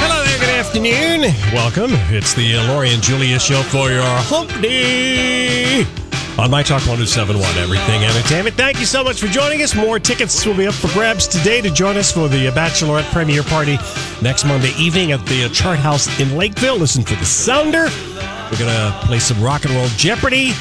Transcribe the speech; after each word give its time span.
Hello 0.00 0.24
there, 0.24 0.38
good 0.38 0.48
afternoon. 0.48 1.20
Welcome. 1.52 1.90
It's 2.14 2.34
the 2.34 2.54
Lori 2.68 2.90
and 2.92 3.02
Julia 3.02 3.38
show 3.38 3.62
for 3.62 3.90
your 3.90 4.02
hump 4.04 4.50
day 4.60 5.86
on 6.38 6.50
My 6.50 6.62
Talk 6.62 6.80
1071, 6.86 7.58
Everything 7.58 8.04
Entertainment. 8.04 8.56
Thank 8.56 8.80
you 8.80 8.86
so 8.86 9.04
much 9.04 9.20
for 9.20 9.26
joining 9.26 9.60
us. 9.62 9.74
More 9.74 9.98
tickets 9.98 10.46
will 10.46 10.56
be 10.56 10.66
up 10.66 10.74
for 10.74 10.88
grabs 10.88 11.26
today 11.28 11.60
to 11.60 11.70
join 11.70 11.96
us 11.98 12.10
for 12.12 12.28
the 12.28 12.46
Bachelorette 12.46 13.10
premiere 13.12 13.42
party 13.42 13.76
next 14.22 14.44
Monday 14.44 14.72
evening 14.78 15.12
at 15.12 15.24
the 15.26 15.48
Chart 15.50 15.78
House 15.78 16.08
in 16.18 16.36
Lakeville. 16.36 16.78
Listen 16.78 17.02
for 17.02 17.14
the 17.16 17.26
Sounder. 17.26 17.88
We're 18.50 18.58
going 18.58 18.74
to 18.74 18.98
play 19.04 19.18
some 19.18 19.42
rock 19.42 19.64
and 19.64 19.74
roll 19.74 19.88
Jeopardy. 19.96 20.52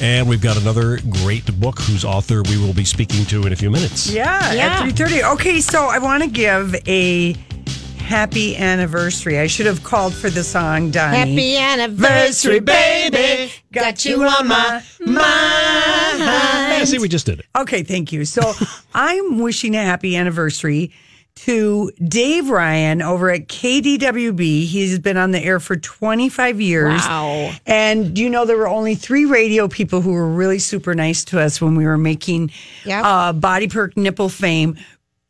And 0.00 0.26
we've 0.28 0.40
got 0.40 0.56
another 0.56 0.98
great 1.22 1.44
book 1.60 1.78
whose 1.80 2.04
author 2.06 2.42
we 2.44 2.56
will 2.56 2.72
be 2.72 2.84
speaking 2.86 3.24
to 3.26 3.46
in 3.46 3.52
a 3.52 3.56
few 3.56 3.70
minutes. 3.70 4.10
Yeah, 4.10 4.52
Yeah. 4.52 4.80
at 4.80 4.82
3.30. 4.82 5.22
Okay, 5.34 5.60
so 5.60 5.84
I 5.86 5.98
want 5.98 6.22
to 6.22 6.28
give 6.28 6.74
a 6.88 7.34
happy 7.98 8.56
anniversary. 8.56 9.38
I 9.38 9.46
should 9.46 9.66
have 9.66 9.84
called 9.84 10.14
for 10.14 10.30
the 10.30 10.42
song, 10.42 10.90
Donnie. 10.90 11.16
Happy 11.18 11.56
anniversary, 11.58 12.60
baby. 12.60 13.52
Got 13.72 14.04
you 14.06 14.24
on 14.24 14.48
my 14.48 14.82
Yeah, 15.06 16.84
see, 16.84 16.98
we 16.98 17.08
just 17.08 17.26
did 17.26 17.40
it. 17.40 17.46
Okay, 17.56 17.82
thank 17.82 18.10
you. 18.10 18.24
So 18.24 18.54
I'm 18.94 19.38
wishing 19.38 19.76
a 19.76 19.82
happy 19.84 20.16
anniversary 20.16 20.92
to 21.44 21.90
Dave 22.06 22.50
Ryan 22.50 23.00
over 23.02 23.30
at 23.30 23.48
KDWB. 23.48 24.66
He's 24.66 24.98
been 24.98 25.16
on 25.16 25.30
the 25.30 25.40
air 25.42 25.58
for 25.58 25.76
25 25.76 26.60
years. 26.60 27.00
Wow. 27.00 27.52
And 27.66 28.18
you 28.18 28.28
know, 28.28 28.44
there 28.44 28.56
were 28.58 28.68
only 28.68 28.94
three 28.94 29.24
radio 29.24 29.66
people 29.68 30.00
who 30.02 30.12
were 30.12 30.28
really 30.28 30.58
super 30.58 30.94
nice 30.94 31.24
to 31.26 31.40
us 31.40 31.60
when 31.60 31.76
we 31.76 31.86
were 31.86 31.98
making 31.98 32.50
Yep. 32.84 33.04
uh, 33.04 33.32
Body 33.32 33.68
Perk 33.68 33.96
nipple 33.96 34.28
fame 34.28 34.76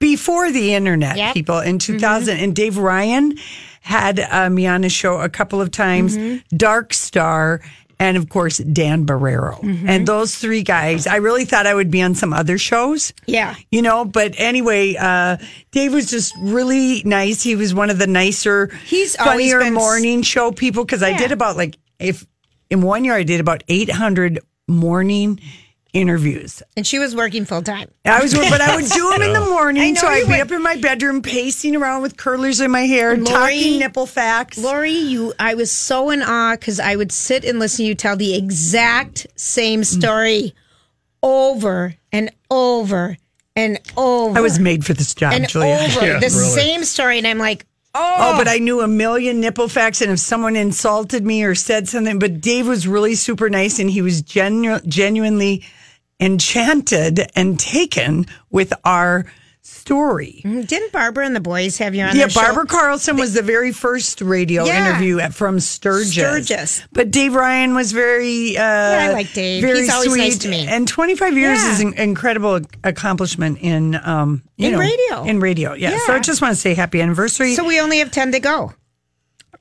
before 0.01 0.51
the 0.51 0.75
internet, 0.75 1.17
Yep. 1.17 1.35
people 1.35 1.59
in 1.61 1.79
2000. 1.79 2.39
And 2.39 2.57
Dave 2.57 2.77
Ryan 2.77 3.39
had 3.83 4.19
uh, 4.21 4.51
me 4.51 4.67
on 4.67 4.83
his 4.83 4.93
show 4.93 5.21
a 5.21 5.29
couple 5.29 5.61
of 5.61 5.71
times, 5.71 6.17
Dark 6.57 6.93
Star. 6.93 7.61
And 8.01 8.17
of 8.17 8.29
course, 8.31 8.57
Dan 8.59 9.05
Barreiro. 9.07 9.63
And 9.87 10.09
those 10.09 10.35
three 10.35 10.63
guys, 10.63 11.07
I 11.07 11.17
really 11.17 11.45
thought 11.45 11.67
I 11.67 11.75
would 11.75 11.91
be 11.91 12.01
on 12.01 12.15
some 12.15 12.33
other 12.33 12.57
shows 12.59 13.13
Yeah. 13.27 13.55
you 13.71 13.83
know 13.83 14.05
but 14.07 14.35
anyway 14.39 14.97
uh 14.99 15.37
dave 15.71 15.93
was 15.93 16.09
just 16.11 16.35
really 16.41 17.03
nice 17.05 17.43
he 17.43 17.55
was 17.57 17.75
one 17.75 17.91
of 17.91 17.99
the 17.99 18.07
nicer 18.07 18.69
He's 18.87 19.15
funnier 19.17 19.59
been 19.61 19.75
morning 19.75 20.23
show 20.23 20.51
people 20.51 20.85
because 20.85 21.03
i 21.03 21.17
did 21.17 21.31
about 21.33 21.57
like 21.57 21.77
if 21.99 22.27
in 22.71 22.81
one 22.83 23.05
year 23.05 23.15
i 23.15 23.23
did 23.23 23.41
about 23.41 23.63
800 23.69 24.41
morning 24.69 25.39
interviews. 25.93 26.63
And 26.77 26.87
she 26.87 26.99
was 26.99 27.15
working 27.15 27.45
full 27.45 27.63
time. 27.63 27.91
i 28.05 28.21
was 28.21 28.35
but 28.35 28.61
i 28.61 28.77
would 28.77 28.89
do 28.91 29.11
them 29.11 29.23
in 29.23 29.33
the 29.33 29.41
morning 29.51 29.83
I 29.83 29.91
know 29.91 30.01
so 30.01 30.07
i'd 30.07 30.25
be 30.25 30.33
would. 30.33 30.41
up 30.41 30.53
in 30.53 30.63
my 30.63 30.77
bedroom 30.77 31.23
pacing 31.23 31.77
around 31.77 32.03
with 32.03 32.17
curlers 32.17 32.61
in 32.61 32.71
my 32.71 32.83
hair 32.83 33.17
Lori- 33.17 33.25
talking 33.27 33.79
nipple 33.79 34.07
facts. 34.07 34.59
Lori, 34.59 34.91
you 34.91 35.33
I 35.39 35.55
was 35.55 35.71
so 35.71 36.11
in 36.11 36.23
awe 36.23 36.55
because 36.55 36.81
I 36.81 36.97
would 36.97 37.13
sit 37.13 37.45
and 37.45 37.59
listen 37.59 37.85
to 37.85 37.89
you 37.89 37.95
tell 37.95 38.17
the 38.17 38.35
exact 38.35 39.27
same 39.37 39.83
mm. 39.83 39.85
story 39.85 40.55
over 41.23 41.95
and 42.13 42.31
over 42.51 43.17
and 43.57 43.79
over. 43.97 44.39
i 44.39 44.41
was 44.41 44.59
made 44.59 44.85
for 44.85 44.95
this 44.95 45.15
job 45.15 45.33
and 45.33 45.49
julia. 45.49 45.75
over 45.75 46.19
the 46.21 46.31
same 46.31 46.85
story, 46.85 47.19
and 47.19 47.27
I'm 47.27 47.39
like, 47.39 47.67
oh. 47.95 48.17
oh, 48.19 48.39
but 48.39 48.49
I 48.49 48.59
knew 48.59 48.81
a 48.81 48.89
million 48.89 49.41
nipple 49.41 49.69
facts, 49.69 50.01
and 50.01 50.11
if 50.11 50.19
someone 50.19 50.57
insulted 50.57 51.25
me 51.25 51.45
or 51.45 51.55
said 51.55 51.89
something, 51.89 52.19
but 52.19 52.41
Dave 52.41 52.67
was 52.67 52.87
really 52.87 53.15
super 53.15 53.51
nice, 53.51 53.79
and 53.79 53.91
he 53.91 54.03
was 54.03 54.23
genu- 54.23 54.81
genuinely 54.81 55.65
enchanted 56.21 57.31
and 57.35 57.59
taken 57.59 58.27
with 58.51 58.73
our 58.85 59.25
story. 59.63 60.41
didn't 60.45 60.91
Barbara 60.93 61.27
and 61.27 61.35
the 61.37 61.41
boys 61.41 61.79
have 61.79 61.95
you 61.95 62.03
on? 62.03 62.09
Yeah, 62.15 62.23
their 62.23 62.31
show? 62.31 62.41
Barbara 62.43 62.67
Carlson 62.67 63.17
was 63.17 63.35
the 63.35 63.43
very 63.43 63.73
first 63.73 64.21
radio 64.21 64.65
Yeah. 64.65 64.89
interview 64.89 65.21
at, 65.21 65.35
from 65.35 65.61
Sturgis. 65.61 66.13
Sturgis. 66.15 66.83
But 66.93 67.11
Dave 67.11 67.35
Ryan 67.35 67.75
was 67.75 67.93
very, 67.93 68.57
uh, 68.57 68.63
I 68.63 69.13
like 69.13 69.33
Dave. 69.33 69.63
Very 69.63 69.81
He's 69.81 69.91
always 69.91 70.11
sweet. 70.11 70.19
nice 70.23 70.39
to 70.39 70.49
me. 70.49 70.67
And 70.67 70.89
25 70.89 71.37
years 71.37 71.59
Yeah. 71.63 71.73
is 71.73 71.81
an 71.81 71.95
incredible 71.95 72.61
accomplishment 72.85 73.59
in, 73.61 73.95
um, 74.03 74.43
you 74.57 74.67
In 74.69 74.73
know, 74.73 74.79
radio. 74.79 75.25
In 75.25 75.41
radio, 75.41 75.75
yeah. 75.75 75.99
So 76.07 76.15
I 76.15 76.19
just 76.21 76.41
want 76.43 76.55
to 76.55 76.61
say 76.61 76.75
happy 76.75 77.01
anniversary. 77.01 77.55
So 77.55 77.65
we 77.65 77.81
only 77.81 77.99
have 77.99 78.11
ten 78.11 78.33
to 78.33 78.41
go. 78.41 78.73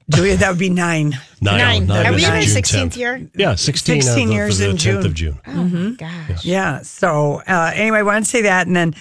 Julia, 0.09 0.37
that 0.37 0.49
would 0.49 0.59
be 0.59 0.69
nine. 0.69 1.17
Nine. 1.41 1.85
Nine. 1.85 2.05
Are 2.05 2.13
we 2.13 2.25
in 2.25 2.31
our 2.31 2.37
16th 2.37 2.61
10th. 2.63 2.97
year? 2.97 3.29
Yeah, 3.35 3.55
16, 3.55 4.01
16 4.01 4.27
of, 4.27 4.33
years 4.33 4.59
of 4.59 4.65
the 4.65 4.69
in 4.71 4.77
10th 4.77 5.05
of 5.05 5.13
June. 5.13 5.39
Oh 5.45 5.63
my 5.63 5.91
gosh. 5.91 6.45
Yeah. 6.45 6.81
So 6.81 7.41
uh, 7.47 7.71
anyway, 7.73 7.99
I 7.99 8.03
want 8.03 8.25
to 8.25 8.29
say 8.29 8.43
that, 8.43 8.67
and 8.67 8.75
then 8.75 8.95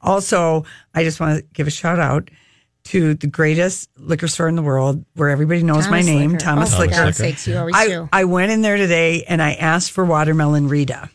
also 0.00 0.64
I 0.94 1.04
just 1.04 1.20
want 1.20 1.38
to 1.38 1.44
give 1.52 1.66
a 1.66 1.70
shout 1.70 1.98
out 1.98 2.30
to 2.84 3.14
the 3.14 3.26
greatest 3.26 3.90
liquor 3.96 4.28
store 4.28 4.48
in 4.48 4.56
the 4.56 4.62
world, 4.62 5.04
where 5.14 5.30
everybody 5.30 5.62
knows 5.62 5.88
my 5.88 6.02
name, 6.02 6.32
Liquor. 6.32 6.44
Thomas 6.44 6.74
oh, 6.74 6.80
Liquor. 6.80 6.94
For 6.94 7.00
God's 7.04 7.16
sakes, 7.16 7.46
you 7.46 7.56
always 7.56 7.74
I, 7.76 7.86
do. 7.88 8.08
I 8.12 8.24
went 8.24 8.50
in 8.50 8.62
there 8.62 8.76
today 8.76 9.24
and 9.24 9.40
I 9.40 9.54
asked 9.54 9.92
for 9.92 10.04
watermelon 10.04 10.68
Rita. 10.68 11.08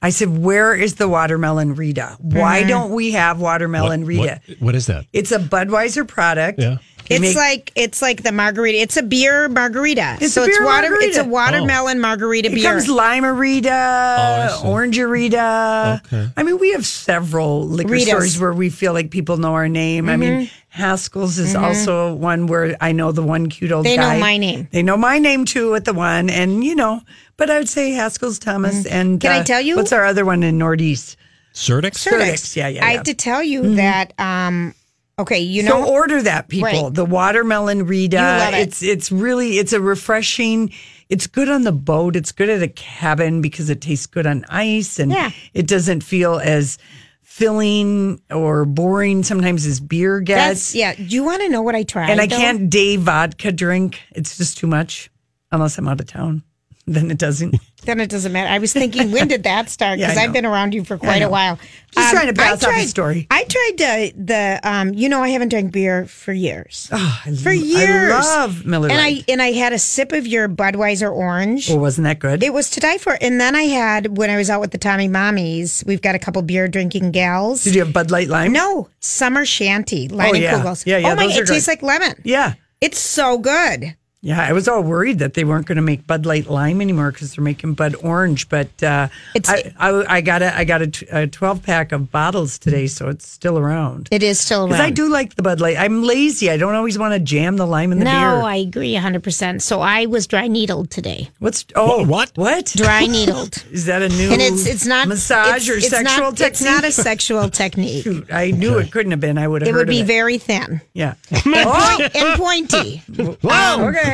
I 0.00 0.10
said, 0.10 0.38
"Where 0.38 0.74
is 0.74 0.94
the 0.94 1.08
watermelon 1.08 1.74
Rita? 1.74 2.16
Why 2.20 2.60
Mm-hmm. 2.60 2.68
don't 2.68 2.90
we 2.92 3.12
have 3.12 3.40
watermelon 3.40 4.02
What- 4.02 4.06
Rita?" 4.08 4.40
what- 4.46 4.60
what 4.60 4.74
is 4.74 4.86
that? 4.86 5.06
It's 5.12 5.32
a 5.32 5.38
Budweiser 5.38 6.06
product. 6.06 6.60
Yeah. 6.60 6.76
They 7.08 7.14
It's 7.16 7.22
make- 7.22 7.36
like 7.36 7.72
it's 7.74 8.02
like 8.02 8.22
the 8.22 8.32
margarita. 8.32 8.78
It's 8.78 8.96
a 8.98 9.02
beer 9.02 9.48
margarita. 9.48 10.18
It's 10.20 10.34
so 10.34 10.42
a 10.42 10.46
it's 10.46 10.58
beer 10.58 10.66
water. 10.66 10.88
It's 11.00 11.16
a 11.16 11.24
margarita. 11.24 11.28
watermelon 11.30 12.00
margarita 12.00 12.50
It 12.50 12.54
beer. 12.54 12.70
comes 12.70 12.86
limerita, 12.86 14.50
Oh, 14.50 14.60
see. 14.60 14.66
orangerita. 14.68 16.04
Okay. 16.04 16.28
I 16.36 16.42
mean, 16.42 16.58
we 16.58 16.72
have 16.72 16.84
several 16.86 17.66
liquor 17.66 17.94
Ritas. 17.94 18.06
stores 18.06 18.38
where 18.38 18.52
we 18.52 18.68
feel 18.70 18.92
like 18.92 19.10
people 19.10 19.36
know 19.38 19.54
our 19.54 19.68
name. 19.68 20.08
I 20.08 20.12
Mm-hmm. 20.12 20.20
mean, 20.20 20.50
Haskell's 20.68 21.38
is 21.38 21.54
also 21.56 22.12
one 22.14 22.46
where 22.46 22.76
I 22.80 22.92
know 22.92 23.10
the 23.10 23.22
one 23.22 23.48
cute 23.48 23.72
old 23.72 23.86
They 23.86 23.96
know 23.96 24.02
guy. 24.02 24.18
my 24.20 24.36
name. 24.36 24.68
They 24.70 24.82
know 24.82 24.96
my 24.96 25.18
name 25.18 25.44
too 25.46 25.74
at 25.74 25.84
the 25.86 25.94
one, 25.94 26.30
and 26.30 26.62
you 26.62 26.74
know. 26.74 27.00
But 27.38 27.50
I 27.50 27.56
would 27.58 27.68
say 27.68 27.92
Haskell's, 27.92 28.38
Thomas, 28.38 28.84
and 28.84 29.12
Mm-hmm. 29.12 29.18
Can 29.18 29.32
I 29.32 29.38
uh, 29.40 29.44
tell 29.44 29.60
you? 29.62 29.76
what's 29.76 29.92
our 29.92 30.04
other 30.04 30.26
one 30.26 30.42
in 30.42 30.58
Northeast? 30.58 31.16
Surdyk's? 31.54 32.04
Surdyk's. 32.04 32.54
Yeah, 32.56 32.68
yeah, 32.68 32.84
I 32.84 32.88
yeah. 32.90 32.96
have 32.96 33.04
to 33.04 33.14
tell 33.14 33.42
you 33.42 33.76
that. 33.76 34.12
Um, 34.18 34.74
okay, 35.18 35.38
you 35.38 35.62
know, 35.62 35.84
so 35.84 35.88
order 35.90 36.20
that, 36.22 36.48
people. 36.48 36.68
Right. 36.84 36.94
The 36.94 37.04
watermelon 37.06 37.86
Rita. 37.86 38.16
You 38.16 38.22
love 38.22 38.54
it. 38.54 38.60
It's 38.68 38.82
it's 38.82 39.10
really 39.10 39.52
it's 39.58 39.72
a 39.72 39.80
refreshing. 39.80 40.72
It's 41.08 41.26
good 41.26 41.48
on 41.48 41.62
the 41.62 41.72
boat. 41.72 42.16
It's 42.16 42.32
good 42.32 42.50
at 42.50 42.62
a 42.62 42.68
cabin 42.68 43.40
because 43.40 43.70
it 43.70 43.80
tastes 43.80 44.06
good 44.06 44.26
on 44.26 44.44
ice 44.50 44.98
and 44.98 45.10
Yeah. 45.10 45.30
it 45.54 45.66
doesn't 45.66 46.02
feel 46.02 46.38
as 46.38 46.76
filling 47.22 48.20
or 48.30 48.64
boring 48.64 49.22
sometimes 49.22 49.64
as 49.64 49.78
beer 49.80 50.18
that's 50.26 50.72
gets. 50.72 50.74
yeah. 50.74 50.94
Do 50.94 51.02
you 51.04 51.24
want 51.24 51.40
to 51.42 51.48
know 51.48 51.62
what 51.62 51.74
I 51.76 51.84
tried? 51.84 52.10
and 52.10 52.20
I 52.20 52.26
though? 52.26 52.36
can't 52.36 52.68
day 52.68 52.96
vodka 52.96 53.52
drink. 53.52 54.00
It's 54.10 54.36
just 54.36 54.58
too 54.58 54.66
much 54.66 55.08
unless 55.52 55.78
I'm 55.78 55.86
out 55.88 56.00
of 56.00 56.06
town. 56.06 56.42
Then 56.98 57.10
it 57.10 57.18
doesn't. 57.18 57.54
then 57.84 58.00
it 58.00 58.08
doesn't 58.08 58.32
matter. 58.32 58.48
I 58.48 58.58
was 58.58 58.72
thinking, 58.72 59.12
when 59.12 59.28
did 59.28 59.42
that 59.42 59.68
start? 59.68 59.98
Yeah, 59.98 60.08
Because 60.08 60.18
I've 60.24 60.32
been 60.32 60.46
around 60.46 60.74
you 60.74 60.84
for 60.84 60.96
quite 60.98 61.22
a 61.22 61.28
while. 61.28 61.58
Just 61.92 62.10
trying 62.12 62.26
to 62.28 62.32
pass 62.32 62.50
I 62.50 62.52
off 62.54 62.62
a 62.62 62.64
tried, 62.76 62.88
story. 62.88 63.26
I 63.30 63.44
tried 63.44 63.78
to, 63.78 64.12
the 64.16 64.60
um, 64.62 64.94
you 64.94 65.08
know, 65.08 65.22
I 65.22 65.28
haven't 65.28 65.48
drank 65.50 65.72
beer 65.72 66.06
for 66.06 66.32
years. 66.32 66.88
Oh, 66.92 67.20
I 67.24 67.34
for 67.34 67.52
years. 67.52 68.12
I 68.12 68.20
love 68.20 68.64
Miller 68.66 68.88
and 68.88 68.96
Lite. 68.98 69.24
I 69.28 69.32
and 69.32 69.40
I 69.42 69.52
had 69.52 69.72
a 69.72 69.78
sip 69.78 70.12
of 70.12 70.26
your 70.26 70.48
Budweiser 70.48 71.10
orange. 71.10 71.70
oh, 71.70 71.76
wasn't 71.76 72.04
that 72.04 72.18
good? 72.18 72.42
It 72.42 72.52
was 72.52 72.70
to 72.70 72.80
die 72.80 72.98
for. 72.98 73.16
And 73.20 73.40
then 73.40 73.54
I 73.54 73.62
had 73.62 74.16
when 74.18 74.30
I 74.30 74.36
was 74.36 74.48
out 74.50 74.60
with 74.60 74.70
the 74.70 74.78
Tommy 74.78 75.08
Mommies. 75.08 75.84
We've 75.86 76.02
got 76.02 76.14
a 76.14 76.18
couple 76.18 76.42
beer 76.42 76.68
drinking 76.68 77.12
gals. 77.12 77.64
Did 77.64 77.74
you 77.74 77.84
have 77.84 77.92
Bud 77.92 78.10
Light 78.10 78.28
Lime? 78.28 78.52
no 78.52 78.88
summer 79.00 79.44
shandy, 79.44 80.08
Lightning 80.08 80.42
yeah. 80.42 80.60
Kugels. 80.62 80.84
Yeah, 80.86 80.98
yeah, 80.98 81.12
Oh 81.12 81.16
my! 81.16 81.24
It 81.24 81.46
tastes 81.46 81.68
like 81.68 81.82
lemon. 81.82 82.20
Yeah. 82.24 82.54
It's 82.80 82.98
so 82.98 83.38
good. 83.38 83.96
Yeah, 84.20 84.42
I 84.42 84.52
was 84.52 84.66
all 84.66 84.82
worried 84.82 85.20
that 85.20 85.34
they 85.34 85.44
weren't 85.44 85.66
going 85.66 85.76
to 85.76 85.82
make 85.82 86.04
Bud 86.04 86.26
Light 86.26 86.48
Lime 86.48 86.80
anymore 86.80 87.12
because 87.12 87.36
they're 87.36 87.44
making 87.44 87.74
Bud 87.74 87.94
Orange. 88.02 88.48
But 88.48 88.82
uh, 88.82 89.08
It's- 89.36 89.72
I, 89.78 89.90
I, 89.90 90.16
I 90.16 90.20
got 90.22 90.42
a 90.42 90.56
I 90.58 90.64
got 90.64 90.82
a, 90.82 90.88
t- 90.88 91.06
a 91.12 91.28
twelve 91.28 91.62
pack 91.62 91.92
of 91.92 92.10
bottles 92.10 92.58
today, 92.58 92.88
so 92.88 93.08
it's 93.08 93.28
still 93.28 93.58
around. 93.58 94.08
It 94.10 94.24
is 94.24 94.40
still 94.40 94.66
Because 94.66 94.80
around. 94.80 94.88
I 94.88 94.90
do 94.90 95.08
like 95.08 95.36
the 95.36 95.42
Bud 95.42 95.60
Light. 95.60 95.76
I'm 95.78 96.02
lazy. 96.02 96.50
I 96.50 96.56
don't 96.56 96.74
always 96.74 96.98
want 96.98 97.14
to 97.14 97.20
jam 97.20 97.58
the 97.58 97.66
lime 97.66 97.92
in 97.92 98.00
the 98.00 98.06
No, 98.06 98.10
beer. 98.10 98.20
No, 98.40 98.44
I 98.44 98.56
agree 98.56 98.94
100%. 98.94 99.62
So 99.62 99.80
I 99.82 100.06
was 100.06 100.26
dry 100.26 100.48
needled 100.48 100.90
today. 100.90 101.30
What's 101.38 101.64
oh 101.76 102.04
What? 102.04 102.32
what 102.34 102.66
Dry 102.76 103.06
needled. 103.18 103.64
is 103.70 103.86
that 103.86 104.02
a 104.02 104.08
new 104.08 104.32
and 104.32 104.42
it's 104.42 104.66
it's 104.66 104.84
not 104.86 105.06
massage 105.06 105.58
it's, 105.58 105.68
or 105.68 105.74
it's 105.74 105.90
sexual 105.90 106.24
not, 106.30 106.36
technique? 106.36 106.50
It's 106.50 106.62
not 106.62 106.82
a 106.84 106.90
sexual 106.90 107.48
technique. 107.62 108.02
Shoot, 108.02 108.32
I 108.32 108.50
knew 108.50 108.78
it 108.78 108.90
couldn't 108.90 109.12
have 109.12 109.20
been. 109.20 109.38
I 109.38 109.46
would 109.46 109.62
have. 109.62 109.68
It 109.68 109.72
heard 109.72 109.78
would 109.86 109.88
be 109.88 110.00
it. 110.00 110.06
very 110.06 110.38
thin 110.38 110.80
yeah. 110.92 111.14
and, 111.30 111.42
point, 111.44 112.16
and 112.16 112.36
pointy. 112.40 113.02
Wow. 113.44 113.88
Okay. 113.90 114.07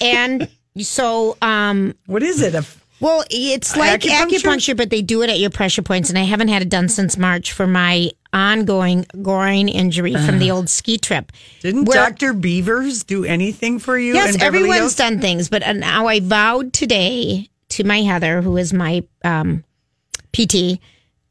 And 0.00 0.48
so, 0.78 1.36
um, 1.42 1.94
What 2.06 2.22
is 2.22 2.40
it? 2.42 2.54
A, 2.54 2.64
well, 3.00 3.24
it's 3.30 3.76
like 3.76 4.02
Acupuncture? 4.02 4.26
acupuncture? 4.40 4.76
but 4.76 4.90
they 4.90 5.02
do 5.02 5.22
it 5.22 5.30
at 5.30 5.38
your 5.38 5.50
pressure 5.50 5.82
points. 5.82 6.08
And 6.10 6.18
I 6.18 6.22
haven't 6.22 6.48
had 6.48 6.62
it 6.62 6.68
done 6.68 6.88
since 6.88 7.16
March 7.16 7.52
for 7.52 7.66
my 7.66 8.10
ongoing 8.32 9.06
groin 9.22 9.68
injury 9.68 10.12
from 10.14 10.38
the 10.38 10.50
old 10.50 10.68
ski 10.68 10.96
trip. 10.98 11.32
didn't 11.62 11.86
Where- 11.86 11.96
Doctor 11.96 12.32
Beavers 12.32 13.02
do 13.04 13.24
anything 13.24 13.78
for 13.78 13.98
you? 13.98 14.14
Yes, 14.14 14.36
Beverly 14.36 14.46
everyone's 14.46 14.78
Hills? 14.80 14.94
done 14.96 15.20
things, 15.20 15.48
but 15.48 15.62
uh, 15.62 15.72
now 15.72 16.06
I 16.06 16.20
vowed 16.20 16.72
today 16.72 17.48
to 17.70 17.84
my 17.84 18.02
Heather, 18.02 18.40
who 18.42 18.56
is 18.56 18.72
my 18.72 19.02
um, 19.24 19.64
PT, 20.32 20.78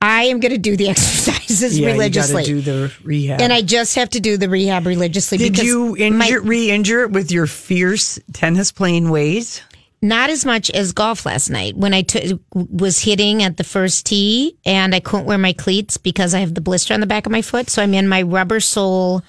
I 0.01 0.23
am 0.25 0.39
going 0.39 0.51
to 0.53 0.57
do 0.57 0.77
the 0.77 0.89
exercises 0.89 1.77
Yeah, 1.77 1.87
religiously. 1.91 2.43
you 2.45 2.61
got 2.61 2.61
to 2.61 2.61
do 2.61 2.61
the 2.61 2.93
rehab. 3.03 3.41
and 3.41 3.51
I 3.51 3.61
just 3.61 3.95
have 3.95 4.09
to 4.11 4.19
do 4.19 4.37
the 4.37 4.47
rehab 4.49 4.85
religiously 4.85 5.37
Did 5.37 5.51
because 5.53 5.65
you 5.65 5.95
my- 6.13 6.25
injure, 6.27 6.41
re-injure 6.41 7.03
it 7.03 7.11
with 7.11 7.31
your 7.31 7.47
fierce 7.47 8.17
tennis 8.33 8.71
playing 8.71 9.09
ways? 9.09 9.61
not 10.01 10.29
as 10.29 10.45
much 10.45 10.69
as 10.71 10.93
golf 10.93 11.25
last 11.25 11.49
night 11.49 11.75
when 11.75 11.93
I 11.93 12.03
took 12.03 12.39
was 12.53 13.01
hitting 13.01 13.43
at 13.43 13.57
the 13.57 13.65
first 13.65 14.05
tee 14.05 14.55
and 14.65 14.95
I 14.95 15.01
couldn't 15.01 15.25
wear 15.25 15.37
my 15.37 15.51
cleats 15.51 15.97
because 15.97 16.33
I 16.33 16.39
have 16.39 16.53
the 16.53 16.61
blister 16.61 16.93
on 16.93 17.01
the 17.01 17.05
back 17.05 17.25
of 17.25 17.33
my 17.33 17.41
foot. 17.41 17.69
So 17.69 17.83
I'm 17.83 17.93
in 17.93 18.07
my 18.07 18.21
rubber 18.21 18.61
sole, 18.61 19.23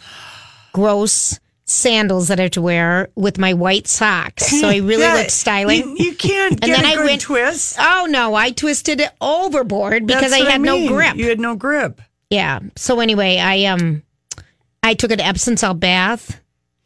gross 0.72 1.40
sandals 1.70 2.28
that 2.28 2.40
I 2.40 2.44
have 2.44 2.50
to 2.52 2.62
wear 2.62 3.08
with 3.14 3.38
my 3.38 3.54
white 3.54 3.86
socks. 3.86 4.46
So 4.60 4.68
I 4.68 4.76
really 4.78 5.02
Yeah, 5.02 5.14
look 5.14 5.30
styling. 5.30 5.96
You, 5.96 6.06
you 6.06 6.14
can't 6.14 6.52
And 6.54 6.60
get 6.62 6.82
then 6.82 6.84
a 6.98 7.00
I 7.00 7.04
went- 7.04 7.20
twist 7.20 7.76
Oh 7.78 8.06
no, 8.10 8.34
I 8.34 8.50
twisted 8.50 9.00
it 9.00 9.10
overboard 9.20 10.06
because 10.06 10.30
That's 10.32 10.42
I 10.42 10.50
had 10.50 10.60
mean. 10.60 10.86
no 10.86 10.92
grip. 10.92 11.16
You 11.16 11.28
had 11.28 11.38
no 11.40 11.54
grip. 11.54 12.00
Yeah. 12.28 12.60
So 12.76 13.00
anyway, 13.00 13.38
I 13.38 13.64
um 13.66 14.02
I 14.82 14.94
took 14.94 15.10
an 15.12 15.20
Epsom 15.20 15.56
salt 15.56 15.78
bath. 15.80 16.40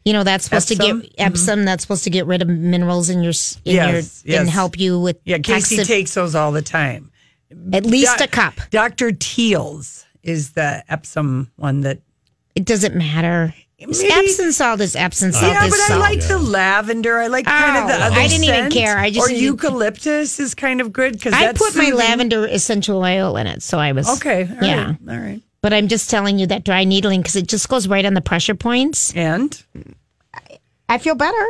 You 0.05 0.13
know 0.13 0.23
that's 0.23 0.45
supposed 0.45 0.71
Epsom? 0.71 1.01
to 1.01 1.07
get 1.09 1.15
Epsom. 1.19 1.65
That's 1.65 1.83
supposed 1.83 2.05
to 2.05 2.11
get 2.11 2.27
rid 2.27 2.43
of 2.43 2.49
minerals 2.49 3.09
in 3.09 3.23
your 3.23 3.33
in 3.65 3.75
Yes, 3.77 4.23
your 4.27 4.41
and 4.41 4.51
help 4.51 4.79
you 4.79 5.01
with 5.01 5.17
Yeah, 5.25 5.39
Casey 5.39 5.77
toxic- 5.77 5.87
takes 5.89 6.13
those 6.15 6.35
all 6.35 6.53
the 6.53 6.61
time. 6.63 7.11
at 7.73 7.87
least 7.87 8.19
Doc- 8.19 8.29
a 8.29 8.31
cup. 8.31 8.55
Dr. 8.71 9.13
Teals 9.13 10.05
is 10.23 10.51
the 10.53 10.85
Epsom 10.91 11.51
one 11.57 11.81
that. 11.81 12.01
It 12.55 12.65
doesn't 12.67 12.95
matter. 12.95 13.55
Maybe- 13.87 14.13
Epsom 14.13 14.53
salt 14.53 14.81
is 14.81 14.95
Epsom 14.97 15.33
salt. 15.33 15.45
yeah, 15.53 15.65
is 15.65 15.71
but 15.71 15.81
I 15.81 15.87
salt. 15.89 16.01
like 16.01 16.27
the 16.27 16.39
lavender. 16.39 17.19
I 17.19 17.27
like 17.29 17.47
kind 17.47 17.77
of 17.79 17.89
the 17.89 17.95
Oh, 18.03 18.07
other 18.07 18.17
I 18.21 18.27
didn't 18.29 18.45
even 18.45 18.71
care. 18.71 18.99
I 18.99 19.11
just 19.11 19.27
or 19.27 19.29
needed- 19.33 19.43
eucalyptus 19.45 20.39
is 20.41 20.55
kind 20.55 20.81
of 20.81 20.93
good 20.93 21.13
because 21.15 21.33
I 21.35 21.53
put 21.53 21.75
my 21.77 21.91
lavender 21.91 22.47
essential 22.47 22.99
oil 23.03 23.37
in 23.37 23.47
it, 23.47 23.63
so 23.63 23.79
I 23.79 23.93
was 23.93 24.09
Okay, 24.19 24.43
all 24.49 24.55
right, 24.57 24.65
yeah. 24.65 24.95
all 25.09 25.17
right. 25.19 25.41
But 25.61 25.73
I'm 25.73 25.89
just 25.89 26.11
telling 26.11 26.39
you 26.39 26.47
that 26.49 26.65
dry 26.65 26.85
needling 26.85 27.21
because 27.23 27.37
it 27.37 27.49
just 27.49 27.69
goes 27.69 27.89
right 27.89 28.05
on 28.05 28.13
the 28.15 28.21
pressure 28.21 28.55
points. 28.55 29.15
And 29.17 29.63
I 30.89 30.99
feel 30.99 31.15
better. 31.15 31.45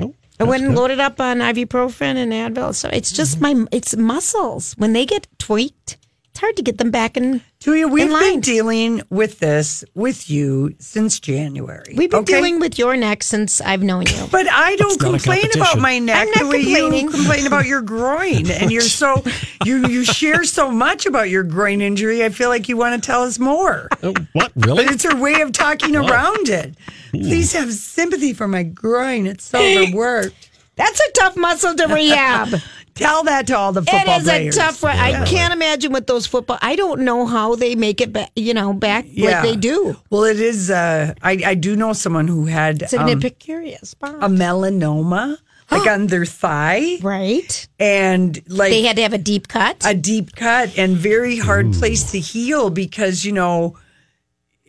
Oh, 0.00 0.12
I 0.40 0.44
went 0.44 0.64
and 0.64 0.74
loaded 0.74 0.98
up 0.98 1.20
on 1.20 1.38
ibuprofen 1.38 2.16
and 2.16 2.32
Advil. 2.32 2.74
So 2.74 2.88
it's 2.92 3.12
just 3.12 3.40
my 3.40 3.64
it's 3.70 3.96
muscles 3.96 4.74
when 4.76 4.92
they 4.92 5.06
get 5.06 5.28
tweaked. 5.38 5.96
It's 6.30 6.40
hard 6.40 6.56
to 6.56 6.62
get 6.62 6.78
them 6.78 6.90
back 6.90 7.16
in. 7.16 7.42
Julia, 7.64 7.88
we've 7.88 8.08
been 8.08 8.12
line. 8.12 8.40
dealing 8.40 9.00
with 9.08 9.38
this 9.38 9.86
with 9.94 10.28
you 10.28 10.74
since 10.80 11.18
January. 11.18 11.94
We've 11.96 12.10
been 12.10 12.20
okay? 12.20 12.34
dealing 12.34 12.60
with 12.60 12.78
your 12.78 12.94
neck 12.94 13.22
since 13.22 13.58
I've 13.62 13.82
known 13.82 14.02
you. 14.06 14.26
But 14.30 14.46
I 14.52 14.76
don't 14.76 14.92
It's 14.92 15.02
not 15.02 15.14
a 15.14 15.16
complain 15.16 15.46
about 15.54 15.78
my 15.78 15.98
neck 15.98 16.16
I'm 16.20 16.28
not 16.28 16.38
the 16.40 16.46
way 16.48 16.62
complaining. 16.62 17.04
you 17.06 17.10
complain 17.10 17.46
about 17.46 17.64
your 17.64 17.80
groin. 17.80 18.50
And 18.50 18.70
you're 18.70 18.82
so 18.82 19.24
you 19.64 19.88
you 19.88 20.04
share 20.04 20.44
so 20.44 20.70
much 20.70 21.06
about 21.06 21.30
your 21.30 21.42
groin 21.42 21.80
injury. 21.80 22.22
I 22.22 22.28
feel 22.28 22.50
like 22.50 22.68
you 22.68 22.76
want 22.76 23.02
to 23.02 23.06
tell 23.06 23.22
us 23.22 23.38
more. 23.38 23.88
Oh, 24.02 24.12
what? 24.34 24.52
Really? 24.56 24.84
But 24.84 24.92
it's 24.92 25.04
her 25.04 25.16
way 25.16 25.40
of 25.40 25.52
talking 25.52 25.96
around 25.96 26.50
it. 26.50 26.74
Please 27.12 27.54
have 27.54 27.72
sympathy 27.72 28.34
for 28.34 28.46
my 28.46 28.62
groin. 28.62 29.26
It's 29.26 29.44
so 29.44 29.58
overworked. 29.82 30.50
That's 30.76 31.00
a 31.00 31.12
tough 31.12 31.36
muscle 31.36 31.74
to 31.74 31.86
rehab. 31.86 32.60
Tell 32.94 33.24
that 33.24 33.48
to 33.48 33.56
all 33.58 33.72
the 33.72 33.82
football 33.82 34.14
it 34.14 34.18
is 34.18 34.22
players. 34.24 34.56
a 34.56 34.60
tough. 34.60 34.82
one. 34.82 34.96
I 34.96 35.24
can't 35.24 35.52
imagine 35.52 35.90
what 35.92 36.06
those 36.06 36.26
football. 36.26 36.58
I 36.62 36.76
don't 36.76 37.00
know 37.00 37.26
how 37.26 37.56
they 37.56 37.74
make 37.74 38.00
it 38.00 38.12
back. 38.12 38.30
You 38.36 38.54
know, 38.54 38.72
back 38.72 39.06
like 39.16 39.42
they 39.42 39.56
do. 39.56 39.96
Well, 40.10 40.22
it 40.24 40.38
is. 40.38 40.70
Uh, 40.70 41.12
I 41.20 41.42
I 41.44 41.54
do 41.54 41.74
know 41.74 41.92
someone 41.92 42.28
who 42.28 42.46
had 42.46 42.82
um, 42.84 42.88
Significant 42.88 43.84
spot. 43.86 44.14
a 44.22 44.28
melanoma, 44.28 45.38
like 45.72 45.86
on 45.94 46.06
their 46.06 46.24
thigh, 46.24 46.98
right. 47.02 47.66
and 47.80 48.40
like 48.48 48.70
They 48.70 48.82
had 48.82 48.94
to 48.96 49.02
have 49.02 49.12
a 49.12 49.18
deep 49.18 49.48
cut. 49.48 49.82
a 49.84 49.94
deep 49.94 50.36
cut 50.36 50.78
and 50.78 50.96
very 50.96 51.38
hard 51.38 51.72
place 51.72 52.12
to 52.12 52.20
heal 52.20 52.70
because 52.70 53.24
you 53.24 53.32
know 53.32 53.76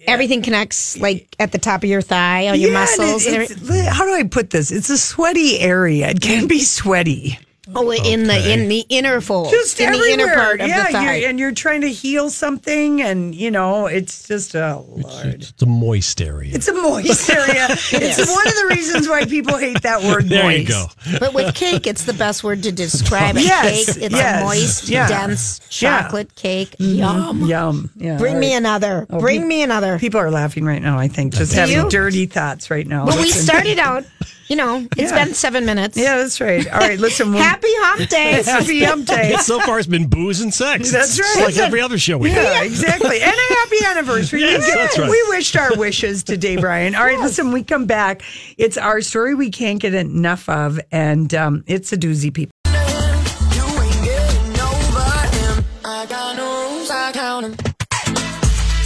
Everything 0.07 0.41
connects 0.41 0.97
like 0.97 1.35
at 1.39 1.51
the 1.51 1.57
top 1.57 1.83
of 1.83 1.89
your 1.89 2.01
thigh 2.01 2.47
on 2.49 2.59
your 2.59 2.71
yeah, 2.71 2.87
and 2.89 2.99
muscles. 2.99 3.25
it- 3.25 3.51
and 3.51 3.87
how 3.87 4.05
do 4.05 4.13
I 4.13 4.23
put 4.23 4.49
this? 4.51 4.71
It's 4.71 4.89
a 4.89 4.97
sweaty 4.97 5.59
area. 5.59 6.09
It 6.09 6.21
can 6.21 6.47
be 6.47 6.59
sweaty. 6.59 7.39
Oh, 7.73 7.89
in 7.91 8.25
the 8.25 8.53
in 8.53 8.67
the 8.67 8.85
inner 8.89 9.21
fold, 9.21 9.49
Just 9.49 9.79
in 9.79 9.87
everywhere. 9.87 10.07
the 10.07 10.13
inner 10.23 10.33
part 10.35 10.61
of 10.61 10.67
yeah, 10.67 10.85
the 10.87 10.91
thigh. 10.91 11.15
You're, 11.15 11.29
and 11.29 11.39
you're 11.39 11.51
trying 11.51 11.81
to 11.81 11.89
heal 11.91 12.29
something, 12.29 13.01
and 13.01 13.33
you 13.33 13.49
know 13.49 13.87
it's 13.87 14.27
just 14.27 14.55
oh 14.55 14.85
lord. 14.87 15.25
It's 15.43 15.61
a 15.61 15.65
moist 15.65 16.21
area. 16.21 16.53
It's 16.53 16.67
a 16.67 16.73
moist 16.73 17.29
area. 17.31 17.65
It's 17.69 18.29
one 18.31 18.47
of 18.47 18.53
the 18.53 18.67
reasons 18.69 19.07
why 19.07 19.25
people 19.25 19.57
hate 19.57 19.81
that 19.81 20.03
word 20.03 20.25
there 20.29 20.43
moist. 20.43 20.59
you 20.59 20.67
go. 20.67 20.85
but 21.19 21.33
with 21.33 21.55
cake, 21.55 21.87
it's 21.87 22.03
the 22.05 22.13
best 22.13 22.43
word 22.43 22.61
to 22.63 22.71
describe 22.71 23.35
it. 23.37 23.43
Yes, 23.43 23.95
cake. 23.95 24.03
It's 24.05 24.15
yes, 24.15 24.41
a 24.41 24.45
moist, 24.45 24.89
yeah. 24.89 25.07
dense 25.07 25.59
Yeah. 25.81 26.01
chocolate 26.01 26.35
cake. 26.35 26.75
Mm-hmm. 26.77 26.95
Yum. 26.99 27.41
Yum. 27.45 27.89
Yeah. 27.95 28.17
Bring 28.17 28.35
all 28.35 28.39
me 28.41 28.51
right. 28.51 28.57
another. 28.57 29.07
Oh, 29.09 29.19
Bring 29.19 29.47
me 29.47 29.63
another. 29.63 29.97
People 29.97 30.19
are 30.19 30.29
laughing 30.31 30.65
right 30.65 30.81
now. 30.81 30.99
I 30.99 31.07
think 31.07 31.33
just 31.33 31.53
having 31.53 31.75
you? 31.77 31.89
dirty 31.89 32.25
thoughts 32.27 32.69
right 32.69 32.85
now. 32.85 33.05
But 33.05 33.17
we 33.17 33.31
started 33.31 33.79
out. 33.79 34.05
You 34.47 34.55
know, 34.55 34.87
it's 34.97 35.11
Yeah. 35.11 35.25
been 35.25 35.33
seven 35.33 35.65
minutes. 35.65 35.97
Yeah, 35.97 36.17
that's 36.17 36.39
right. 36.39 36.67
All 36.71 36.79
right, 36.79 36.99
listen. 36.99 37.31
we'll- 37.33 37.41
Happy 37.51 37.67
hump 37.69 38.09
day. 38.09 38.43
Happy 38.43 38.83
Hump 38.83 39.05
Day. 39.07 39.35
So 39.41 39.59
far, 39.59 39.79
it's 39.79 39.87
been 39.87 40.07
booze 40.07 40.41
and 40.41 40.53
sex. 40.53 40.91
That's 40.91 41.17
It's 41.19 41.35
right. 41.37 41.45
like 41.45 41.57
every 41.57 41.81
other 41.81 41.97
show 41.97 42.17
we 42.17 42.29
have. 42.31 42.43
Yeah, 42.43 42.63
exactly. 42.63 43.21
And 43.21 43.33
a 43.33 43.53
happy 43.53 43.85
anniversary. 43.85 44.41
Yes, 44.41 44.65
we, 44.65 44.73
that's 44.73 44.97
right. 44.99 45.09
we 45.09 45.25
wished 45.29 45.55
our 45.57 45.75
wishes 45.75 46.23
today, 46.23 46.57
Brian. 46.57 46.95
All 46.95 47.03
right, 47.05 47.19
listen, 47.19 47.51
we 47.51 47.63
come 47.63 47.85
back. 47.85 48.21
It's 48.57 48.77
our 48.77 49.01
story 49.01 49.35
we 49.35 49.49
can't 49.51 49.79
get 49.79 49.93
enough 49.93 50.47
of, 50.47 50.79
and 50.91 51.33
um, 51.33 51.63
it's 51.67 51.91
a 51.93 51.97
doozy, 51.97 52.33
people. 52.33 52.51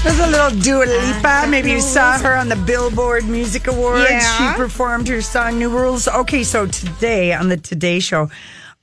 There's 0.03 0.19
a 0.19 0.27
little 0.27 0.57
Dua 0.61 0.85
Lipa. 0.85 1.47
Maybe 1.49 1.71
you 1.71 1.81
saw 1.81 2.17
her 2.19 2.33
on 2.33 2.47
the 2.47 2.55
Billboard 2.55 3.25
Music 3.25 3.67
Awards. 3.67 4.09
Yeah. 4.09 4.53
She 4.53 4.57
performed 4.57 5.09
her 5.09 5.21
song 5.21 5.59
New 5.59 5.69
Rules. 5.69 6.07
Okay, 6.07 6.43
so 6.45 6.65
today 6.67 7.33
on 7.33 7.49
the 7.49 7.57
Today 7.57 7.99
Show, 7.99 8.29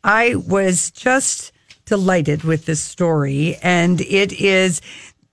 I 0.05 0.35
was 0.35 0.91
just 0.91 1.53
delighted 1.87 2.45
with 2.45 2.67
this 2.67 2.81
story. 2.81 3.57
And 3.63 4.03
it 4.03 4.35
is 4.35 4.83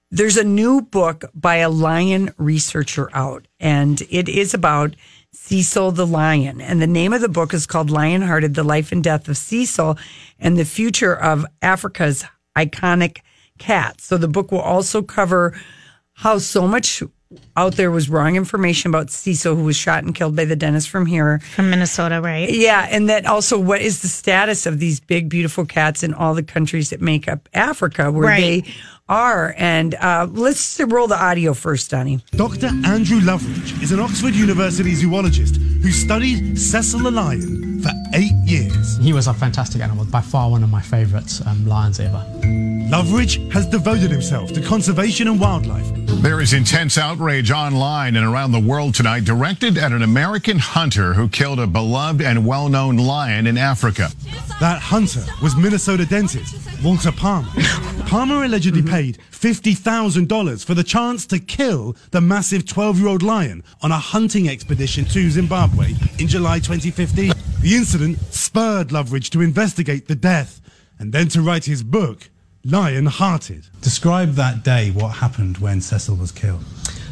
there's 0.10 0.38
a 0.38 0.44
new 0.46 0.80
book 0.80 1.26
by 1.36 1.58
a 1.58 1.70
lion 1.70 2.34
researcher 2.38 3.10
out, 3.14 3.46
and 3.60 4.02
it 4.10 4.30
is 4.30 4.54
about 4.54 4.96
Cecil 5.34 5.92
the 5.92 6.08
lion. 6.08 6.62
And 6.62 6.82
the 6.82 6.88
name 6.88 7.12
of 7.12 7.20
the 7.20 7.28
book 7.28 7.54
is 7.54 7.66
called 7.66 7.90
Lionhearted 7.90 8.54
The 8.54 8.64
Life 8.64 8.94
and 8.94 9.04
Death 9.04 9.28
of 9.28 9.36
Cecil 9.36 9.98
and 10.40 10.58
the 10.58 10.64
Future 10.64 11.14
of 11.14 11.46
Africa's 11.62 12.24
Iconic 12.58 13.18
Cat. 13.58 14.02
So 14.02 14.18
the 14.18 14.28
book 14.28 14.52
will 14.52 14.60
also 14.62 15.02
cover 15.02 15.54
how 16.14 16.38
so 16.38 16.68
much 16.68 17.02
out 17.58 17.74
there 17.76 17.90
was 17.90 18.10
wrong 18.10 18.36
information 18.36 18.90
about 18.92 19.10
Cecil, 19.10 19.56
who 19.56 19.64
was 19.64 19.76
shot 19.76 20.04
and 20.04 20.14
killed 20.14 20.36
by 20.36 20.46
the 20.46 20.56
dentist 20.56 20.90
from 20.90 21.08
here. 21.08 21.40
From 21.56 21.72
Minnesota, 21.72 22.22
right? 22.22 22.48
Yeah, 22.50 22.88
and 22.92 23.10
that 23.10 23.26
also 23.26 23.58
what 23.60 23.82
is 23.82 24.04
the 24.04 24.08
status 24.08 24.68
of 24.68 24.78
these 24.80 25.00
big, 25.00 25.30
beautiful 25.30 25.66
cats 25.66 26.04
in 26.04 26.14
all 26.14 26.36
the 26.36 26.44
countries 26.44 26.92
that 26.92 27.02
make 27.02 27.28
up 27.28 27.50
Africa, 27.54 28.12
where 28.12 28.28
Right. 28.28 28.64
they 28.66 28.74
are? 29.10 29.56
And 29.58 29.96
uh, 29.96 30.28
let's 30.32 30.80
roll 30.80 31.08
the 31.08 31.20
audio 31.20 31.56
first, 31.56 31.90
Donnie. 31.90 32.24
Dr. 32.36 32.68
Andrew 32.86 33.20
Loveridge 33.20 33.82
is 33.82 33.92
an 33.92 34.00
Oxford 34.00 34.36
University 34.36 34.94
zoologist 34.94 35.56
who 35.56 35.90
studied 35.92 36.60
Cecil 36.60 37.00
the 37.00 37.10
lion 37.12 37.82
for 37.82 37.90
eight 38.14 38.32
years. 38.54 38.98
He 38.98 39.14
was 39.14 39.28
a 39.28 39.34
fantastic 39.34 39.82
animal, 39.82 40.06
by 40.06 40.22
far 40.22 40.50
one 40.50 40.64
of 40.64 40.70
my 40.70 40.82
favourite 40.82 41.42
um, 41.48 41.66
lions 41.66 42.00
ever. 42.00 42.24
Loveridge 42.90 43.52
has 43.52 43.66
devoted 43.66 44.12
himself 44.12 44.54
to 44.54 44.62
conservation 44.62 45.28
and 45.28 45.40
wildlife. 45.40 45.88
There 46.22 46.40
is 46.40 46.54
intense 46.54 46.98
outrage 46.98 47.50
online 47.50 48.16
and 48.16 48.26
around 48.26 48.52
the 48.52 48.60
world 48.60 48.94
tonight 48.94 49.26
directed 49.26 49.78
at 49.78 49.92
an 49.92 50.04
American 50.04 50.60
hunter 50.60 51.14
who 51.14 51.28
killed 51.28 51.60
a 51.60 51.66
beloved 51.66 52.22
and 52.22 52.46
well 52.46 52.70
known 52.70 52.98
lion 52.98 53.48
in 53.48 53.58
Africa. 53.58 54.10
That 54.60 54.80
hunter 54.80 55.26
was 55.42 55.56
Minnesota 55.56 56.06
dentist 56.06 56.56
Walter 56.84 57.12
Palmer. 57.12 57.50
Palmer 58.06 58.44
allegedly 58.44 58.84
paid 58.84 59.18
$50,000 59.32 60.64
for 60.64 60.76
the 60.76 60.84
chance 60.84 61.26
to 61.28 61.40
kill 61.40 61.96
the 62.12 62.22
massive 62.22 62.66
12 62.66 63.00
year 63.00 63.08
old 63.08 63.24
lion 63.24 63.64
on 63.82 63.92
a 63.92 63.98
hunting 63.98 64.48
expedition 64.48 65.06
to 65.06 65.30
Zimbabwe 65.32 65.94
in 66.20 66.28
July 66.28 66.60
2015. 66.60 67.34
The 67.64 67.78
incident 67.78 68.20
spurred 68.34 68.90
Loveridge 68.90 69.30
to 69.30 69.40
investigate 69.40 70.10
the 70.10 70.16
death 70.16 70.60
and 71.00 71.14
then 71.14 71.30
to 71.30 71.42
write 71.42 71.64
his 71.64 71.82
book, 71.82 72.30
Lion 72.66 73.06
Hearted. 73.06 73.68
Describe 73.80 74.34
that 74.34 74.66
day, 74.66 74.92
what 74.92 75.08
happened 75.16 75.60
when 75.60 75.80
Cecil 75.80 76.18
was 76.18 76.34
killed. 76.34 76.62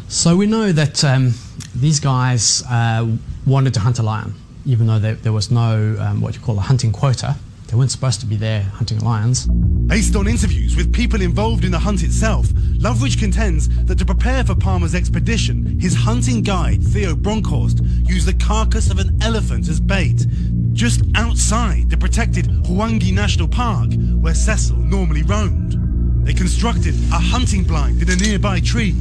So 0.10 0.36
we 0.36 0.48
know 0.48 0.74
that 0.74 1.06
um, 1.06 1.36
these 1.74 2.02
guys 2.02 2.64
uh, 2.70 3.08
wanted 3.46 3.74
to 3.76 3.80
hunt 3.80 4.00
a 4.00 4.04
lion, 4.04 4.34
even 4.66 4.88
though 4.88 5.00
there, 5.00 5.14
there 5.14 5.32
was 5.32 5.52
no 5.52 5.96
um, 6.02 6.20
what 6.20 6.36
you 6.36 6.42
call 6.42 6.58
a 6.58 6.62
hunting 6.62 6.92
quota. 6.92 7.38
They 7.72 7.78
weren't 7.78 7.92
supposed 7.92 8.20
to 8.20 8.26
be 8.26 8.36
there 8.36 8.64
hunting 8.64 9.00
lions. 9.00 9.48
Based 9.48 10.18
on 10.18 10.28
interviews 10.28 10.76
with 10.76 10.92
people 10.92 11.22
involved 11.22 11.64
in 11.64 11.72
the 11.72 11.80
hunt 11.80 12.04
itself, 12.04 12.48
Loveridge 12.48 13.18
contends 13.18 13.70
that 13.86 13.98
to 14.00 14.06
prepare 14.06 14.44
for 14.44 14.56
Palmer's 14.56 14.94
expedition, 14.94 15.80
his 15.80 15.96
hunting 15.96 16.42
guide, 16.42 16.84
Theo 16.84 17.16
Bronkhorst, 17.16 17.80
used 18.10 18.28
the 18.28 18.34
carcass 18.34 18.92
of 18.92 19.00
an 19.00 19.18
elephant 19.22 19.70
as 19.70 19.80
bait, 19.80 20.28
just 20.74 21.04
outside 21.16 21.90
the 21.90 21.96
protected 21.96 22.48
Hwange 22.66 23.14
National 23.14 23.48
Park, 23.48 23.92
where 24.20 24.36
Cecil 24.36 24.76
normally 24.76 25.24
roamed. 25.24 26.26
They 26.26 26.34
constructed 26.34 26.94
a 27.14 27.20
hunting 27.20 27.64
blind 27.64 28.02
in 28.02 28.10
a 28.10 28.18
nearby 28.18 28.60
tree, 28.60 28.96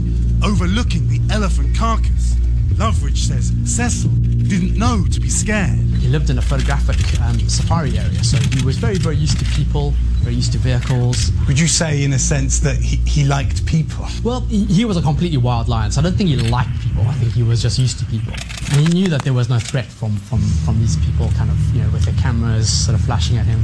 overlooking 0.44 1.08
the 1.08 1.20
elephant 1.34 1.76
carcass. 1.76 2.36
Loveridge 2.74 3.18
says 3.18 3.52
Cecil 3.64 4.10
didn't 4.10 4.78
know 4.78 5.04
to 5.10 5.18
be 5.18 5.28
scared. 5.28 5.89
He 6.00 6.08
lived 6.08 6.30
in 6.30 6.38
a 6.38 6.42
photographic 6.42 6.96
um, 7.20 7.38
safari 7.48 7.98
area, 7.98 8.24
so 8.24 8.38
he 8.38 8.64
was 8.64 8.78
very, 8.78 8.96
very 8.96 9.16
used 9.16 9.38
to 9.38 9.44
people, 9.56 9.92
very 10.22 10.34
used 10.34 10.52
to 10.52 10.58
vehicles. 10.58 11.30
Would 11.46 11.58
you 11.58 11.68
say, 11.68 12.02
in 12.02 12.12
a 12.14 12.18
sense, 12.18 12.58
that 12.60 12.76
he, 12.76 12.96
he 13.08 13.24
liked 13.24 13.66
people? 13.66 14.06
Well, 14.24 14.40
he, 14.40 14.64
he 14.64 14.84
was 14.84 14.96
a 14.96 15.02
completely 15.02 15.38
wild 15.38 15.68
lion, 15.68 15.92
so 15.92 16.00
I 16.00 16.04
don't 16.04 16.16
think 16.16 16.30
he 16.30 16.36
liked 16.36 16.80
people. 16.80 17.02
I 17.06 17.12
think 17.14 17.32
he 17.32 17.42
was 17.42 17.60
just 17.60 17.78
used 17.78 17.98
to 17.98 18.06
people. 18.06 18.32
And 18.72 18.80
he 18.80 18.94
knew 18.94 19.08
that 19.08 19.22
there 19.22 19.34
was 19.34 19.48
no 19.50 19.58
threat 19.58 19.86
from, 19.86 20.16
from, 20.16 20.40
from 20.64 20.78
these 20.80 20.96
people 21.04 21.28
kind 21.36 21.50
of, 21.50 21.58
you 21.74 21.82
know, 21.82 21.90
with 21.90 22.04
their 22.04 22.14
cameras 22.14 22.72
sort 22.72 22.98
of 22.98 23.04
flashing 23.04 23.36
at 23.36 23.44
him. 23.44 23.60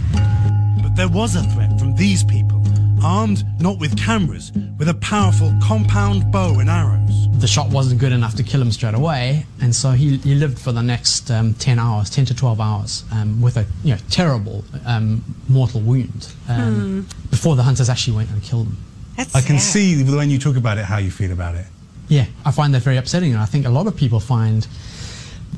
But 0.83 0.95
there 0.95 1.09
was 1.09 1.37
a 1.37 1.43
threat 1.43 1.79
from 1.79 1.95
these 1.97 2.23
people, 2.23 2.61
armed 3.03 3.45
not 3.61 3.79
with 3.79 3.97
cameras, 3.97 4.53
with 4.79 4.89
a 4.89 4.95
powerful 4.95 5.53
compound 5.63 6.31
bow 6.33 6.59
and 6.59 6.69
arrows. 6.69 7.29
The 7.39 7.47
shot 7.47 7.71
wasn't 7.71 8.01
good 8.01 8.13
enough 8.13 8.35
to 8.37 8.43
kill 8.43 8.63
him 8.63 8.71
straight 8.73 8.95
away, 8.95 9.47
and 9.61 9.75
so 9.75 9.91
he, 9.91 10.17
he 10.19 10.35
lived 10.35 10.59
for 10.59 10.73
the 10.73 10.83
next 10.83 11.31
um, 11.31 11.55
10 11.55 11.79
hours, 11.79 12.11
10 12.11 12.27
to 12.27 12.35
12 12.35 12.61
hours, 12.61 13.05
um, 13.13 13.41
with 13.41 13.57
a 13.57 13.67
you 13.85 13.95
know, 13.95 14.01
terrible 14.11 14.65
um, 14.87 15.25
mortal 15.49 15.81
wound 15.81 16.33
um, 16.49 17.07
before 17.31 17.57
the 17.57 17.63
hunters 17.63 17.89
actually 17.89 18.17
went 18.17 18.31
and 18.31 18.43
killed 18.43 18.67
him. 18.67 18.77
That's 19.17 19.35
I 19.35 19.41
can 19.41 19.59
sad. 19.59 19.73
see 19.73 20.05
when 20.05 20.31
you 20.31 20.39
talk 20.39 20.57
about 20.57 20.79
it 20.79 20.85
how 20.85 20.99
you 20.99 21.11
feel 21.11 21.33
about 21.33 21.55
it. 21.55 21.67
Yeah, 22.09 22.27
I 22.45 22.53
find 22.53 22.73
that 22.75 22.83
very 22.83 22.97
upsetting, 22.97 23.33
and 23.33 23.41
I 23.41 23.47
think 23.47 23.67
a 23.67 23.71
lot 23.71 23.87
of 23.87 23.97
people 23.97 24.21
find 24.21 24.67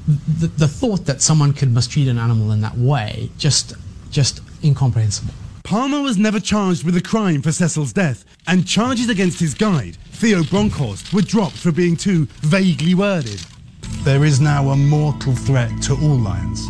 the, 0.07 0.47
the 0.47 0.68
thought 0.68 1.07
that 1.07 1.21
someone 1.21 1.52
could 1.52 1.73
mistreat 1.73 2.09
an 2.09 2.18
animal 2.18 2.52
in 2.52 2.61
that 2.62 2.76
way 2.76 3.30
just 3.37 3.75
just 4.11 4.40
incomprehensible. 4.64 5.35
Palmer 5.68 6.00
was 6.00 6.16
never 6.16 6.40
charged 6.40 6.82
with 6.82 6.96
a 6.96 7.02
crime 7.02 7.42
for 7.42 7.52
Cecil's 7.52 7.92
death, 7.92 8.25
and 8.46 8.66
charges 8.66 9.10
against 9.10 9.38
his 9.38 9.52
guide, 9.52 9.96
Theo 10.12 10.40
Bronkhorst, 10.40 11.12
were 11.12 11.20
dropped 11.20 11.58
for 11.58 11.70
being 11.70 11.94
too 11.94 12.25
vaguely 12.40 12.94
worded. 12.94 13.38
There 14.02 14.25
is 14.25 14.40
now 14.40 14.70
a 14.70 14.76
mortal 14.76 15.34
threat 15.34 15.70
to 15.82 15.92
all 15.92 16.16
lions, 16.16 16.66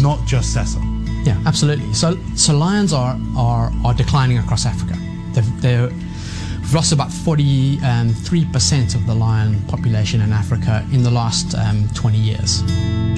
not 0.00 0.24
just 0.28 0.54
Cecil. 0.54 0.80
Yeah, 1.24 1.42
absolutely. 1.44 1.92
So 1.92 2.16
so 2.36 2.56
lions 2.56 2.92
are 2.92 3.18
are, 3.36 3.72
are 3.84 3.94
declining 3.94 4.38
across 4.38 4.64
Africa. 4.64 4.96
They've, 5.32 5.60
they're 5.60 5.88
we've 5.88 6.72
lost 6.72 6.92
about 6.92 7.10
forty 7.10 7.78
three 8.22 8.44
percent 8.44 8.94
of 8.94 9.08
the 9.08 9.14
lion 9.16 9.60
population 9.62 10.20
in 10.20 10.32
Africa 10.32 10.86
in 10.92 11.02
the 11.02 11.10
last 11.10 11.56
um, 11.56 11.88
twenty 11.94 12.18
years. 12.18 12.60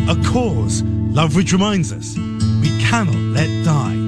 A 0.09 0.17
cause, 0.33 0.81
Loveridge 1.13 1.53
reminds 1.53 1.93
us, 1.93 2.17
we 2.17 2.71
cannot 2.81 3.15
let 3.15 3.63
die. 3.63 4.06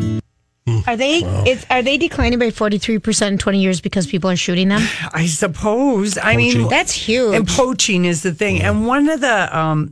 Are 0.86 0.96
they 0.96 1.22
it's, 1.46 1.66
are 1.70 1.82
they 1.82 1.96
declining 1.96 2.38
by 2.38 2.50
43% 2.50 3.28
in 3.28 3.38
20 3.38 3.60
years 3.60 3.80
because 3.80 4.06
people 4.06 4.30
are 4.30 4.36
shooting 4.36 4.68
them? 4.68 4.82
I 5.12 5.26
suppose. 5.26 6.18
I 6.18 6.36
mean, 6.36 6.68
That's 6.68 6.92
huge. 6.92 7.34
And 7.34 7.46
poaching 7.46 8.04
is 8.04 8.22
the 8.22 8.32
thing. 8.32 8.62
And 8.62 8.86
one 8.86 9.08
of 9.08 9.20
the 9.20 9.56
um, 9.56 9.90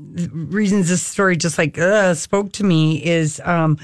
reasons 0.51 0.89
this 0.89 1.03
story 1.03 1.37
just 1.37 1.59
like 1.59 1.79
uh, 1.79 2.15
spoke 2.15 2.53
to 2.53 2.65
me 2.65 3.05
is 3.05 3.41
um, 3.45 3.79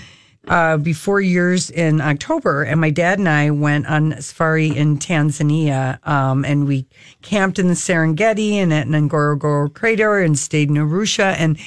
uh, 0.48 0.76
before 0.76 1.20
years 1.20 1.70
in 1.70 2.00
October, 2.00 2.64
and 2.64 2.80
my 2.80 2.90
dad 2.90 3.18
and 3.18 3.28
I 3.28 3.50
went 3.50 3.86
on 3.86 4.20
safari 4.20 4.76
in 4.76 4.98
Tanzania, 4.98 6.04
um, 6.06 6.44
and 6.44 6.66
we 6.66 6.86
camped 7.22 7.58
in 7.58 7.68
the 7.68 7.74
Serengeti 7.74 8.54
and 8.54 8.72
at 8.72 8.88
Ngorongoro 8.88 9.72
Crater 9.72 10.18
and 10.18 10.36
stayed 10.36 10.68
in 10.68 10.76
Arusha. 10.76 11.34
And 11.38 11.58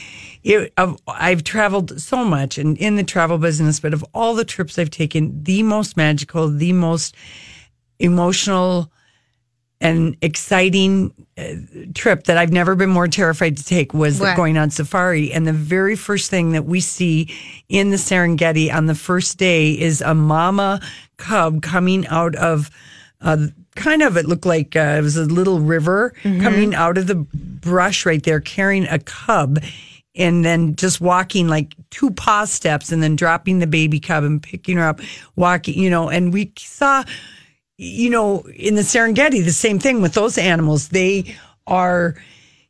it, 0.45 0.71
I've, 0.77 0.95
I've 1.07 1.43
traveled 1.43 1.99
so 1.99 2.23
much 2.23 2.57
and 2.57 2.77
in 2.77 2.95
the 2.95 3.03
travel 3.03 3.37
business, 3.37 3.79
but 3.79 3.93
of 3.93 4.05
all 4.13 4.35
the 4.35 4.45
trips 4.45 4.77
I've 4.77 4.91
taken, 4.91 5.43
the 5.43 5.63
most 5.63 5.97
magical, 5.97 6.47
the 6.49 6.71
most 6.71 7.15
emotional 7.99 8.91
and 9.81 10.15
exciting 10.21 11.13
uh, 11.37 11.53
trip 11.93 12.25
that 12.25 12.37
I've 12.37 12.53
never 12.53 12.75
been 12.75 12.89
more 12.89 13.07
terrified 13.07 13.57
to 13.57 13.63
take 13.63 13.93
was 13.93 14.19
going 14.35 14.57
on 14.57 14.69
safari. 14.69 15.33
And 15.33 15.45
the 15.45 15.53
very 15.53 15.95
first 15.95 16.29
thing 16.29 16.51
that 16.51 16.65
we 16.65 16.79
see 16.79 17.33
in 17.67 17.89
the 17.89 17.97
Serengeti 17.97 18.73
on 18.73 18.85
the 18.85 18.95
first 18.95 19.37
day 19.37 19.71
is 19.71 20.01
a 20.01 20.13
mama 20.13 20.79
cub 21.17 21.61
coming 21.61 22.07
out 22.07 22.35
of 22.35 22.69
uh, 23.21 23.47
kind 23.75 24.01
of, 24.01 24.15
it 24.15 24.27
looked 24.27 24.45
like 24.45 24.75
uh, 24.75 24.95
it 24.97 25.01
was 25.01 25.17
a 25.17 25.25
little 25.25 25.59
river 25.59 26.13
coming 26.21 26.75
out 26.75 26.97
of 26.97 27.07
the 27.07 27.15
brush 27.15 28.05
right 28.05 28.23
there, 28.23 28.39
carrying 28.39 28.87
a 28.87 28.99
cub. 28.99 29.59
And 30.15 30.45
then 30.45 30.75
just 30.75 31.01
walking 31.01 31.47
like 31.47 31.75
two 31.89 32.09
paw 32.11 32.45
steps 32.45 32.91
and 32.91 33.03
then 33.03 33.15
dropping 33.15 33.59
the 33.59 33.67
baby 33.67 33.99
cub 33.99 34.23
and 34.23 34.41
picking 34.41 34.77
her 34.77 34.87
up, 34.87 35.01
walking, 35.35 35.77
you 35.77 35.89
know, 35.89 36.09
and 36.09 36.31
we 36.31 36.53
saw 36.57 37.03
you 37.77 38.09
know, 38.09 38.45
in 38.55 38.75
the 38.75 38.81
Serengeti, 38.81 39.43
the 39.43 39.51
same 39.51 39.79
thing 39.79 40.01
with 40.01 40.13
those 40.13 40.37
animals. 40.37 40.89
They 40.89 41.35
are 41.67 42.15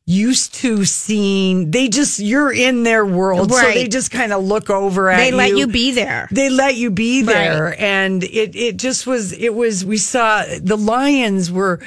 used 0.08 0.54
to 0.56 0.86
seeing, 0.86 1.72
they 1.72 1.88
just, 1.88 2.20
you're 2.20 2.52
in 2.52 2.84
their 2.84 3.06
world. 3.06 3.52
So 3.52 3.62
they 3.62 3.88
just 3.88 4.12
kind 4.12 4.34
of 4.34 4.44
look 4.44 4.70
over 4.70 5.10
at 5.10 5.26
you. 5.26 5.32
They 5.32 5.38
let 5.38 5.58
you 5.58 5.68
be 5.68 5.92
there. 5.92 6.28
They 6.32 6.50
let 6.50 6.76
you 6.76 6.92
be 6.92 7.24
there. 7.24 7.80
And 7.80 8.24
it, 8.24 8.56
it 8.56 8.78
just 8.78 9.08
was, 9.08 9.34
it 9.34 9.54
was, 9.54 9.84
we 9.84 9.98
saw 9.98 10.44
the 10.62 10.78
lions 10.78 11.52
were, 11.52 11.82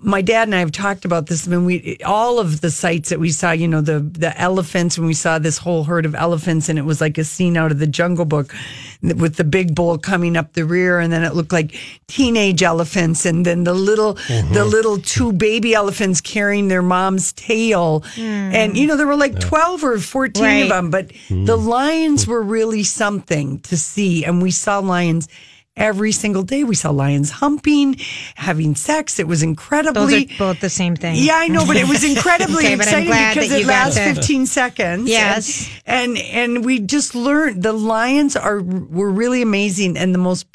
my 0.00 0.22
dad 0.22 0.48
and 0.48 0.54
I 0.54 0.60
have 0.60 0.72
talked 0.72 1.04
about 1.04 1.26
this. 1.26 1.46
When 1.46 1.64
we 1.64 1.98
all 2.04 2.38
of 2.38 2.60
the 2.60 2.70
sights 2.70 3.08
that 3.10 3.20
we 3.20 3.30
saw, 3.30 3.52
you 3.52 3.68
know, 3.68 3.80
the 3.80 4.00
the 4.00 4.38
elephants. 4.40 4.98
When 4.98 5.06
we 5.06 5.14
saw 5.14 5.38
this 5.38 5.58
whole 5.58 5.84
herd 5.84 6.06
of 6.06 6.14
elephants, 6.14 6.68
and 6.68 6.78
it 6.78 6.82
was 6.82 7.00
like 7.00 7.18
a 7.18 7.24
scene 7.24 7.56
out 7.56 7.72
of 7.72 7.78
the 7.78 7.86
Jungle 7.86 8.24
Book, 8.24 8.54
with 9.02 9.36
the 9.36 9.44
big 9.44 9.74
bull 9.74 9.98
coming 9.98 10.36
up 10.36 10.52
the 10.52 10.64
rear, 10.64 11.00
and 11.00 11.12
then 11.12 11.24
it 11.24 11.34
looked 11.34 11.52
like 11.52 11.74
teenage 12.06 12.62
elephants, 12.62 13.26
and 13.26 13.44
then 13.44 13.64
the 13.64 13.74
little 13.74 14.14
mm-hmm. 14.14 14.52
the 14.54 14.64
little 14.64 14.98
two 14.98 15.32
baby 15.32 15.74
elephants 15.74 16.20
carrying 16.20 16.68
their 16.68 16.82
mom's 16.82 17.32
tail, 17.32 18.00
hmm. 18.14 18.20
and 18.20 18.76
you 18.76 18.86
know 18.86 18.96
there 18.96 19.06
were 19.06 19.16
like 19.16 19.38
twelve 19.40 19.82
or 19.84 19.98
fourteen 19.98 20.62
of 20.64 20.68
them, 20.68 20.90
but 20.90 21.12
hmm. 21.28 21.44
the 21.44 21.56
lions 21.56 22.26
were 22.26 22.42
really 22.42 22.84
something 22.84 23.60
to 23.60 23.76
see, 23.76 24.24
and 24.24 24.42
we 24.42 24.50
saw 24.50 24.78
lions. 24.78 25.28
Every 25.78 26.10
single 26.12 26.42
day, 26.42 26.64
we 26.64 26.74
saw 26.74 26.90
lions 26.90 27.30
humping, 27.30 27.96
having 28.34 28.74
sex. 28.74 29.18
It 29.18 29.26
was 29.28 29.40
Those 29.40 29.48
incredibly. 29.48 30.24
are 30.24 30.38
both 30.38 30.60
the 30.60 30.68
same 30.68 30.96
thing. 30.96 31.16
Yeah, 31.16 31.36
I 31.36 31.48
know, 31.48 31.64
but 31.66 31.76
it 31.76 31.88
was 31.88 32.02
incredibly 32.16 32.64
Okay, 32.64 32.74
exciting 32.74 33.08
because 33.08 33.52
it 33.52 33.64
lasts 33.66 33.98
15 33.98 34.46
seconds. 34.46 35.08
Yes. 35.08 35.70
And, 35.86 36.18
and 36.18 36.48
and 36.48 36.64
we 36.64 36.80
just 36.80 37.14
learned 37.14 37.62
the 37.62 37.72
lions 37.72 38.34
are 38.36 38.60
were 38.60 39.10
really 39.10 39.42
amazing 39.42 39.96
and 39.96 40.14
the 40.14 40.18
most 40.18 40.46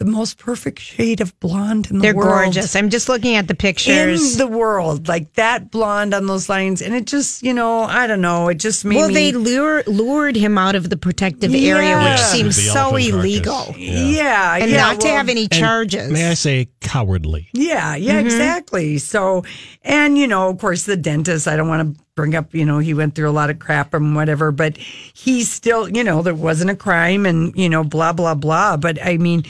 the 0.00 0.06
most 0.06 0.38
perfect 0.38 0.78
shade 0.78 1.20
of 1.20 1.38
blonde 1.40 1.90
in 1.90 1.98
the 1.98 2.14
world. 2.14 2.16
They're 2.16 2.44
gorgeous. 2.44 2.74
I'm 2.74 2.88
just 2.88 3.08
looking 3.10 3.36
at 3.36 3.48
the 3.48 3.54
pictures. 3.54 4.32
in 4.32 4.38
the 4.38 4.46
world, 4.46 5.08
like 5.08 5.34
that 5.34 5.70
blonde 5.70 6.14
on 6.14 6.26
those 6.26 6.48
lines, 6.48 6.80
and 6.80 6.94
it 6.94 7.06
just, 7.06 7.42
you 7.42 7.52
know, 7.52 7.80
I 7.82 8.06
don't 8.06 8.22
know, 8.22 8.48
it 8.48 8.54
just 8.54 8.82
made 8.86 8.94
me. 8.94 8.96
well, 8.96 9.08
me. 9.08 9.14
they 9.14 9.32
lure, 9.32 9.82
lured 9.86 10.36
him 10.36 10.56
out 10.56 10.74
of 10.74 10.88
the 10.88 10.96
protective 10.96 11.54
area, 11.54 11.96
which 11.98 12.06
Yeah, 12.06 12.16
seems 12.16 12.56
so 12.56 12.80
elephant 12.80 12.90
carcass. 12.92 13.08
illegal. 13.08 13.74
yeah, 13.76 14.56
And 14.56 14.70
yeah, 14.70 14.76
not 14.78 15.00
to 15.02 15.08
have 15.08 15.28
any 15.28 15.48
charges. 15.48 16.10
May 16.10 16.30
I 16.30 16.34
say 16.34 16.68
cowardly? 16.80 17.48
Yeah, 17.52 17.94
yeah, 17.94 18.14
Mm-hmm. 18.14 18.26
exactly. 18.26 18.96
So, 18.98 19.44
and 19.82 20.16
you 20.16 20.26
know, 20.26 20.48
of 20.48 20.58
course, 20.58 20.84
the 20.84 20.96
dentist. 20.96 21.46
I 21.46 21.56
don't 21.56 21.68
want 21.68 21.94
to 21.96 22.02
bring 22.14 22.34
up, 22.34 22.54
you 22.54 22.64
know, 22.64 22.78
he 22.78 22.94
went 22.94 23.14
through 23.14 23.28
a 23.28 23.32
lot 23.32 23.50
of 23.50 23.58
crap 23.58 23.92
and 23.92 24.14
whatever, 24.16 24.50
but 24.50 24.78
he 24.78 25.44
still, 25.44 25.88
you 25.90 26.02
know, 26.04 26.22
there 26.22 26.34
wasn't 26.34 26.70
a 26.70 26.76
crime 26.76 27.26
and 27.26 27.54
you 27.54 27.68
know, 27.68 27.84
blah 27.84 28.14
blah 28.14 28.34
blah. 28.34 28.78
But 28.78 28.98
I 29.04 29.18
mean, 29.18 29.44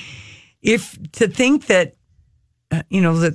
if 0.62 0.98
to 1.12 1.28
think 1.28 1.66
that, 1.66 1.94
uh, 2.70 2.82
you 2.90 3.00
know, 3.00 3.18
that 3.18 3.34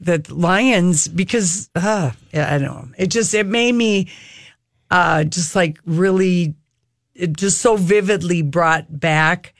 That 0.00 0.30
lions 0.30 1.08
because 1.08 1.68
uh, 1.74 2.10
I 2.32 2.58
don't 2.58 2.62
know. 2.62 2.88
It 2.98 3.08
just 3.08 3.34
it 3.34 3.46
made 3.46 3.72
me 3.74 4.08
uh, 4.90 5.24
just 5.24 5.54
like 5.54 5.78
really, 5.84 6.54
it 7.14 7.34
just 7.36 7.60
so 7.60 7.76
vividly 7.76 8.42
brought 8.42 8.98
back 9.00 9.54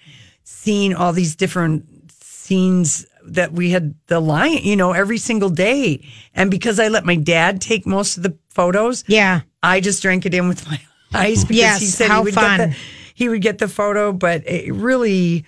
seeing 0.45 0.95
all 0.95 1.13
these 1.13 1.37
different 1.37 1.85
scenes 2.13 3.07
that 3.25 3.53
we 3.53 3.71
had 3.71 3.95
the 4.07 4.19
lion, 4.19 4.63
you 4.65 4.77
know, 4.77 4.93
every 4.93 5.19
single 5.19 5.51
day. 5.51 6.05
And 6.35 6.51
because 6.51 6.81
I 6.81 6.89
let 6.89 7.05
my 7.05 7.17
dad 7.17 7.61
take 7.61 7.87
most 7.87 8.17
of 8.17 8.23
the 8.23 8.37
photos, 8.49 9.05
yeah. 9.07 9.43
I 9.63 9.81
just 9.81 10.03
drank 10.03 10.27
it 10.27 10.35
in 10.35 10.49
with 10.49 10.67
my 10.67 10.81
eyes 11.15 11.45
because 11.45 11.57
Yes, 11.57 11.81
he 11.81 11.87
said 11.87 12.09
how 12.09 12.21
he 12.21 12.25
would 12.25 12.35
fun. 12.35 12.59
get 12.59 12.71
the 12.71 12.77
he 13.15 13.29
would 13.29 13.43
get 13.43 13.59
the 13.59 13.69
photo, 13.69 14.13
but 14.13 14.49
it 14.49 14.73
really, 14.73 15.45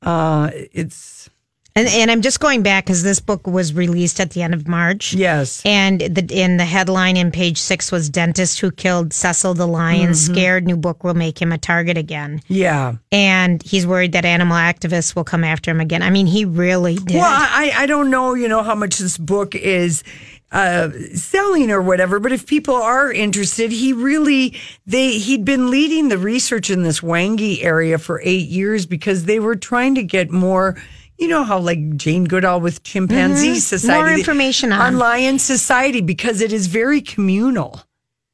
uh, 0.00 0.50
it's 0.54 1.28
And, 1.74 1.88
and 1.88 2.10
I'm 2.10 2.20
just 2.20 2.38
going 2.38 2.62
back 2.62 2.84
because 2.84 3.02
this 3.02 3.18
book 3.18 3.46
was 3.46 3.72
released 3.72 4.20
at 4.20 4.32
the 4.32 4.42
end 4.42 4.52
of 4.52 4.68
March. 4.68 5.14
yes. 5.14 5.62
And 5.64 6.00
the 6.00 6.26
in 6.30 6.58
the 6.58 6.64
headline 6.66 7.16
in 7.16 7.30
page 7.30 7.56
six 7.58 7.90
was 7.90 8.10
dentist 8.10 8.60
who 8.60 8.70
killed 8.70 9.12
Cecil 9.14 9.54
the 9.54 9.66
lion 9.66 10.10
Mm-hmm. 10.10 10.32
scared 10.34 10.66
new 10.66 10.76
book 10.76 11.02
will 11.02 11.14
make 11.14 11.40
him 11.40 11.50
a 11.52 11.58
target 11.58 11.96
again. 11.96 12.42
Yeah. 12.48 12.96
And 13.10 13.62
he's 13.62 13.86
worried 13.86 14.12
that 14.12 14.24
animal 14.26 14.56
activists 14.56 15.16
will 15.16 15.24
come 15.24 15.44
after 15.44 15.70
him 15.70 15.80
again. 15.80 16.02
I 16.02 16.10
mean, 16.10 16.26
he 16.26 16.44
really 16.44 16.96
did. 16.96 17.16
Well, 17.16 17.24
I, 17.24 17.72
I 17.74 17.86
don't 17.86 18.10
know, 18.10 18.34
you 18.34 18.48
know, 18.48 18.62
how 18.62 18.74
much 18.74 18.98
this 18.98 19.16
book 19.16 19.54
is 19.54 20.02
uh, 20.50 20.90
selling 21.14 21.70
or 21.70 21.80
whatever, 21.80 22.20
but 22.20 22.32
if 22.32 22.46
people 22.46 22.74
are 22.74 23.10
interested, 23.10 23.72
he 23.72 23.94
really 23.94 24.54
they 24.84 25.12
he'd 25.18 25.46
been 25.46 25.70
leading 25.70 26.10
the 26.10 26.18
research 26.18 26.68
in 26.68 26.82
this 26.82 27.00
Hwange 27.00 27.64
area 27.64 27.96
for 27.96 28.20
eight 28.22 28.48
years 28.48 28.84
because 28.84 29.24
they 29.24 29.40
were 29.40 29.56
trying 29.56 29.94
to 29.94 30.02
get 30.02 30.30
more. 30.30 30.76
You 31.22 31.28
know 31.28 31.44
how 31.44 31.58
like 31.58 31.96
Jane 31.96 32.24
Goodall 32.24 32.60
with 32.60 32.82
Chimpanzee 32.82 33.54
Society, 33.60 33.92
Mm-hmm. 33.98 34.06
More 34.06 34.18
information 34.18 34.72
on. 34.72 34.80
on 34.80 34.98
Lion 34.98 35.38
Society 35.38 36.00
because 36.00 36.40
it 36.40 36.52
is 36.52 36.66
very 36.66 37.00
communal. 37.00 37.80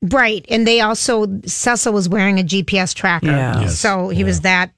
right. 0.03 0.45
And 0.49 0.67
they 0.67 0.81
also, 0.81 1.27
Cecil 1.45 1.93
was 1.93 2.09
wearing 2.09 2.39
a 2.41 2.43
GPS 2.43 2.95
tracker. 2.95 3.27
Yeah. 3.27 3.61
Yes. 3.63 3.79
So 3.79 4.09
he 4.09 4.25
was 4.25 4.41
that, 4.43 4.73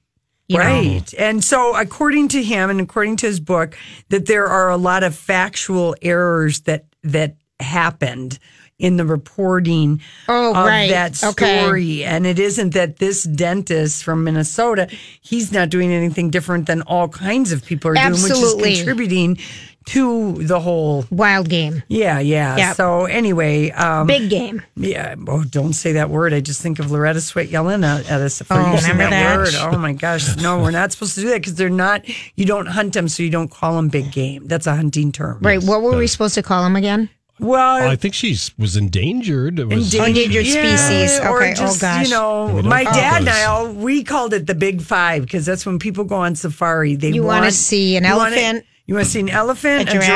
you 0.47 0.57
know. 0.57 0.63
right. 0.63 1.13
And 1.17 1.43
so, 1.43 1.75
according 1.75 2.27
to 2.29 2.43
him 2.43 2.69
and 2.69 2.81
according 2.81 3.15
to 3.17 3.27
his 3.27 3.39
book, 3.39 3.77
that 4.09 4.25
there 4.25 4.47
are 4.47 4.69
a 4.69 4.77
lot 4.77 5.03
of 5.03 5.15
factual 5.15 5.95
errors 6.01 6.61
that 6.61 6.85
that 7.03 7.35
happened 7.59 8.39
in 8.81 8.97
the 8.97 9.05
reporting 9.05 10.01
Oh, 10.27 10.51
of 10.55 10.65
right. 10.65 10.89
that 10.89 11.23
Okay. 11.23 11.61
story. 11.63 12.03
And 12.03 12.25
it 12.25 12.39
isn't 12.39 12.73
that 12.73 12.97
this 12.97 13.23
dentist 13.23 14.03
from 14.03 14.23
Minnesota, 14.23 14.87
he's 15.21 15.51
not 15.51 15.69
doing 15.69 15.91
anything 15.93 16.29
different 16.31 16.65
than 16.65 16.81
all 16.83 17.07
kinds 17.07 17.51
of 17.51 17.63
people 17.63 17.91
are 17.91 17.93
doing, 17.93 18.11
which 18.11 18.31
is 18.31 18.53
contributing 18.55 19.37
to 19.83 20.33
the 20.43 20.59
whole. 20.59 21.05
Wild 21.09 21.49
game. 21.49 21.81
Yeah, 21.87 22.19
yeah. 22.19 22.55
Yep. 22.57 22.75
So 22.75 23.05
anyway, 23.05 23.71
um, 23.71 24.05
Big 24.07 24.29
game. 24.29 24.61
yeah. 24.75 25.15
Oh, 25.27 25.43
don't 25.43 25.73
say 25.73 25.93
that 25.93 26.09
word. 26.09 26.33
I 26.33 26.39
just 26.39 26.61
think 26.61 26.77
of 26.79 26.91
Loretta 26.91 27.19
Swit 27.19 27.49
yelling 27.51 27.83
at, 27.83 28.09
at 28.09 28.21
us 28.21 28.41
for 28.43 28.53
Oh, 28.53 28.73
using 28.73 28.91
remember 28.91 29.15
that? 29.15 29.37
word. 29.37 29.55
Oh 29.73 29.77
my 29.79 29.93
gosh. 29.93 30.37
No, 30.37 30.59
we're 30.59 30.69
not 30.71 30.91
supposed 30.91 31.15
to 31.15 31.21
do 31.21 31.29
that 31.29 31.39
because 31.41 31.55
they're 31.55 31.69
not, 31.69 32.07
you 32.35 32.45
don't 32.45 32.67
hunt 32.67 32.93
them, 32.93 33.07
so 33.07 33.23
you 33.23 33.29
don't 33.31 33.49
call 33.49 33.75
them 33.75 33.89
big 33.89 34.11
game. 34.11 34.47
That's 34.47 34.67
a 34.67 34.75
hunting 34.75 35.11
term. 35.11 35.39
Right. 35.41 35.61
What 35.61 35.81
were 35.81 35.97
we 35.97 36.05
supposed 36.07 36.35
to 36.35 36.43
call 36.43 36.63
them 36.63 36.75
again? 36.75 37.09
Well, 37.41 37.83
Oh, 37.83 37.87
I 37.89 37.95
think 37.95 38.13
she 38.13 38.37
was 38.57 38.77
endangered. 38.77 39.59
It 39.59 39.65
was, 39.67 39.93
Endangered 39.93 40.45
species. 40.45 41.19
Or 41.19 41.37
Okay. 41.41 41.51
Oh, 41.51 41.55
just, 41.55 41.81
gosh. 41.81 42.05
You 42.05 42.11
know, 42.13 42.61
my 42.61 42.83
call 42.83 42.93
dad 42.93 43.17
and. 43.21 43.29
I, 43.29 43.45
all, 43.45 43.67
we 43.73 44.03
called 44.03 44.33
it 44.33 44.45
the 44.47 44.55
big 44.55 44.81
five 44.81 45.23
because 45.23 45.45
that's 45.45 45.65
when 45.65 45.79
people 45.79 46.03
go 46.03 46.15
on 46.17 46.35
safari. 46.35 46.95
They 46.95 47.09
You 47.11 47.23
want 47.23 47.41
wanna 47.41 47.51
see 47.51 47.95
an 47.97 48.03
you 48.03 48.15
wanna- 48.15 48.35
elephant, 48.35 48.65
you 48.85 48.93
want 48.95 49.05
to 49.05 49.11
see 49.11 49.19
an 49.21 49.29
elephant, 49.29 49.87
a 49.87 49.91
a 49.91 49.93
giraffe, 49.93 50.07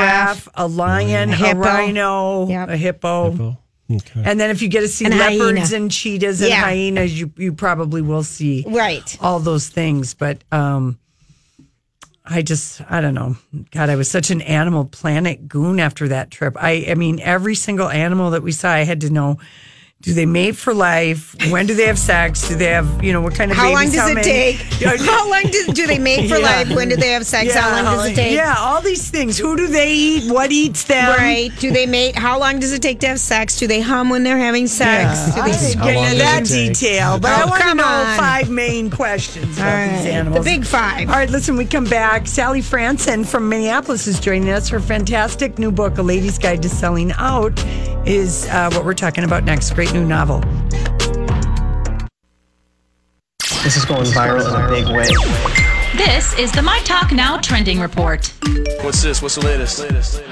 giraffe, 0.44 0.48
a 0.54 0.66
lion, 0.68 1.30
a 1.30 1.32
a, 1.32 1.36
hippo. 1.36 1.58
rhino, 1.60 2.48
Yep. 2.48 2.68
a 2.68 2.76
hippo. 2.76 3.08
Oh, 3.90 3.94
okay. 3.96 4.22
And 4.24 4.38
then 4.38 4.50
if 4.50 4.60
you 4.62 4.68
get 4.68 4.80
to 4.82 4.88
see 4.88 5.06
And 5.06 5.16
leopards 5.18 5.70
hyena. 5.70 5.76
and 5.82 5.90
cheetahs 5.90 6.40
and 6.40 6.50
Yeah. 6.50 6.60
hyenas, 6.62 7.18
you 7.18 7.32
you 7.36 7.52
probably 7.54 8.02
will 8.02 8.22
see 8.22 8.64
Right. 8.68 9.16
all 9.20 9.40
those 9.40 9.68
things. 9.68 10.14
But 10.14 10.44
um, 10.52 10.98
I 12.26 12.42
just 12.42 12.82
I 12.90 13.00
don't 13.00 13.14
know. 13.14 13.36
God, 13.70 13.88
I 13.88 13.96
was 13.96 14.10
such 14.10 14.30
an 14.30 14.42
Animal 14.42 14.84
Planet 14.84 15.48
goon 15.48 15.78
after 15.78 16.08
that 16.08 16.30
trip. 16.30 16.56
I 16.58 16.86
I 16.88 16.94
mean, 16.94 17.20
every 17.20 17.54
single 17.54 17.88
animal 17.88 18.30
that 18.30 18.42
we 18.42 18.52
saw, 18.52 18.70
I 18.70 18.84
had 18.84 19.00
to 19.02 19.10
know. 19.10 19.38
Do 20.02 20.12
they 20.12 20.26
mate 20.26 20.54
for 20.56 20.72
life? 20.74 21.34
When 21.50 21.66
do 21.66 21.74
they 21.74 21.86
have 21.86 21.98
sex? 21.98 22.46
Do 22.48 22.54
they 22.54 22.66
have, 22.66 23.02
you 23.02 23.12
know, 23.12 23.22
what 23.22 23.34
kind 23.34 23.50
of 23.50 23.56
How 23.56 23.72
long 23.72 23.86
babies? 23.86 23.94
does 23.94 24.10
it 24.10 24.22
take? 24.22 24.56
How 25.00 25.28
long 25.28 25.42
do, 25.50 25.72
do 25.72 25.86
they 25.86 25.98
mate 25.98 26.28
for 26.28 26.36
Yeah. 26.36 26.44
life? 26.44 26.70
When 26.76 26.90
do 26.90 26.96
they 26.96 27.08
have 27.12 27.26
sex? 27.26 27.52
how 27.54 27.72
long 27.72 27.84
does 27.96 28.10
it 28.10 28.14
take? 28.14 28.32
Yeah, 28.34 28.54
all 28.58 28.80
these 28.82 29.08
things. 29.10 29.36
Who 29.38 29.56
do 29.56 29.66
they 29.66 29.90
eat? 29.92 30.30
What 30.30 30.52
eats 30.52 30.84
them? 30.84 31.08
Right. 31.18 31.50
Do 31.58 31.72
they 31.72 31.86
mate? 31.86 32.14
How 32.14 32.38
long 32.38 32.60
does 32.60 32.72
it 32.74 32.82
take 32.82 33.00
to 33.00 33.08
have 33.08 33.18
sex? 33.18 33.56
Do 33.58 33.66
they 33.66 33.80
hum 33.80 34.10
when 34.10 34.22
they're 34.22 34.38
having 34.38 34.66
sex? 34.68 35.28
Yeah, 35.28 35.34
Do 35.34 35.40
I 35.40 35.50
they 35.50 35.58
didn't 35.66 35.82
get 35.82 35.96
into 36.12 36.18
that 36.18 36.44
detail, 36.44 37.18
but 37.18 37.30
Oh, 37.32 37.42
I 37.42 37.44
want 37.46 37.62
to 37.62 37.74
know 37.74 37.84
on. 37.84 38.16
five 38.18 38.50
main 38.50 38.90
questions 38.90 39.56
about 39.56 39.88
All 39.90 39.96
these 39.96 40.06
animals. 40.06 40.44
The 40.44 40.50
big 40.50 40.64
five. 40.66 41.08
All 41.08 41.16
right, 41.16 41.30
listen, 41.30 41.56
we 41.56 41.64
come 41.64 41.84
back. 41.86 42.26
Sally 42.28 42.60
Franson 42.60 43.26
from 43.26 43.48
Minneapolis 43.48 44.06
is 44.06 44.20
joining 44.20 44.50
us. 44.50 44.68
Her 44.68 44.78
fantastic 44.78 45.58
new 45.58 45.72
book, 45.72 45.96
A 45.98 46.02
Lady's 46.02 46.38
Guide 46.38 46.62
to 46.62 46.68
Selling 46.68 47.12
Out, 47.16 47.58
is 48.06 48.46
uh, 48.48 48.70
what 48.72 48.84
we're 48.84 48.94
talking 48.94 49.24
about 49.24 49.44
next. 49.44 49.70
Great 49.74 49.92
new 49.92 50.04
novel. 50.04 50.40
This 53.62 53.76
is 53.76 53.84
going 53.84 54.04
viral 54.06 54.46
in 54.46 54.62
a 54.62 54.68
big 54.68 54.86
way. 54.94 55.08
This 55.96 56.38
is 56.38 56.52
the 56.52 56.62
My 56.62 56.78
Talk 56.84 57.10
Now 57.10 57.38
trending 57.38 57.80
report. 57.80 58.32
What's 58.82 59.02
this? 59.02 59.22
What's 59.22 59.34
the 59.36 59.44
latest? 59.44 60.22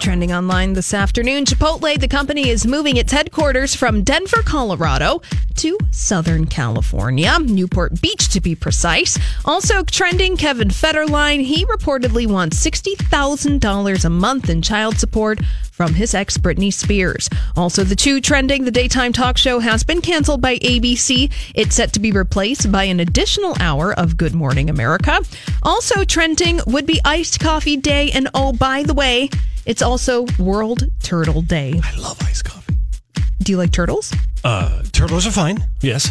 Trending 0.00 0.32
online 0.32 0.74
this 0.74 0.92
afternoon, 0.92 1.44
Chipotle, 1.44 1.98
the 1.98 2.08
company, 2.08 2.48
is 2.48 2.66
moving 2.66 2.96
its 2.96 3.12
headquarters 3.12 3.74
from 3.74 4.02
Denver, 4.02 4.42
Colorado 4.42 5.22
to 5.56 5.78
Southern 5.92 6.46
California, 6.46 7.38
Newport 7.38 8.02
Beach 8.02 8.28
to 8.30 8.40
be 8.40 8.54
precise. 8.54 9.18
Also 9.44 9.82
trending, 9.84 10.36
Kevin 10.36 10.68
Federline, 10.68 11.42
he 11.42 11.64
reportedly 11.66 12.26
wants 12.26 12.62
$60,000 12.62 14.04
a 14.04 14.10
month 14.10 14.50
in 14.50 14.60
child 14.60 14.98
support 14.98 15.38
from 15.74 15.92
his 15.92 16.14
ex 16.14 16.38
Britney 16.38 16.72
Spears. 16.72 17.28
Also, 17.56 17.82
the 17.82 17.96
two 17.96 18.20
trending, 18.20 18.64
the 18.64 18.70
daytime 18.70 19.12
talk 19.12 19.36
show 19.36 19.58
has 19.58 19.82
been 19.82 20.00
canceled 20.00 20.40
by 20.40 20.56
ABC. 20.58 21.32
It's 21.54 21.74
set 21.74 21.92
to 21.94 22.00
be 22.00 22.12
replaced 22.12 22.70
by 22.70 22.84
an 22.84 23.00
additional 23.00 23.56
hour 23.58 23.92
of 23.92 24.16
Good 24.16 24.34
Morning 24.34 24.70
America. 24.70 25.20
Also 25.64 26.04
trending 26.04 26.60
would 26.68 26.86
be 26.86 27.00
iced 27.04 27.40
coffee 27.40 27.76
day. 27.76 28.12
And 28.12 28.28
oh, 28.34 28.52
by 28.52 28.84
the 28.84 28.94
way, 28.94 29.30
it's 29.66 29.82
also 29.82 30.26
World 30.38 30.84
Turtle 31.02 31.42
Day. 31.42 31.80
I 31.82 31.96
love 31.96 32.18
iced 32.22 32.44
coffee. 32.44 32.74
Do 33.42 33.50
you 33.50 33.58
like 33.58 33.72
turtles? 33.72 34.14
Uh, 34.44 34.82
turtles 34.92 35.26
are 35.26 35.32
fine. 35.32 35.64
Yes. 35.80 36.10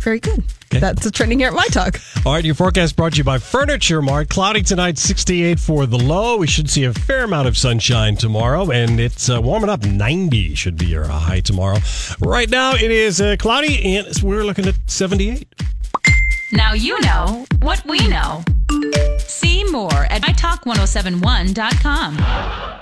Very 0.00 0.20
good. 0.20 0.44
That's 0.70 1.02
the 1.02 1.10
trending 1.10 1.38
here 1.40 1.48
at 1.48 1.54
My 1.54 1.66
Talk. 1.68 1.98
All 2.26 2.34
right, 2.34 2.44
your 2.44 2.54
forecast 2.54 2.94
brought 2.96 3.12
to 3.12 3.18
you 3.18 3.24
by 3.24 3.38
Furniture 3.38 4.00
Mart. 4.02 4.28
Cloudy 4.28 4.62
tonight, 4.62 4.98
68 4.98 5.58
for 5.58 5.86
the 5.86 5.98
low. 5.98 6.36
We 6.36 6.46
should 6.46 6.70
see 6.70 6.84
a 6.84 6.92
fair 6.92 7.24
amount 7.24 7.48
of 7.48 7.56
sunshine 7.56 8.16
tomorrow, 8.16 8.70
and 8.70 9.00
it's 9.00 9.28
uh, 9.30 9.40
warming 9.40 9.70
up. 9.70 9.84
90 9.84 10.54
should 10.54 10.76
be 10.76 10.86
your 10.86 11.06
high 11.06 11.40
tomorrow. 11.40 11.78
Right 12.20 12.48
now, 12.48 12.74
it 12.74 12.90
is 12.90 13.20
uh, 13.20 13.36
cloudy, 13.38 13.96
and 13.96 14.06
we're 14.22 14.44
looking 14.44 14.66
at 14.66 14.74
78. 14.86 15.48
Now 16.52 16.72
you 16.72 16.98
know 17.00 17.44
what 17.60 17.84
we 17.84 18.06
know. 18.08 18.42
See 19.18 19.64
more 19.64 20.04
at 20.04 20.22
mytalk1071.com. 20.22 22.77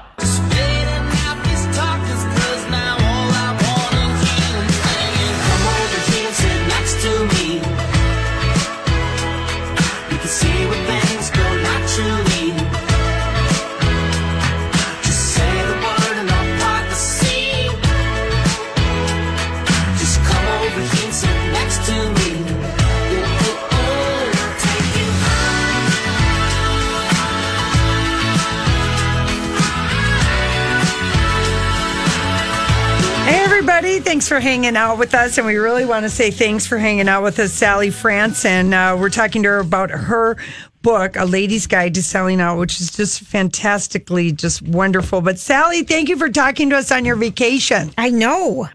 Thanks 34.06 34.28
for 34.28 34.38
hanging 34.38 34.76
out 34.76 34.98
with 34.98 35.16
us. 35.16 35.36
And 35.36 35.44
we 35.48 35.56
really 35.56 35.84
want 35.84 36.04
to 36.04 36.08
say 36.08 36.30
thanks 36.30 36.64
for 36.64 36.78
hanging 36.78 37.08
out 37.08 37.24
with 37.24 37.40
us, 37.40 37.52
Sally 37.52 37.90
France. 37.90 38.44
And 38.44 38.72
uh, 38.72 38.96
we're 38.96 39.10
talking 39.10 39.42
to 39.42 39.48
her 39.48 39.58
about 39.58 39.90
her 39.90 40.36
book, 40.80 41.16
A 41.16 41.24
Lady's 41.24 41.66
Guide 41.66 41.92
to 41.94 42.04
Selling 42.04 42.40
Out, 42.40 42.56
which 42.56 42.80
is 42.80 42.94
just 42.94 43.22
fantastically 43.22 44.30
just 44.30 44.62
wonderful. 44.62 45.22
But 45.22 45.40
Sally, 45.40 45.82
thank 45.82 46.08
you 46.08 46.16
for 46.16 46.28
talking 46.28 46.70
to 46.70 46.76
us 46.76 46.92
on 46.92 47.04
your 47.04 47.16
vacation. 47.16 47.90
I 47.98 48.10
know. 48.10 48.68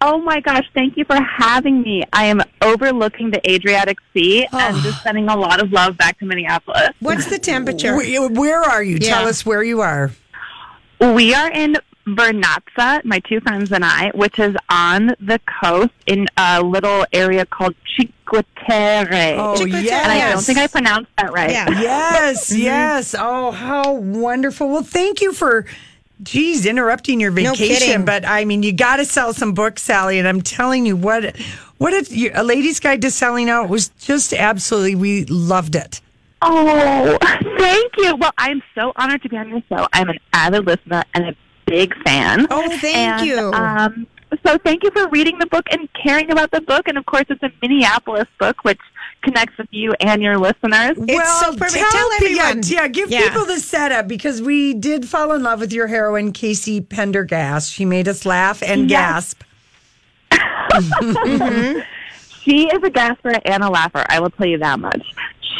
Oh 0.00 0.18
my 0.20 0.38
gosh, 0.38 0.64
thank 0.74 0.96
you 0.96 1.04
for 1.04 1.20
having 1.20 1.82
me. 1.82 2.04
I 2.12 2.26
am 2.26 2.40
overlooking 2.62 3.32
the 3.32 3.50
Adriatic 3.50 3.98
Sea 4.14 4.46
and 4.52 4.76
just 4.76 5.02
sending 5.02 5.28
a 5.28 5.36
lot 5.36 5.60
of 5.60 5.72
love 5.72 5.96
back 5.96 6.20
to 6.20 6.24
Minneapolis. 6.24 6.90
What's 7.00 7.26
the 7.26 7.40
temperature? 7.40 7.96
Where, 7.96 8.28
where 8.28 8.60
are 8.60 8.84
you? 8.84 8.98
Yeah. 9.00 9.08
Tell 9.08 9.26
us 9.26 9.44
where 9.44 9.64
you 9.64 9.80
are. 9.80 10.12
We 11.00 11.34
are 11.34 11.50
in 11.50 11.76
Vernazza, 12.16 13.04
my 13.04 13.18
two 13.20 13.40
friends 13.40 13.72
and 13.72 13.84
I, 13.84 14.10
which 14.14 14.38
is 14.38 14.54
on 14.68 15.08
the 15.20 15.40
coast 15.62 15.92
in 16.06 16.26
a 16.36 16.62
little 16.62 17.04
area 17.12 17.46
called 17.46 17.74
Chicotere. 17.84 19.36
Oh, 19.38 19.62
And 19.62 19.72
I 19.86 20.32
don't 20.32 20.42
think 20.42 20.58
I 20.58 20.66
pronounced 20.66 21.10
that 21.16 21.32
right. 21.32 21.50
Yeah. 21.50 21.68
Yes, 21.70 22.50
mm-hmm. 22.52 22.62
yes. 22.62 23.14
Oh, 23.18 23.50
how 23.50 23.92
wonderful. 23.92 24.68
Well, 24.68 24.82
thank 24.82 25.20
you 25.20 25.32
for, 25.32 25.66
geez, 26.22 26.66
interrupting 26.66 27.20
your 27.20 27.30
vacation. 27.30 27.66
kidding. 27.66 28.04
but 28.04 28.24
I 28.24 28.44
mean, 28.44 28.62
you 28.62 28.72
got 28.72 28.96
to 28.96 29.04
sell 29.04 29.32
some 29.32 29.52
books, 29.52 29.82
Sally. 29.82 30.18
And 30.18 30.28
I'm 30.28 30.42
telling 30.42 30.86
you, 30.86 30.96
what, 30.96 31.36
what 31.78 31.92
if 31.92 32.12
you, 32.12 32.30
a 32.34 32.44
lady's 32.44 32.80
guide 32.80 33.02
to 33.02 33.10
selling 33.10 33.48
out 33.48 33.68
was 33.68 33.88
just 33.88 34.32
absolutely, 34.32 34.94
we 34.94 35.24
loved 35.26 35.76
it. 35.76 36.00
Oh, 36.42 37.18
thank 37.58 37.92
you. 37.98 38.16
Well, 38.16 38.32
I'm 38.38 38.62
so 38.74 38.92
honored 38.96 39.22
to 39.22 39.28
be 39.28 39.36
on 39.36 39.48
your 39.50 39.62
show. 39.68 39.86
I'm 39.92 40.08
an 40.08 40.18
avid 40.32 40.66
listener 40.66 41.04
and 41.14 41.24
a 41.24 41.36
big 41.70 41.94
fan. 42.02 42.46
Oh, 42.50 42.68
thank 42.78 42.96
And, 43.20 43.26
you. 43.26 43.38
Um, 43.52 44.06
so 44.46 44.58
thank 44.58 44.82
you 44.84 44.90
for 44.92 45.08
reading 45.08 45.38
the 45.38 45.46
book 45.46 45.66
and 45.70 45.88
caring 45.94 46.30
about 46.30 46.50
the 46.50 46.60
book. 46.60 46.88
And 46.88 46.98
of 46.98 47.06
course, 47.06 47.24
it's 47.28 47.42
a 47.42 47.50
Minneapolis 47.62 48.26
book, 48.38 48.62
which 48.64 48.78
connects 49.22 49.56
with 49.58 49.68
you 49.70 49.92
and 50.00 50.22
your 50.22 50.38
listeners. 50.38 50.96
well, 50.96 51.52
perfect. 51.56 51.74
Tell, 51.74 51.90
Tell 51.90 52.10
pe- 52.18 52.34
yeah, 52.34 52.42
everyone. 52.48 52.62
Yeah, 52.66 52.88
give 52.88 53.10
Yeah. 53.10 53.28
people 53.28 53.44
the 53.44 53.58
setup 53.60 54.08
because 54.08 54.40
we 54.42 54.74
did 54.74 55.08
fall 55.08 55.32
in 55.32 55.42
love 55.42 55.60
with 55.60 55.72
your 55.72 55.86
heroine, 55.88 56.32
Casey 56.32 56.80
Pendergast. 56.80 57.72
She 57.72 57.84
made 57.84 58.08
us 58.08 58.24
laugh 58.24 58.62
and 58.62 58.90
Yes. 58.90 59.34
gasp. 59.34 59.42
She 62.42 62.66
is 62.68 62.82
a 62.82 62.88
gasper 62.90 63.32
and 63.44 63.62
a 63.62 63.68
laugher. 63.68 64.02
I 64.08 64.18
will 64.18 64.30
tell 64.30 64.46
you 64.46 64.56
that 64.58 64.80
much. 64.80 65.02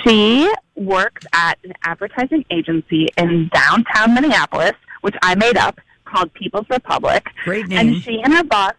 She 0.02 0.50
works 0.76 1.26
at 1.34 1.58
an 1.62 1.74
advertising 1.84 2.42
agency 2.50 3.08
in 3.18 3.50
downtown 3.52 4.14
Minneapolis, 4.14 4.72
which 5.02 5.14
I 5.22 5.34
made 5.34 5.58
up, 5.58 5.78
called 6.10 6.32
People's 6.34 6.66
Republic. 6.70 7.26
Great 7.44 7.68
name. 7.68 7.78
And 7.94 8.02
she 8.02 8.20
and 8.22 8.32
her 8.34 8.44
boss, 8.44 8.72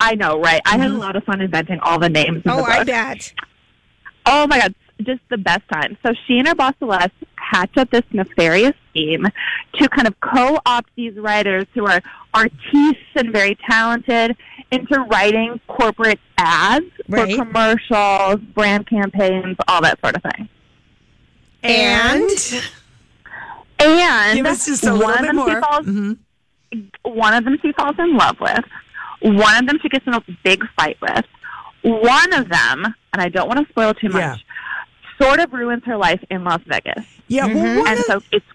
I 0.00 0.14
know, 0.14 0.40
right? 0.40 0.60
I 0.66 0.78
had 0.78 0.90
a 0.90 0.94
lot 0.94 1.16
of 1.16 1.24
fun 1.24 1.40
inventing 1.40 1.80
all 1.80 1.98
the 1.98 2.08
names. 2.08 2.42
Oh, 2.46 2.56
the 2.56 2.62
I 2.72 2.84
bet. 2.84 3.32
Oh 4.26 4.46
my 4.46 4.60
God, 4.60 4.74
just 5.02 5.20
the 5.30 5.38
best 5.38 5.62
time. 5.72 5.96
So 6.04 6.12
she 6.26 6.38
and 6.38 6.48
her 6.48 6.54
boss 6.54 6.74
Celeste 6.78 7.12
hatch 7.36 7.76
up 7.76 7.90
this 7.90 8.04
nefarious 8.12 8.72
scheme 8.90 9.26
to 9.74 9.88
kind 9.88 10.06
of 10.08 10.18
co-opt 10.20 10.88
these 10.96 11.14
writers 11.16 11.66
who 11.74 11.86
are 11.86 12.00
artists 12.32 12.62
and 13.16 13.32
very 13.32 13.56
talented 13.68 14.36
into 14.70 14.98
writing 15.10 15.60
corporate 15.66 16.20
ads 16.38 16.86
Right. 17.08 17.36
for 17.36 17.44
commercials, 17.44 18.40
brand 18.54 18.86
campaigns, 18.86 19.56
all 19.68 19.82
that 19.82 20.00
sort 20.00 20.16
of 20.16 20.22
thing. 20.22 20.48
And, 21.62 22.30
And 23.78 24.36
Give 24.36 24.46
us 24.46 24.66
just 24.66 24.84
a 24.86 24.90
one 24.94 25.00
little 25.00 25.22
bit 25.24 25.34
more. 25.34 25.46
Mhm. 25.82 26.18
One 27.02 27.34
of 27.34 27.44
them 27.44 27.58
she 27.62 27.72
falls 27.72 27.96
in 27.98 28.16
love 28.16 28.38
with. 28.40 28.64
One 29.20 29.56
of 29.56 29.66
them 29.66 29.78
she 29.80 29.88
gets 29.88 30.06
in 30.06 30.14
a 30.14 30.22
big 30.42 30.62
fight 30.76 30.96
with. 31.00 31.24
One 31.82 32.32
of 32.32 32.48
them, 32.48 32.84
and 33.12 33.22
I 33.22 33.28
don't 33.28 33.48
want 33.48 33.60
to 33.64 33.70
spoil 33.72 33.94
too 33.94 34.08
much, 34.08 34.20
Yeah. 34.20 34.36
sort 35.26 35.40
of 35.40 35.52
ruins 35.52 35.82
her 35.84 35.96
life 35.96 36.22
in 36.30 36.44
Las 36.44 36.60
Vegas. 36.66 37.04
yeah, 37.28 37.46
well, 37.46 37.56
mm-hmm. 37.56 37.86
And 37.86 37.98
a- 37.98 38.02
so 38.02 38.22
it's 38.32 38.46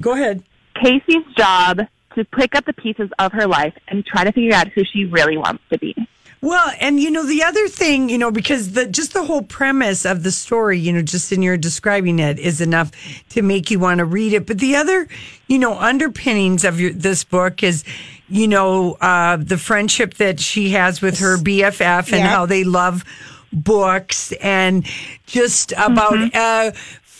go 0.00 0.12
ahead. 0.14 0.42
Casey's 0.74 1.24
job 1.36 1.80
to 2.14 2.24
pick 2.24 2.54
up 2.54 2.64
the 2.64 2.72
pieces 2.72 3.10
of 3.18 3.32
her 3.32 3.46
life 3.46 3.74
and 3.88 4.04
try 4.04 4.24
to 4.24 4.32
figure 4.32 4.54
out 4.54 4.68
who 4.68 4.82
she 4.84 5.04
really 5.06 5.36
wants 5.36 5.62
to 5.70 5.78
be. 5.78 5.94
Well, 6.42 6.72
and 6.80 6.98
you 6.98 7.10
know 7.10 7.26
the 7.26 7.42
other 7.42 7.68
thing, 7.68 8.08
you 8.08 8.16
know, 8.16 8.30
because 8.30 8.72
the 8.72 8.86
just 8.86 9.12
the 9.12 9.24
whole 9.24 9.42
premise 9.42 10.06
of 10.06 10.22
the 10.22 10.30
story, 10.30 10.78
you 10.78 10.90
know, 10.92 11.02
just 11.02 11.32
in 11.32 11.42
your 11.42 11.58
describing 11.58 12.18
it 12.18 12.38
is 12.38 12.62
enough 12.62 12.90
to 13.30 13.42
make 13.42 13.70
you 13.70 13.78
want 13.78 13.98
to 13.98 14.06
read 14.06 14.32
it. 14.32 14.46
But 14.46 14.58
the 14.58 14.76
other, 14.76 15.06
you 15.48 15.58
know, 15.58 15.78
underpinnings 15.78 16.64
of 16.64 16.80
your, 16.80 16.92
this 16.92 17.24
book 17.24 17.62
is, 17.62 17.84
you 18.30 18.48
know, 18.48 18.94
uh, 19.02 19.36
the 19.36 19.58
friendship 19.58 20.14
that 20.14 20.40
she 20.40 20.70
has 20.70 21.02
with 21.02 21.18
her 21.18 21.36
BFF 21.36 22.06
and 22.12 22.20
Yeah. 22.22 22.28
how 22.28 22.46
they 22.46 22.64
love 22.64 23.04
books 23.52 24.32
and 24.40 24.86
just 25.26 25.72
about 25.72 26.34
uh, 26.34 26.70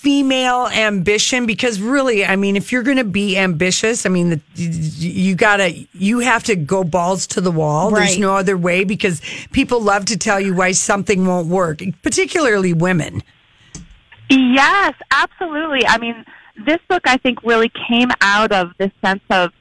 female 0.01 0.67
ambition? 0.69 1.47
Because 1.47 1.81
really 1.81 2.25
i 2.25 2.37
mean 2.37 2.57
if 2.57 2.73
you're 2.73 2.83
going 2.83 2.97
to 2.97 3.05
be 3.05 3.37
ambitious 3.37 4.07
i 4.07 4.09
mean 4.09 4.31
the, 4.31 4.41
you 4.55 5.35
gotta 5.35 5.87
you 5.93 6.21
have 6.21 6.43
to 6.45 6.57
go 6.57 6.85
balls 6.85 7.27
to 7.29 7.41
the 7.41 7.51
wall. 7.51 7.91
There's 7.91 8.19
no 8.19 8.37
other 8.37 8.57
way 8.57 8.85
because 8.85 9.21
people 9.53 9.81
love 9.81 10.07
to 10.07 10.17
tell 10.17 10.41
you 10.41 10.55
why 10.55 10.73
something 10.73 11.27
won't 11.27 11.49
work 11.49 11.83
particularly 12.03 12.73
women. 12.73 13.23
Yes, 14.29 14.95
absolutely. 15.11 15.87
I 15.87 15.99
mean, 15.99 16.25
this 16.65 16.79
book 16.89 17.03
I 17.05 17.17
think 17.17 17.43
really 17.43 17.71
came 17.89 18.11
out 18.21 18.53
of 18.53 18.73
this 18.79 18.93
sense 19.05 19.23
of 19.31 19.53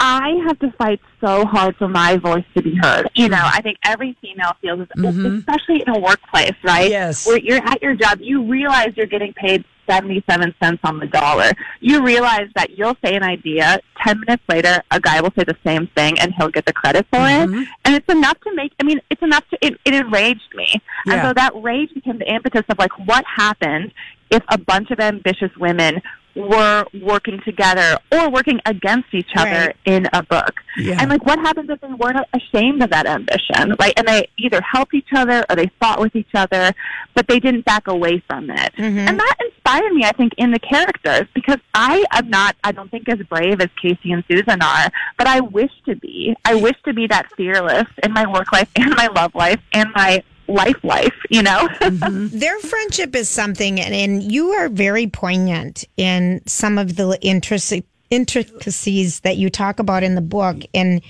I 0.00 0.30
have 0.46 0.58
to 0.60 0.72
fight 0.72 0.98
so 1.20 1.44
hard 1.44 1.76
for 1.76 1.86
my 1.86 2.16
voice 2.16 2.44
to 2.56 2.62
be 2.62 2.74
heard. 2.74 3.10
You 3.14 3.28
know, 3.28 3.42
I 3.42 3.60
think 3.60 3.76
every 3.84 4.16
female 4.22 4.52
feels, 4.62 4.88
mm-hmm. 4.96 5.36
especially 5.36 5.82
in 5.86 5.94
a 5.94 5.98
workplace, 5.98 6.54
right? 6.64 6.88
Yes. 6.88 7.26
Where 7.26 7.38
you're 7.38 7.62
at 7.62 7.82
your 7.82 7.94
job, 7.94 8.18
you 8.20 8.50
realize 8.50 8.96
you're 8.96 9.06
getting 9.06 9.34
paid 9.34 9.62
77 9.86 10.54
cents 10.62 10.80
on 10.84 11.00
the 11.00 11.06
dollar. 11.06 11.50
You 11.80 12.02
realize 12.02 12.48
that 12.54 12.78
you'll 12.78 12.96
say 13.04 13.14
an 13.14 13.22
idea, 13.22 13.80
10 14.06 14.20
minutes 14.20 14.42
later, 14.48 14.82
a 14.90 15.00
guy 15.00 15.20
will 15.20 15.32
say 15.36 15.44
the 15.44 15.56
same 15.66 15.86
thing 15.88 16.18
and 16.18 16.32
he'll 16.34 16.48
get 16.48 16.64
the 16.64 16.72
credit 16.72 17.06
for 17.10 17.20
it. 17.20 17.48
Mm-hmm. 17.48 17.62
And 17.84 17.94
it's 17.94 18.08
enough 18.08 18.40
to 18.40 18.54
make, 18.54 18.72
I 18.80 18.84
mean, 18.84 19.00
it's 19.10 19.22
enough 19.22 19.46
to, 19.50 19.58
it, 19.60 19.78
it 19.84 19.94
enraged 19.94 20.54
me. 20.54 20.80
And 21.06 21.20
so 21.22 21.34
that 21.34 21.52
rage 21.56 21.92
became 21.92 22.18
the 22.18 22.32
impetus 22.32 22.62
of 22.68 22.78
like, 22.78 22.96
what 23.06 23.24
happened 23.26 23.92
if 24.30 24.42
a 24.48 24.58
bunch 24.58 24.90
of 24.90 25.00
ambitious 25.00 25.50
women 25.58 26.00
were 26.40 26.84
working 27.02 27.40
together 27.44 27.98
or 28.12 28.30
working 28.30 28.60
against 28.66 29.12
each 29.12 29.30
other 29.36 29.50
Right. 29.50 29.76
in 29.84 30.06
a 30.12 30.22
book. 30.22 30.60
Yeah. 30.76 30.96
And 31.00 31.10
like, 31.10 31.24
what 31.26 31.38
happens 31.38 31.68
if 31.70 31.80
they 31.80 31.88
weren't 31.88 32.18
ashamed 32.32 32.82
of 32.82 32.90
that 32.90 33.06
ambition, 33.06 33.74
right? 33.78 33.92
And 33.96 34.06
they 34.08 34.28
either 34.38 34.60
helped 34.60 34.94
each 34.94 35.08
other 35.14 35.44
or 35.48 35.56
they 35.56 35.70
fought 35.80 36.00
with 36.00 36.14
each 36.16 36.34
other, 36.34 36.72
but 37.14 37.26
they 37.28 37.40
didn't 37.40 37.64
back 37.64 37.86
away 37.88 38.22
from 38.28 38.50
it. 38.50 38.72
Mm-hmm. 38.76 38.98
And 38.98 39.18
that 39.18 39.34
inspired 39.44 39.92
me, 39.92 40.04
I 40.04 40.12
think, 40.12 40.32
in 40.38 40.50
the 40.52 40.58
characters 40.58 41.26
because 41.34 41.58
I 41.74 42.04
am 42.12 42.30
not, 42.30 42.56
I 42.64 42.72
don't 42.72 42.90
think, 42.90 43.08
as 43.08 43.18
brave 43.28 43.60
as 43.60 43.68
Casey 43.80 44.12
and 44.12 44.24
Susan 44.30 44.62
are, 44.62 44.90
but 45.18 45.26
I 45.26 45.40
wish 45.40 45.72
to 45.86 45.96
be. 45.96 46.34
I 46.44 46.54
wish 46.54 46.76
to 46.84 46.92
be 46.92 47.06
that 47.08 47.30
fearless 47.36 47.86
in 48.02 48.12
my 48.12 48.26
work 48.30 48.52
life 48.52 48.70
and 48.76 48.94
my 48.96 49.08
love 49.08 49.34
life 49.34 49.60
and 49.72 49.90
my 49.94 50.22
life 50.50 50.82
life, 50.82 51.14
you 51.30 51.42
know? 51.42 51.68
Mm-hmm. 51.80 52.38
Their 52.38 52.58
friendship 52.60 53.16
is 53.16 53.28
something, 53.28 53.80
and, 53.80 53.94
and 53.94 54.22
you 54.22 54.50
are 54.50 54.68
very 54.68 55.06
poignant 55.06 55.84
in 55.96 56.40
some 56.46 56.78
of 56.78 56.96
the 56.96 57.18
intric- 57.22 57.84
intricacies 58.10 59.20
that 59.20 59.36
you 59.36 59.50
talk 59.50 59.78
about 59.78 60.02
in 60.02 60.14
the 60.14 60.20
book, 60.20 60.56
and 60.74 61.02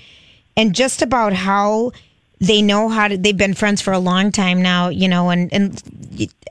and 0.57 0.73
just 0.73 1.01
about 1.01 1.33
how 1.33 1.91
they 2.39 2.61
know 2.61 2.89
how 2.89 3.07
to. 3.07 3.17
They've 3.17 3.37
been 3.37 3.53
friends 3.53 3.81
for 3.81 3.93
a 3.93 3.99
long 3.99 4.31
time 4.31 4.61
now, 4.61 4.89
you 4.89 5.07
know, 5.07 5.29
and 5.29 5.51
and 5.53 5.81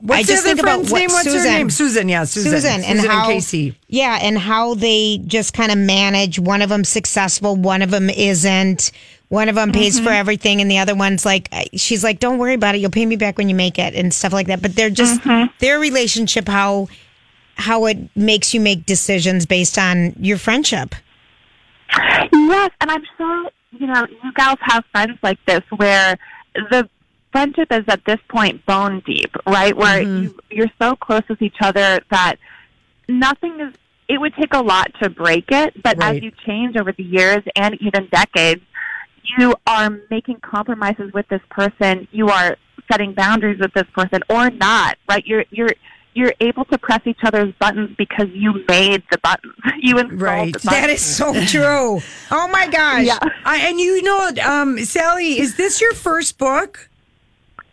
What's 0.01 0.19
I 0.19 0.23
just 0.23 0.43
think 0.43 0.59
about 0.59 0.87
friend's 0.87 0.91
what 0.91 0.99
name? 0.99 1.09
What's 1.09 1.25
her 1.25 1.31
Susan, 1.31 1.51
name? 1.51 1.69
Susan, 1.69 2.09
yeah, 2.09 2.23
Susan. 2.23 2.51
Susan, 2.51 2.71
and 2.71 2.83
Susan 2.83 2.99
and 2.99 3.07
how 3.07 3.27
Casey. 3.27 3.75
yeah, 3.87 4.17
and 4.21 4.37
how 4.37 4.73
they 4.75 5.19
just 5.25 5.53
kind 5.53 5.71
of 5.71 5.77
manage. 5.77 6.39
One 6.39 6.61
of 6.61 6.69
them 6.69 6.83
successful, 6.83 7.55
one 7.55 7.81
of 7.81 7.91
them 7.91 8.09
isn't. 8.09 8.91
One 9.31 9.47
of 9.47 9.55
them 9.55 9.71
pays 9.71 9.95
Mm-hmm. 9.95 10.05
for 10.05 10.11
everything, 10.11 10.59
and 10.59 10.69
the 10.69 10.79
other 10.79 10.93
one's 10.93 11.25
like, 11.25 11.47
she's 11.75 12.03
like, 12.03 12.19
"Don't 12.19 12.37
worry 12.37 12.53
about 12.53 12.75
it. 12.75 12.79
You'll 12.81 12.91
pay 12.91 13.05
me 13.05 13.15
back 13.15 13.37
when 13.37 13.47
you 13.47 13.55
make 13.55 13.79
it," 13.79 13.95
and 13.95 14.13
stuff 14.13 14.33
like 14.33 14.47
that. 14.47 14.61
But 14.61 14.75
they're 14.75 14.89
just 14.89 15.21
Mm-hmm. 15.21 15.53
their 15.59 15.79
relationship, 15.79 16.49
how 16.49 16.89
how 17.55 17.85
it 17.85 17.97
makes 18.13 18.53
you 18.53 18.59
make 18.59 18.85
decisions 18.85 19.45
based 19.45 19.77
on 19.77 20.13
your 20.19 20.37
friendship. 20.37 20.95
Yes, 22.33 22.71
and 22.81 22.91
I'm 22.91 23.03
sure 23.17 23.49
you 23.71 23.87
know 23.87 24.05
you 24.21 24.33
gals 24.33 24.57
have 24.61 24.83
friends 24.91 25.17
like 25.23 25.39
this 25.45 25.61
where 25.77 26.17
the 26.69 26.89
friendship 27.31 27.71
is 27.71 27.85
at 27.87 28.03
this 28.05 28.19
point 28.27 28.65
bone 28.65 29.01
deep, 29.05 29.33
right? 29.47 29.75
Where 29.75 30.01
you, 30.01 30.37
you're 30.49 30.71
so 30.81 30.97
close 30.97 31.21
with 31.29 31.41
each 31.41 31.57
other 31.61 32.01
that 32.11 32.35
nothing 33.07 33.61
is. 33.61 33.73
It 34.09 34.19
would 34.19 34.35
take 34.35 34.53
a 34.53 34.59
lot 34.61 34.91
to 35.01 35.09
break 35.09 35.45
it, 35.51 35.81
but 35.81 35.95
Right. 35.97 36.17
as 36.17 36.21
you 36.21 36.31
change 36.45 36.75
over 36.75 36.91
the 36.91 37.03
years 37.03 37.43
and 37.55 37.75
even 37.81 38.09
decades, 38.11 38.61
you 39.37 39.55
are 39.67 39.89
making 40.09 40.39
compromises 40.41 41.11
with 41.13 41.27
this 41.29 41.41
person. 41.49 42.07
You 42.11 42.29
are 42.29 42.57
setting 42.91 43.13
boundaries 43.13 43.59
with 43.59 43.73
this 43.73 43.87
person, 43.93 44.19
or 44.29 44.49
not, 44.49 44.97
right? 45.09 45.25
You're 45.25 45.45
you're 45.51 45.69
you're 46.13 46.33
able 46.41 46.65
to 46.65 46.77
press 46.77 46.99
each 47.05 47.19
other's 47.23 47.53
buttons 47.59 47.95
because 47.97 48.27
you 48.33 48.65
made 48.67 49.01
the 49.11 49.17
buttons. 49.19 49.53
You 49.83 49.97
installed 49.97 50.21
Right. 50.21 50.53
the 50.53 50.59
buttons. 50.59 50.81
That 50.81 50.89
is 50.89 51.01
so 51.03 51.33
true. 51.45 52.01
Oh 52.31 52.47
my 52.49 52.67
gosh! 52.67 53.05
Yeah. 53.05 53.17
I, 53.45 53.57
and 53.67 53.79
you 53.79 54.01
know, 54.03 54.29
um, 54.45 54.77
Sally, 54.79 55.39
is 55.39 55.55
this 55.55 55.81
your 55.81 55.93
first 55.93 56.37
book? 56.37 56.89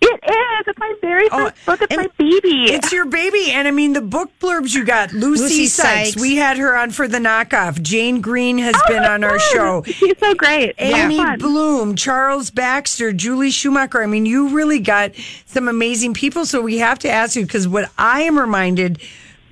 It 0.00 0.20
is. 0.24 0.66
It's 0.66 0.78
my 0.78 0.94
very 1.00 1.28
oh, 1.32 1.50
first 1.50 1.66
book. 1.66 1.82
It's 1.82 1.96
my 1.96 2.08
baby. 2.18 2.72
It's 2.72 2.92
your 2.92 3.06
baby. 3.06 3.50
And 3.50 3.66
I 3.66 3.70
mean, 3.70 3.92
the 3.92 4.00
book 4.00 4.30
blurbs 4.40 4.74
you 4.74 4.84
got 4.84 5.12
Lucy, 5.12 5.42
Lucy 5.42 5.66
Sykes. 5.66 6.10
Sykes. 6.12 6.20
We 6.20 6.36
had 6.36 6.56
her 6.58 6.76
on 6.76 6.90
for 6.90 7.08
the 7.08 7.18
knockoff. 7.18 7.82
Jane 7.82 8.20
Green 8.20 8.58
has 8.58 8.74
oh, 8.76 8.88
been 8.88 9.04
on 9.04 9.24
our 9.24 9.38
show. 9.38 9.82
She's 9.84 10.18
so 10.18 10.34
great. 10.34 10.74
Amy 10.78 11.16
Yeah. 11.16 11.36
Bloom, 11.36 11.96
Charles 11.96 12.50
Baxter, 12.50 13.12
Julie 13.12 13.50
Schumacher. 13.50 14.02
I 14.02 14.06
mean, 14.06 14.26
you 14.26 14.54
really 14.54 14.78
got 14.78 15.12
some 15.46 15.68
amazing 15.68 16.14
people. 16.14 16.46
So 16.46 16.60
we 16.60 16.78
have 16.78 16.98
to 17.00 17.10
ask 17.10 17.36
you 17.36 17.42
because 17.42 17.66
what 17.66 17.90
I 17.98 18.22
am 18.22 18.38
reminded 18.38 19.00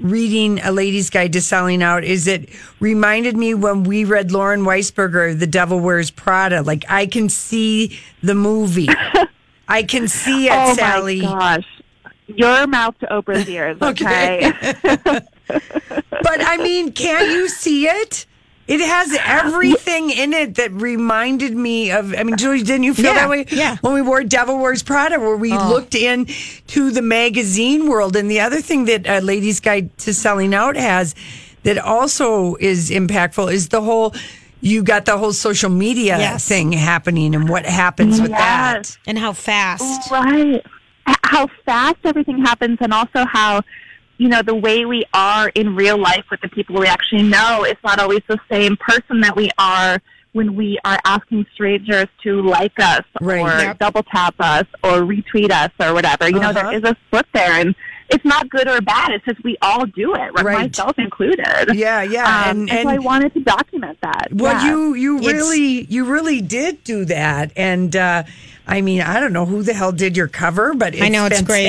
reading 0.01 0.61
A 0.61 0.73
Lady's 0.73 1.11
Guide 1.11 1.33
to 1.33 1.41
Selling 1.41 1.83
Out 1.83 2.05
is 2.05 2.27
it 2.27 2.51
reminded 2.81 3.37
me 3.37 3.55
when 3.55 3.85
we 3.85 4.05
read 4.05 4.31
Lauren 4.31 4.63
Weisberger, 4.63 5.39
The 5.39 5.47
Devil 5.47 5.81
Wears 5.81 6.11
Prada. 6.11 6.63
Like 6.63 6.85
I 6.89 7.07
can 7.07 7.29
see 7.29 7.99
the 8.23 8.35
movie. 8.35 8.89
I 9.69 9.83
can 9.83 10.09
see 10.09 10.47
it, 10.49 10.53
oh 10.55 10.75
Sally. 10.75 11.23
my 11.23 11.27
gosh. 11.59 11.67
Your 12.29 12.67
mouth 12.67 12.99
to 12.99 13.07
Oprah's 13.07 13.49
ears, 13.57 13.79
okay? 13.81 14.53
But 15.49 16.45
I 16.45 16.57
mean, 16.57 16.93
can't 16.93 17.29
you 17.31 17.49
see 17.49 17.87
it? 17.87 18.27
It 18.67 18.81
has 18.81 19.17
everything 19.25 20.11
in 20.11 20.33
it 20.33 20.57
that 20.57 20.73
reminded 20.73 21.55
me 21.57 21.93
of. 21.93 22.13
I 22.15 22.25
mean, 22.25 22.37
Julie, 22.37 22.65
didn't 22.65 22.83
you 22.83 22.95
feel 22.95 23.07
Yeah, 23.07 23.15
that 23.15 23.29
way? 23.31 23.47
yeah. 23.51 23.77
When 23.81 23.93
we 23.95 24.03
wore 24.03 24.25
Devil 24.25 24.59
Wears 24.59 24.83
Prada, 24.83 25.21
where 25.21 25.37
we 25.37 25.53
looked 25.53 25.95
in 25.95 26.27
to 26.69 26.91
the 26.91 27.03
magazine 27.03 27.89
world, 27.89 28.17
and 28.17 28.29
the 28.31 28.41
other 28.41 28.61
thing 28.61 28.87
that 28.87 29.07
uh, 29.07 29.19
Ladies 29.21 29.61
Guide 29.61 29.97
to 29.99 30.13
Selling 30.13 30.53
Out 30.53 30.75
has 30.77 31.15
that 31.63 31.79
also 31.79 32.57
is 32.57 32.91
impactful 32.91 33.53
is 33.53 33.69
the 33.69 33.83
whole. 33.83 34.15
You 34.61 34.83
got 34.83 35.05
the 35.05 35.17
whole 35.19 35.33
social 35.33 35.71
media 35.71 36.19
Yes. 36.19 36.49
thing 36.49 36.73
happening, 36.73 37.35
and 37.35 37.49
what 37.49 37.67
happens 37.67 38.21
with 38.21 38.31
that. 38.33 38.97
And 39.07 39.19
how 39.19 39.33
fast? 39.33 40.11
Right. 40.11 40.65
How 41.25 41.49
fast 41.65 41.99
everything 42.05 42.39
happens, 42.45 42.79
and 42.81 42.93
also 42.93 43.25
how, 43.27 43.63
you 44.19 44.29
know, 44.29 44.43
the 44.43 44.55
way 44.55 44.85
we 44.87 45.05
are 45.13 45.51
in 45.55 45.77
real 45.77 45.99
life 45.99 46.25
with 46.31 46.41
the 46.41 46.49
people 46.49 46.77
we 46.81 46.87
actually 46.87 47.23
know 47.23 47.65
is 47.65 47.77
not 47.85 47.99
always 48.01 48.23
the 48.29 48.39
same 48.51 48.77
person 48.77 49.21
that 49.21 49.37
we 49.37 49.51
are 49.59 50.01
when 50.33 50.55
we 50.55 50.79
are 50.85 50.99
asking 51.05 51.47
strangers 51.55 52.07
to 52.23 52.43
like 52.43 52.79
us 52.79 53.03
Right. 53.21 53.41
or 53.41 53.49
Yep. 53.63 53.79
double 53.79 54.03
tap 54.03 54.35
us 54.39 54.65
or 54.83 55.01
retweet 55.03 55.51
us 55.51 55.71
or 55.81 55.95
whatever. 55.95 56.29
You 56.29 56.41
know, 56.41 56.51
Uh-huh. 56.51 56.71
there 56.71 56.73
is 56.73 56.83
a 56.85 56.97
split 57.07 57.27
there, 57.33 57.53
and 57.53 57.75
it's 58.11 58.25
not 58.25 58.49
good 58.51 58.69
or 58.69 58.81
bad. 58.81 59.11
It's 59.13 59.25
just 59.25 59.43
we 59.45 59.57
all 59.63 59.87
do 59.87 60.15
it, 60.15 60.19
right? 60.19 60.45
Right. 60.45 60.59
myself 60.71 60.99
included. 60.99 61.75
Yeah, 61.75 62.03
yeah, 62.03 62.25
Um, 62.51 62.61
and- 62.61 62.71
and, 62.71 62.89
so 62.89 62.95
I 62.95 62.99
wanted 62.99 63.33
to 63.35 63.41
document 63.41 63.99
that. 64.03 64.29
Well, 64.33 64.53
Yeah. 64.53 64.71
you 64.71 64.95
you 64.95 65.19
It's- 65.19 65.33
really 65.35 65.87
you 65.89 66.05
really 66.05 66.41
did 66.41 66.83
do 66.85 67.05
that, 67.07 67.51
and 67.57 67.95
uh, 67.97 68.23
I 68.67 68.81
mean 68.81 69.03
I 69.03 69.21
don't 69.21 69.33
know 69.33 69.47
who 69.47 69.63
the 69.63 69.75
hell 69.75 69.93
did 69.93 70.17
your 70.17 70.29
cover, 70.29 70.75
but 70.75 70.95
it's 70.95 71.03
I 71.03 71.09
know, 71.09 71.27
it's 71.27 71.43
great. 71.43 71.67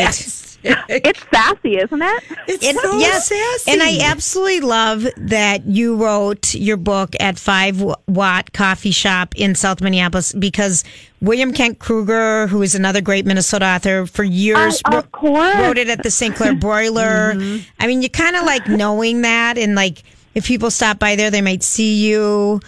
Fantastic. 0.64 1.02
it's 1.06 1.20
sassy, 1.32 1.78
isn't 1.78 2.02
it? 2.02 2.24
It's 2.48 2.66
It- 2.66 2.76
so 2.78 2.98
yes, 2.98 3.28
sassy. 3.28 3.72
and 3.72 3.82
I 3.84 4.00
absolutely 4.12 4.62
love 4.62 5.06
that 5.18 5.66
you 5.66 5.96
wrote 5.96 6.54
your 6.56 6.78
book 6.78 7.16
at 7.20 7.38
Five 7.38 7.82
Watt 8.08 8.54
Coffee 8.54 8.92
Shop 8.92 9.34
in 9.36 9.56
South 9.56 9.82
Minneapolis 9.82 10.34
because 10.34 10.84
William 11.22 11.54
Kent 11.54 11.80
Krueger, 11.80 12.48
who 12.48 12.62
is 12.62 12.76
another 12.76 13.02
great 13.02 13.26
Minnesota 13.26 13.66
author, 13.66 14.06
for 14.06 14.24
years 14.24 14.82
Uh, 14.86 14.98
of 14.98 15.12
course. 15.12 15.56
wrote 15.58 15.78
it 15.78 15.90
at 15.90 16.04
the 16.04 16.12
St. 16.12 16.36
Clair 16.36 16.56
Broiler. 16.56 17.34
I 17.80 17.88
mean, 17.88 18.02
you 18.02 18.10
kind 18.10 18.36
of 18.36 18.44
like 18.46 18.68
knowing 18.68 19.22
that, 19.22 19.58
and 19.58 19.76
like 19.76 20.04
if 20.36 20.46
people 20.46 20.70
stop 20.72 21.00
by 21.00 21.16
there, 21.16 21.32
they 21.32 21.42
might 21.42 21.64
see 21.64 21.96
you. 22.08 22.60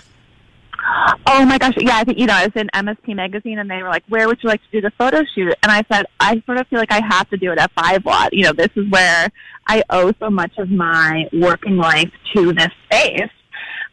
Oh 1.26 1.46
my 1.46 1.58
gosh, 1.58 1.74
yeah, 1.78 1.98
I 1.98 2.04
think 2.04 2.18
you 2.18 2.26
know, 2.26 2.34
I 2.34 2.46
was 2.46 2.56
in 2.56 2.70
MSP 2.74 3.16
magazine 3.16 3.60
and 3.60 3.70
they 3.70 3.82
were 3.84 3.90
like, 3.90 4.04
Where 4.10 4.28
would 4.28 4.40
you 4.42 4.50
like 4.50 4.62
to 4.62 4.72
do 4.72 4.82
the 4.82 4.92
photo 4.98 5.24
shoot? 5.36 5.54
And 5.64 5.72
I 5.72 5.84
said, 5.92 6.06
I 6.20 6.42
sort 6.46 6.60
of 6.60 6.68
feel 6.68 6.80
like 6.80 6.92
I 6.92 7.02
have 7.08 7.30
to 7.30 7.38
do 7.38 7.52
it 7.52 7.60
at 7.60 7.72
five 7.72 8.04
watt. 8.06 8.34
You 8.34 8.46
know, 8.46 8.54
this 8.54 8.70
is 8.76 8.90
where 8.90 9.30
I 9.68 9.84
owe 9.90 10.12
so 10.20 10.30
much 10.30 10.58
of 10.58 10.70
my 10.70 11.30
working 11.34 11.78
life 11.78 12.12
to 12.36 12.54
this 12.54 12.70
space. 12.86 13.30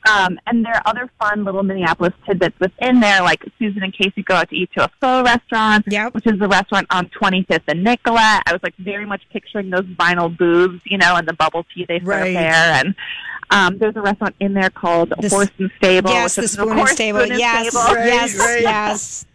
Um, 0.08 0.38
and 0.46 0.64
there 0.64 0.74
are 0.74 0.82
other 0.86 1.10
fun 1.18 1.44
little 1.44 1.62
Minneapolis 1.62 2.12
tidbits 2.26 2.58
within 2.60 3.00
there, 3.00 3.22
like 3.22 3.42
Susan 3.58 3.82
and 3.82 3.92
Casey 3.92 4.22
go 4.22 4.34
out 4.34 4.48
to 4.50 4.56
eat 4.56 4.70
to 4.76 4.84
a 4.84 4.90
pho 5.00 5.22
restaurant, 5.24 5.84
Yep. 5.88 6.14
which 6.14 6.26
is 6.26 6.38
the 6.38 6.48
restaurant 6.48 6.86
on 6.90 7.08
25th 7.08 7.62
and 7.68 7.82
Nicollet. 7.82 8.42
I 8.46 8.52
was 8.52 8.60
like 8.62 8.76
very 8.78 9.04
much 9.06 9.22
picturing 9.32 9.70
those 9.70 9.84
vinyl 9.84 10.34
booths, 10.36 10.82
you 10.84 10.98
know, 10.98 11.16
and 11.16 11.26
the 11.26 11.32
bubble 11.34 11.64
tea 11.74 11.84
they 11.88 11.98
serve 11.98 12.06
Right. 12.08 12.34
there. 12.34 12.52
And 12.52 12.94
um, 13.50 13.78
there's 13.78 13.96
a 13.96 14.00
restaurant 14.00 14.34
in 14.40 14.54
there 14.54 14.70
called 14.70 15.12
The 15.20 15.28
Horse 15.28 15.50
and 15.58 15.70
Stable. 15.78 16.10
yes, 16.10 16.36
which 16.36 16.42
the 16.42 16.42
is, 16.44 16.54
of 16.58 16.60
Spoon 16.68 16.78
and 16.78 16.88
Stable. 16.88 17.20
Spoon 17.20 17.30
and 17.32 17.40
Yes, 17.40 17.68
Stable. 17.72 17.96
yes, 18.04 18.38
right. 18.38 18.62
yes. 18.62 19.26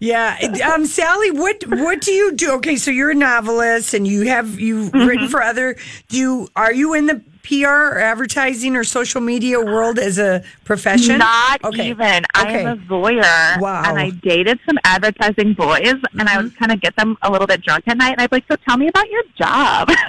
yeah. 0.00 0.72
Um, 0.74 0.86
Sally, 0.86 1.30
what 1.30 1.62
what 1.68 2.00
do 2.00 2.12
you 2.12 2.32
do? 2.32 2.52
Okay, 2.54 2.76
so 2.76 2.90
you're 2.90 3.10
a 3.10 3.14
novelist 3.14 3.94
and 3.94 4.06
you 4.06 4.26
have 4.28 4.58
you 4.58 4.90
Mm-hmm. 4.90 5.06
written 5.06 5.28
for 5.28 5.42
other. 5.42 5.76
Do 6.08 6.16
you 6.16 6.48
are 6.56 6.72
you 6.72 6.94
in 6.94 7.06
the 7.06 7.22
PR 7.42 7.66
or 7.66 7.98
advertising 7.98 8.76
or 8.76 8.84
social 8.84 9.20
media 9.20 9.60
world 9.60 9.98
as 9.98 10.18
a 10.18 10.42
profession? 10.64 11.18
Not 11.18 11.64
Okay. 11.64 11.90
even. 11.90 12.24
I'm 12.34 12.66
a 12.66 12.76
voyeur. 12.76 13.60
Wow. 13.60 13.82
And 13.86 13.98
I 13.98 14.10
dated 14.10 14.58
some 14.66 14.78
advertising 14.84 15.54
boys, 15.54 15.88
and 15.88 16.02
I 16.22 16.34
mm-hmm. 16.34 16.44
would 16.44 16.56
kind 16.56 16.72
of 16.72 16.80
get 16.80 16.96
them 16.96 17.16
a 17.22 17.30
little 17.30 17.46
bit 17.46 17.62
drunk 17.62 17.84
at 17.86 17.96
night, 17.96 18.12
and 18.12 18.20
I'd 18.20 18.30
be 18.30 18.36
like, 18.36 18.44
"So 18.50 18.56
tell 18.68 18.76
me 18.76 18.88
about 18.88 19.08
your 19.08 19.22
job," 19.36 19.88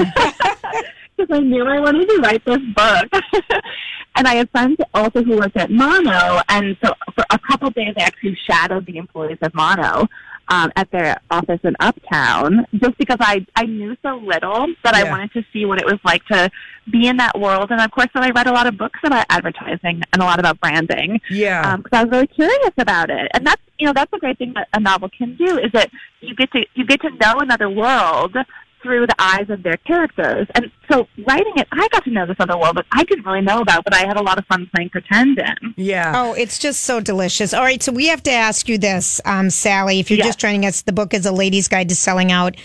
because 1.17 1.29
I 1.31 1.39
knew 1.39 1.65
I 1.65 1.79
wanted 1.79 2.07
to 2.09 2.17
write 2.17 2.43
this 2.45 2.59
book. 2.75 3.23
and 4.15 4.27
I 4.27 4.35
had 4.35 4.49
friends 4.51 4.77
also 4.93 5.23
who 5.23 5.37
worked 5.37 5.57
at 5.57 5.71
Mono, 5.71 6.41
and 6.49 6.77
so 6.83 6.93
for 7.15 7.25
a 7.29 7.39
couple 7.39 7.69
of 7.69 7.73
days, 7.73 7.93
I 7.97 8.03
actually 8.03 8.37
shadowed 8.49 8.85
the 8.85 8.97
employees 8.97 9.37
of 9.41 9.53
Mono. 9.53 10.07
Um, 10.51 10.69
at 10.75 10.91
their 10.91 11.15
office 11.29 11.61
in 11.63 11.77
Uptown, 11.79 12.65
just 12.73 12.97
because 12.97 13.15
I 13.21 13.45
I 13.55 13.63
knew 13.63 13.95
so 14.01 14.17
little 14.17 14.67
that 14.83 14.93
I 14.93 15.09
wanted 15.09 15.31
to 15.31 15.43
see 15.53 15.63
what 15.63 15.79
it 15.79 15.85
was 15.85 15.97
like 16.03 16.25
to 16.25 16.49
be 16.91 17.07
in 17.07 17.15
that 17.23 17.39
world, 17.39 17.71
and 17.71 17.79
of 17.79 17.89
course, 17.91 18.09
then 18.13 18.23
I 18.23 18.31
read 18.31 18.47
a 18.47 18.51
lot 18.51 18.67
of 18.67 18.77
books 18.77 18.99
about 19.05 19.25
advertising 19.29 20.01
and 20.11 20.21
a 20.21 20.25
lot 20.25 20.39
about 20.39 20.59
branding 20.59 21.21
Yeah. 21.29 21.77
because 21.77 21.91
I 21.93 22.03
was 22.03 22.11
really 22.11 22.27
curious 22.27 22.73
about 22.77 23.09
it. 23.09 23.31
And 23.33 23.47
that's 23.47 23.61
you 23.79 23.85
know 23.87 23.93
that's 23.93 24.11
a 24.11 24.19
great 24.19 24.37
thing 24.39 24.51
that 24.55 24.67
a 24.73 24.79
novel 24.81 25.09
can 25.17 25.37
do 25.37 25.57
is 25.57 25.71
that 25.71 25.89
you 26.19 26.35
get 26.35 26.51
to 26.51 26.65
you 26.75 26.85
get 26.85 26.99
to 27.01 27.11
know 27.11 27.39
another 27.39 27.69
world 27.69 28.35
through 28.83 29.07
the 29.07 29.15
eyes 29.19 29.49
of 29.49 29.63
their 29.63 29.77
characters. 29.77 30.47
And 30.55 30.71
so 30.89 31.07
writing 31.27 31.53
it, 31.57 31.67
I 31.71 31.87
got 31.89 32.03
to 32.05 32.09
know 32.11 32.25
this 32.25 32.37
other 32.39 32.57
world 32.57 32.77
that 32.77 32.85
I 32.91 33.03
didn't 33.03 33.25
really 33.25 33.41
know 33.41 33.59
about, 33.59 33.83
but 33.83 33.93
I 33.93 33.99
had 33.99 34.17
a 34.17 34.21
lot 34.23 34.37
of 34.37 34.45
fun 34.47 34.69
playing 34.73 34.89
pretend 34.89 35.37
in. 35.39 35.73
Yeah. 35.77 36.13
Oh, 36.15 36.33
it's 36.33 36.57
just 36.59 36.81
so 36.83 36.99
delicious. 36.99 37.53
All 37.53 37.63
right, 37.63 37.81
so 37.81 37.91
we 37.91 38.07
have 38.07 38.23
to 38.23 38.31
ask 38.31 38.67
you 38.67 38.77
this, 38.77 39.21
um, 39.25 39.49
Sally. 39.49 39.99
If 39.99 40.09
you're 40.09 40.17
Yes. 40.17 40.27
just 40.27 40.39
joining 40.39 40.65
us, 40.65 40.81
the 40.81 40.91
book 40.93 41.13
is 41.13 41.25
A 41.25 41.31
Lady's 41.31 41.67
Guide 41.67 41.89
to 41.89 41.95
Selling 41.95 42.31
Out, 42.31 42.55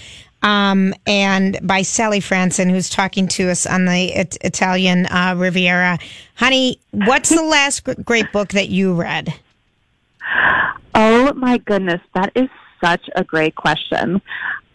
um, 0.43 0.95
and 1.07 1.59
by 1.63 1.83
Sally 1.83 2.21
Franson, 2.21 2.71
who's 2.71 2.89
talking 2.89 3.27
to 3.29 3.51
us 3.51 3.67
on 3.67 3.85
the 3.87 4.13
it- 4.19 4.37
Italian 4.43 5.07
uh, 5.07 5.35
Riviera. 5.37 5.99
Honey, 6.37 6.79
what's 6.93 7.29
the 7.31 7.43
last 7.43 7.85
gr- 7.85 7.93
great 8.05 8.31
book 8.33 8.49
that 8.51 8.69
you 8.69 8.95
read? 8.95 9.35
Oh 10.95 11.33
my 11.35 11.59
goodness, 11.59 12.01
that 12.15 12.33
is 12.35 12.49
such 12.83 13.09
a 13.15 13.25
great 13.25 13.55
question. 13.55 14.21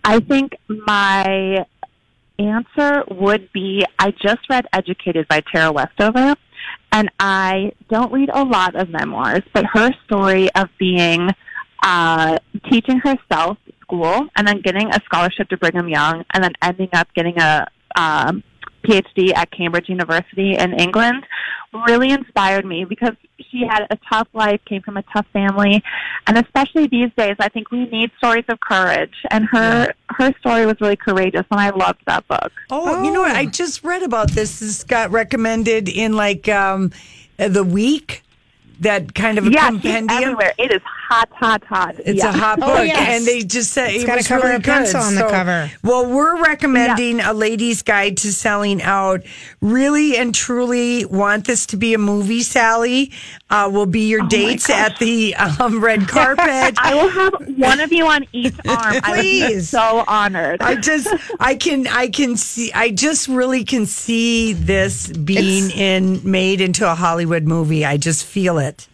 I 0.03 0.19
think 0.19 0.55
my 0.67 1.65
answer 2.39 3.03
would 3.09 3.51
be 3.53 3.85
I 3.99 4.11
just 4.11 4.49
read 4.49 4.65
Educated 4.73 5.27
by 5.27 5.41
Tara 5.53 5.71
Westover, 5.71 6.35
and 6.91 7.09
I 7.19 7.73
don't 7.89 8.11
read 8.11 8.29
a 8.33 8.43
lot 8.43 8.75
of 8.75 8.89
memoirs, 8.89 9.43
but 9.53 9.65
her 9.73 9.91
story 10.05 10.49
of 10.55 10.69
being 10.79 11.29
uh, 11.83 12.37
teaching 12.69 12.99
herself 12.99 13.57
school 13.81 14.27
and 14.35 14.47
then 14.47 14.61
getting 14.61 14.87
a 14.89 14.99
scholarship 15.05 15.49
to 15.49 15.57
Brigham 15.57 15.89
Young 15.89 16.23
and 16.33 16.43
then 16.43 16.53
ending 16.61 16.89
up 16.93 17.07
getting 17.13 17.39
a 17.39 17.67
um, 17.95 18.43
PhD 18.83 19.35
at 19.35 19.51
Cambridge 19.51 19.89
University 19.89 20.55
in 20.55 20.73
England 20.79 21.25
really 21.73 22.11
inspired 22.11 22.65
me 22.65 22.85
because 22.85 23.13
she 23.49 23.65
had 23.65 23.87
a 23.89 23.97
tough 24.09 24.27
life, 24.33 24.61
came 24.65 24.81
from 24.81 24.97
a 24.97 25.03
tough 25.03 25.25
family, 25.33 25.83
and 26.27 26.37
especially 26.37 26.87
these 26.87 27.11
days, 27.17 27.35
I 27.39 27.49
think 27.49 27.71
we 27.71 27.85
need 27.85 28.11
stories 28.17 28.45
of 28.49 28.59
courage. 28.59 29.13
And 29.29 29.45
her 29.45 29.93
her 30.09 30.33
story 30.39 30.65
was 30.65 30.79
really 30.81 30.95
courageous, 30.95 31.45
and 31.51 31.59
I 31.59 31.69
loved 31.71 32.01
that 32.07 32.27
book. 32.27 32.51
Oh, 32.69 33.03
you 33.03 33.11
know 33.11 33.21
what? 33.21 33.35
I 33.35 33.45
just 33.45 33.83
read 33.83 34.03
about 34.03 34.31
this. 34.31 34.59
This 34.59 34.83
got 34.83 35.11
recommended 35.11 35.89
in 35.89 36.13
like 36.13 36.47
um, 36.49 36.91
the 37.37 37.63
week. 37.63 38.23
That 38.81 39.13
kind 39.15 39.37
of 39.37 39.47
a 39.47 39.51
Yeah, 39.51 39.69
she's 39.69 39.81
compendium. 39.81 40.09
everywhere. 40.23 40.53
It 40.57 40.71
is 40.73 40.81
hot, 41.09 41.29
hot, 41.33 41.63
hot. 41.65 41.95
It's 42.03 42.17
Yeah. 42.23 42.29
a 42.29 42.31
hot 42.31 42.59
Oh, 42.61 42.77
book, 42.77 42.87
yes. 42.87 42.97
and 43.09 43.25
they 43.27 43.43
just 43.43 43.71
said 43.73 43.91
It's 43.91 44.03
it 44.03 44.07
got 44.07 44.13
a 44.13 44.17
was 44.17 44.27
cover 44.27 44.43
really 44.47 44.55
of 44.55 44.63
pencil 44.63 44.99
good. 44.99 45.05
on 45.07 45.15
the 45.15 45.21
So- 45.21 45.29
cover. 45.29 45.71
Well, 45.83 46.05
we're 46.07 46.41
recommending 46.43 47.19
a 47.21 47.31
lady's 47.33 47.81
guide 47.83 48.17
to 48.17 48.33
selling 48.33 48.81
out. 48.81 49.21
Really 49.61 50.17
and 50.17 50.33
truly 50.33 51.05
want 51.05 51.45
this 51.45 51.65
to 51.67 51.77
be 51.77 51.93
a 51.93 51.97
movie. 51.99 52.41
Sally 52.41 53.11
uh, 53.51 53.69
will 53.71 53.85
be 53.85 54.07
your 54.07 54.25
dates 54.27 54.69
at 54.69 54.97
the 54.97 55.35
um, 55.35 55.83
red 55.83 56.07
carpet. 56.07 56.75
I 56.79 56.95
will 56.95 57.09
have 57.09 57.33
one 57.57 57.79
of 57.79 57.91
you 57.91 58.07
on 58.07 58.25
each 58.31 58.55
arm. 58.67 58.95
I 59.03 59.11
would 59.11 59.21
be 59.21 59.45
Please. 59.45 59.69
so 59.69 60.03
honored. 60.07 60.61
I 60.61 60.75
just, 60.75 61.07
I 61.39 61.55
can, 61.55 61.85
I 61.87 62.07
can 62.07 62.37
see, 62.37 62.71
I 62.73 62.89
just 62.89 63.27
really 63.27 63.63
can 63.63 63.85
see 63.85 64.53
this 64.53 65.07
being 65.09 65.69
in 65.71 66.21
made 66.23 66.61
into 66.61 66.89
a 66.89 66.95
Hollywood 66.95 67.43
movie. 67.43 67.85
I 67.85 67.97
just 67.97 68.25
feel 68.25 68.57
it. 68.57 68.87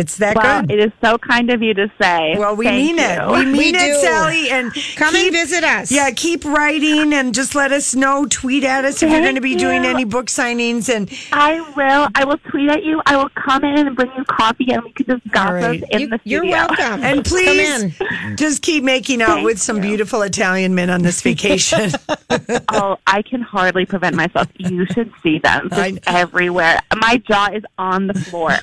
It's 0.00 0.16
that 0.16 0.34
Wow, 0.34 0.62
good. 0.62 0.70
it 0.72 0.78
is 0.86 0.92
so 1.04 1.18
kind 1.18 1.50
of 1.50 1.60
you 1.62 1.74
to 1.74 1.92
say. 2.00 2.34
Well, 2.38 2.56
we 2.56 2.64
Thank 2.64 2.96
mean 2.96 2.98
it. 2.98 3.20
We 3.30 3.44
mean 3.44 3.52
We 3.58 3.68
it, 3.68 3.74
do. 3.74 3.94
Sally. 4.00 4.48
And 4.48 4.72
Come 4.96 5.14
and 5.14 5.30
visit 5.30 5.62
us. 5.62 5.92
Yeah, 5.92 6.10
keep 6.10 6.42
writing 6.46 7.12
and 7.12 7.34
just 7.34 7.54
let 7.54 7.70
us 7.70 7.94
know. 7.94 8.26
Tweet 8.30 8.64
at 8.64 8.86
us 8.86 9.02
if 9.02 9.10
you're 9.10 9.20
going 9.20 9.34
to 9.34 9.42
be 9.42 9.56
doing 9.56 9.84
any 9.84 10.04
book 10.04 10.26
signings. 10.26 10.88
And 10.88 11.10
I 11.32 11.60
will. 11.76 12.08
I 12.14 12.24
will 12.24 12.38
tweet 12.50 12.70
at 12.70 12.82
you. 12.82 13.02
I 13.04 13.16
will 13.18 13.28
come 13.30 13.62
in 13.62 13.86
and 13.86 13.94
bring 13.94 14.10
you 14.16 14.24
coffee, 14.24 14.72
and 14.72 14.82
we 14.84 14.92
can 14.92 15.04
just 15.04 15.28
gossip 15.30 15.62
right. 15.62 15.84
in 15.90 16.00
You- 16.00 16.08
the 16.08 16.20
you're 16.24 16.46
welcome. 16.46 17.04
and 17.04 17.16
Come 17.16 17.22
please 17.24 17.82
in. 18.00 18.36
just 18.36 18.62
keep 18.62 18.82
making 18.82 19.20
out 19.20 19.28
Thank 19.34 19.44
with 19.44 19.60
some 19.60 19.76
you. 19.76 19.82
beautiful 19.82 20.22
Italian 20.22 20.74
men 20.74 20.88
on 20.88 21.02
this 21.02 21.20
vacation. 21.30 21.90
oh, 22.70 22.96
I 23.06 23.20
can 23.20 23.42
hardly 23.42 23.84
prevent 23.84 24.16
myself. 24.16 24.48
You 24.56 24.86
should 24.86 25.12
see 25.22 25.40
them 25.40 25.68
just 25.68 25.80
I- 26.06 26.20
everywhere. 26.20 26.78
My 26.96 27.18
jaw 27.18 27.48
is 27.52 27.64
on 27.76 28.06
the 28.06 28.14
floor. 28.14 28.56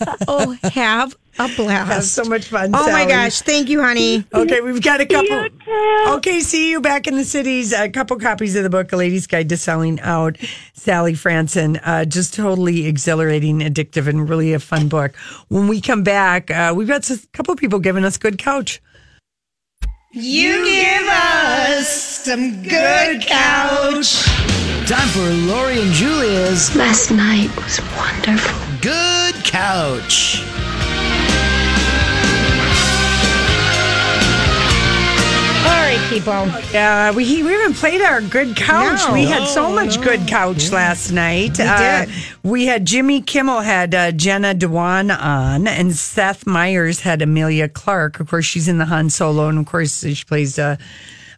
Oh, 0.28 0.56
have 0.74 1.14
a 1.38 1.48
blast. 1.56 1.92
Have 1.92 2.04
so 2.04 2.24
much 2.24 2.46
fun. 2.46 2.70
Oh 2.74 2.90
my 2.90 3.06
gosh, 3.06 3.40
thank 3.40 3.68
you, 3.68 3.80
honey. 3.80 4.24
Okay, 4.34 4.60
we've 4.60 4.82
got 4.82 5.00
a 5.00 5.06
couple. 5.06 5.48
Okay, 6.16 6.40
see 6.40 6.70
you 6.70 6.80
back 6.80 7.06
in 7.06 7.16
the 7.16 7.24
cities. 7.24 7.72
A 7.72 7.88
couple 7.88 8.18
copies 8.18 8.56
of 8.56 8.62
the 8.62 8.70
book, 8.70 8.92
A 8.92 8.96
Lady's 8.96 9.26
Guide 9.26 9.48
to 9.48 9.56
Selling 9.56 10.00
Out. 10.00 10.36
Sally 10.74 11.14
Franson. 11.14 11.80
Uh, 11.82 12.04
just 12.04 12.34
totally 12.34 12.86
exhilarating, 12.86 13.60
addictive, 13.60 14.06
and 14.06 14.28
really 14.28 14.52
a 14.52 14.58
fun 14.58 14.88
book. 14.88 15.14
When 15.48 15.68
we 15.68 15.80
come 15.80 16.02
back, 16.02 16.50
uh, 16.50 16.74
we've 16.76 16.88
got 16.88 17.08
a 17.08 17.18
couple 17.32 17.54
people 17.56 17.78
giving 17.78 18.04
us 18.04 18.16
good 18.18 18.38
couch. 18.38 18.82
You 20.12 20.64
give 20.64 21.08
us 21.08 21.88
some 22.24 22.62
good 22.62 23.22
couch. 23.22 24.24
Time 24.86 25.08
for 25.08 25.28
Lori 25.52 25.80
and 25.80 25.92
Julia's 25.92 26.74
Last 26.76 27.10
night 27.10 27.54
was 27.56 27.80
wonderful. 27.96 28.56
Good 28.80 29.25
Couch. 29.46 30.42
All 35.66 35.72
right, 35.72 35.98
people. 36.08 36.32
Uh, 36.32 37.12
we, 37.16 37.42
we 37.42 37.50
haven't 37.52 37.74
played 37.74 38.00
our 38.00 38.20
good 38.20 38.54
couch. 38.56 39.00
No. 39.08 39.12
we 39.14 39.24
had 39.24 39.48
so 39.48 39.68
much 39.72 40.00
good 40.00 40.26
couch 40.28 40.70
last 40.70 41.10
night. 41.10 41.58
We 41.58 41.64
Uh, 41.64 42.04
did. 42.04 42.14
we 42.44 42.66
had 42.66 42.84
Jimmy 42.84 43.20
Kimmel 43.20 43.60
had 43.62 43.92
uh, 43.94 44.12
Jenna 44.12 44.54
Dewan 44.54 45.10
on, 45.10 45.66
and 45.66 45.94
Seth 45.96 46.46
Meyers 46.46 47.00
had 47.00 47.20
Emilia 47.22 47.68
Clarke. 47.68 48.20
Of 48.20 48.28
course, 48.28 48.44
she's 48.44 48.68
in 48.68 48.78
the 48.78 48.84
Han 48.86 49.10
Solo, 49.10 49.48
and 49.48 49.58
of 49.58 49.66
course, 49.66 50.04
she 50.06 50.24
plays 50.24 50.56
uh, 50.58 50.76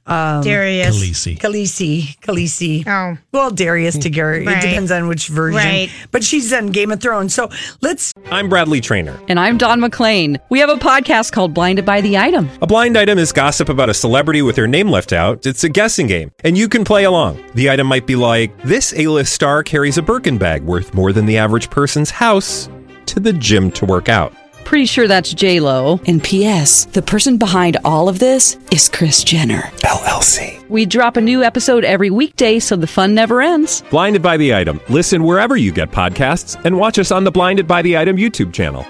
um, 0.09 0.43
Darius. 0.43 0.97
Khaleesi. 0.97 1.39
Khaleesi. 1.39 2.19
Khaleesi. 2.21 2.87
Oh. 2.87 3.19
Well, 3.33 3.51
Darius 3.51 3.99
to 3.99 4.11
Gary. 4.11 4.45
Right. 4.47 4.59
It 4.59 4.69
depends 4.69 4.91
on 4.91 5.09
which 5.09 5.29
version. 5.29 5.59
Right. 5.59 5.91
But 6.11 6.25
she's 6.25 6.53
on 6.53 6.69
Game 6.69 6.91
of 6.91 7.01
Thrones. 7.01 7.35
So 7.35 7.51
let's. 7.83 8.13
I'm 8.31 8.49
Bradley 8.49 8.81
Trainer. 8.81 9.19
And 9.29 9.39
I'm 9.39 9.59
Don 9.59 9.81
McClain. 9.81 10.39
We 10.49 10.61
have 10.61 10.71
a 10.71 10.77
podcast 10.77 11.33
called 11.33 11.55
Blinded 11.55 11.85
by 11.85 12.01
the 12.01 12.19
Item. 12.19 12.49
A 12.63 12.67
blind 12.67 12.97
item 12.97 13.19
is 13.19 13.33
gossip 13.33 13.69
about 13.69 13.91
a 13.91 13.95
celebrity 13.95 14.43
with 14.43 14.57
their 14.57 14.67
name 14.67 14.89
left 14.89 15.13
out. 15.13 15.47
It's 15.47 15.65
a 15.65 15.69
guessing 15.69 16.07
game, 16.07 16.33
and 16.45 16.57
you 16.57 16.69
can 16.69 16.85
play 16.85 17.05
along. 17.05 17.45
The 17.55 17.71
item 17.71 17.87
might 17.87 18.07
be 18.07 18.17
like 18.17 18.63
this: 18.63 18.95
A-list 18.97 19.33
star 19.33 19.63
carries 19.63 19.99
a 19.99 20.03
Birkin 20.03 20.39
bag 20.39 20.63
worth 20.63 20.95
more 20.95 21.13
than 21.13 21.27
the 21.27 21.39
average 21.39 21.71
person's 21.71 22.11
house 22.11 22.69
to 23.07 23.21
the 23.21 23.33
gym 23.33 23.71
to 23.73 23.87
work 23.87 24.09
out. 24.09 24.33
Pretty 24.69 24.85
sure 24.85 25.09
that's 25.09 25.33
J 25.33 25.61
Lo. 25.61 25.99
And 26.07 26.23
P.S. 26.23 26.85
The 26.85 27.01
person 27.01 27.39
behind 27.39 27.79
all 27.87 28.07
of 28.07 28.19
this 28.19 28.59
is 28.71 28.87
Kris 28.91 29.25
Jenner. 29.25 29.63
LLC. 29.79 30.63
We 30.69 30.85
drop 30.85 31.17
a 31.17 31.23
new 31.23 31.43
episode 31.43 31.87
every 31.87 32.11
weekday, 32.11 32.59
so 32.59 32.77
the 32.77 32.87
fun 32.87 33.15
never 33.15 33.41
ends. 33.41 33.83
Blinded 33.89 34.21
by 34.21 34.37
the 34.37 34.55
item. 34.55 34.79
Listen 34.91 35.25
wherever 35.25 35.57
you 35.57 35.73
get 35.73 35.91
podcasts, 35.91 36.63
and 36.67 36.77
watch 36.77 36.99
us 36.99 37.11
on 37.11 37.25
the 37.25 37.31
Blinded 37.31 37.67
by 37.67 37.81
the 37.81 37.97
Item 37.97 38.19
YouTube 38.19 38.53
channel. 38.53 38.83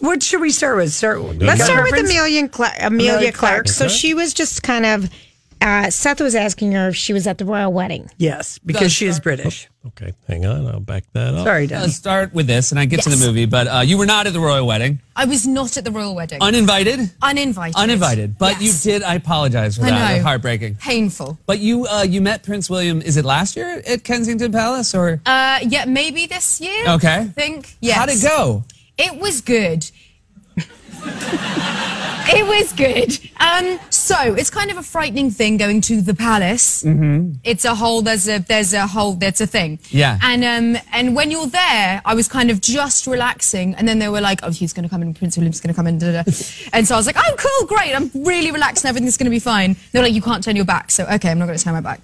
What 0.00 0.22
should 0.22 0.40
we 0.40 0.48
start 0.48 0.78
with? 0.78 0.90
Start. 0.90 1.20
Let's 1.20 1.62
start 1.62 1.90
with 1.90 2.00
Emilia, 2.00 2.48
Cla- 2.48 2.72
Emilia, 2.80 3.12
Emilia 3.12 3.32
Clarke. 3.32 3.66
Clarke. 3.66 3.68
So 3.68 3.88
she 3.88 4.14
was 4.14 4.32
just 4.32 4.62
kind 4.62 4.86
of. 4.86 5.10
Uh, 5.60 5.90
Seth 5.90 6.20
was 6.20 6.34
asking 6.34 6.72
her 6.72 6.88
if 6.88 6.96
she 6.96 7.12
was 7.12 7.26
at 7.26 7.38
the 7.38 7.44
royal 7.44 7.72
wedding. 7.72 8.08
Yes, 8.16 8.58
because 8.58 8.92
she 8.92 9.06
is 9.06 9.18
British. 9.18 9.68
Okay, 9.88 10.12
hang 10.28 10.46
on. 10.46 10.66
I'll 10.66 10.80
back 10.80 11.04
that 11.14 11.34
up. 11.34 11.44
Sorry, 11.46 11.66
Don. 11.66 11.82
Let's 11.82 11.94
start 11.96 12.32
with 12.32 12.46
this, 12.46 12.70
and 12.70 12.78
I 12.78 12.84
get 12.84 13.02
to 13.02 13.10
Yes. 13.10 13.18
the 13.20 13.26
movie. 13.26 13.46
But 13.46 13.66
uh, 13.66 13.80
you 13.80 13.98
were 13.98 14.06
not 14.06 14.26
at 14.26 14.32
the 14.34 14.40
royal 14.40 14.66
wedding, 14.66 15.00
I 15.16 15.24
was 15.24 15.46
not 15.46 15.76
at 15.76 15.84
the 15.84 15.90
royal 15.90 16.14
wedding. 16.14 16.38
uninvited. 16.40 17.10
Uninvited. 17.22 17.74
Uninvited, 17.76 18.38
but 18.38 18.60
Yes. 18.60 18.84
you 18.86 18.92
did. 18.92 19.02
I 19.02 19.14
apologize 19.14 19.76
for 19.78 19.84
I 19.86 19.90
that. 19.90 20.16
know. 20.18 20.22
Heartbreaking. 20.22 20.76
Painful. 20.76 21.38
But 21.46 21.58
you, 21.58 21.86
uh, 21.86 22.02
you 22.02 22.20
met 22.20 22.42
Prince 22.44 22.70
William. 22.70 23.02
Is 23.02 23.16
it 23.16 23.24
last 23.24 23.56
year 23.56 23.82
at 23.86 24.04
Kensington 24.04 24.52
Palace 24.52 24.94
or? 24.94 25.20
Uh, 25.26 25.58
yeah, 25.62 25.86
maybe 25.86 26.26
this 26.26 26.60
year. 26.60 26.86
Okay. 26.88 27.16
I 27.16 27.24
think. 27.28 27.76
Yes. 27.80 27.96
How'd 27.96 28.10
it 28.10 28.22
go? 28.22 28.64
It 28.96 29.18
was 29.20 29.40
good. 29.40 29.90
It 32.28 32.46
was 32.46 32.72
good. 32.72 33.18
Um, 33.40 33.78
so 33.90 34.34
it's 34.34 34.50
kind 34.50 34.70
of 34.70 34.76
a 34.76 34.82
frightening 34.82 35.30
thing 35.30 35.56
going 35.56 35.80
to 35.82 36.00
the 36.00 36.14
palace. 36.14 36.82
Mm-hmm. 36.82 37.34
It's 37.44 37.64
a 37.64 37.74
whole. 37.74 38.02
There's 38.02 38.28
a. 38.28 38.38
There's 38.38 38.72
a 38.74 38.86
whole. 38.86 39.14
That's 39.14 39.40
a 39.40 39.46
thing. 39.46 39.78
Yeah. 39.90 40.18
And 40.22 40.44
um, 40.44 40.82
and 40.92 41.14
when 41.16 41.30
you're 41.30 41.46
there, 41.46 42.02
I 42.04 42.14
was 42.14 42.28
kind 42.28 42.50
of 42.50 42.60
just 42.60 43.06
relaxing, 43.06 43.74
and 43.74 43.86
then 43.88 43.98
they 43.98 44.08
were 44.08 44.20
like, 44.20 44.40
"Oh, 44.42 44.50
he's 44.50 44.72
going 44.72 44.84
to 44.84 44.88
come 44.88 45.02
in. 45.02 45.14
Prince 45.14 45.36
William's 45.36 45.60
going 45.60 45.72
to 45.72 45.76
come 45.76 45.86
in." 45.86 45.98
Da, 45.98 46.22
da. 46.22 46.22
And 46.72 46.86
so 46.86 46.94
I 46.94 46.98
was 46.98 47.06
like, 47.06 47.16
"Oh, 47.18 47.34
cool, 47.38 47.66
great. 47.68 47.94
I'm 47.94 48.10
really 48.14 48.52
relaxed, 48.52 48.84
and 48.84 48.90
everything's 48.90 49.16
going 49.16 49.26
to 49.26 49.30
be 49.30 49.38
fine." 49.38 49.76
They 49.92 49.98
were 49.98 50.04
like, 50.04 50.14
"You 50.14 50.22
can't 50.22 50.42
turn 50.42 50.56
your 50.56 50.64
back." 50.64 50.90
So 50.90 51.04
okay, 51.04 51.30
I'm 51.30 51.38
not 51.38 51.46
going 51.46 51.58
to 51.58 51.64
turn 51.64 51.74
my 51.74 51.80
back. 51.80 52.00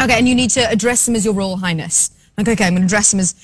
Okay, 0.00 0.18
and 0.18 0.28
you 0.28 0.34
need 0.34 0.50
to 0.50 0.70
address 0.70 1.06
them 1.06 1.14
as 1.14 1.24
your 1.24 1.34
Royal 1.34 1.56
Highness. 1.56 2.10
Like, 2.36 2.48
okay, 2.48 2.66
I'm 2.66 2.74
going 2.74 2.82
to 2.82 2.86
address 2.86 3.10
them 3.12 3.20
as 3.20 3.34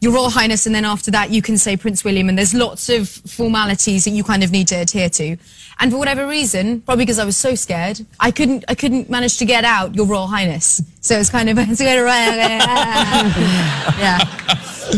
your 0.00 0.12
Royal 0.12 0.30
Highness, 0.30 0.66
and 0.66 0.74
then 0.74 0.84
after 0.84 1.10
that, 1.10 1.30
you 1.30 1.42
can 1.42 1.58
say 1.58 1.76
Prince 1.76 2.04
William, 2.04 2.28
and 2.28 2.38
there's 2.38 2.54
lots 2.54 2.88
of 2.88 3.08
formalities 3.08 4.04
that 4.04 4.10
you 4.12 4.24
kind 4.24 4.42
of 4.42 4.50
need 4.50 4.66
to 4.68 4.76
adhere 4.76 5.10
to. 5.10 5.36
And 5.78 5.90
for 5.92 5.98
whatever 5.98 6.26
reason, 6.26 6.80
probably 6.82 7.04
because 7.04 7.18
I 7.18 7.24
was 7.24 7.36
so 7.36 7.54
scared, 7.54 8.04
I 8.18 8.30
couldn't, 8.30 8.64
I 8.68 8.74
couldn't 8.74 9.08
manage 9.10 9.36
to 9.38 9.44
get 9.44 9.64
out 9.64 9.94
your 9.94 10.06
Royal 10.06 10.26
Highness. 10.26 10.82
So 11.00 11.18
it's 11.18 11.30
kind 11.30 11.48
of, 11.50 11.58
it's 11.60 11.80
kind 11.80 11.98
of 11.98 12.06
yeah, 13.98 14.18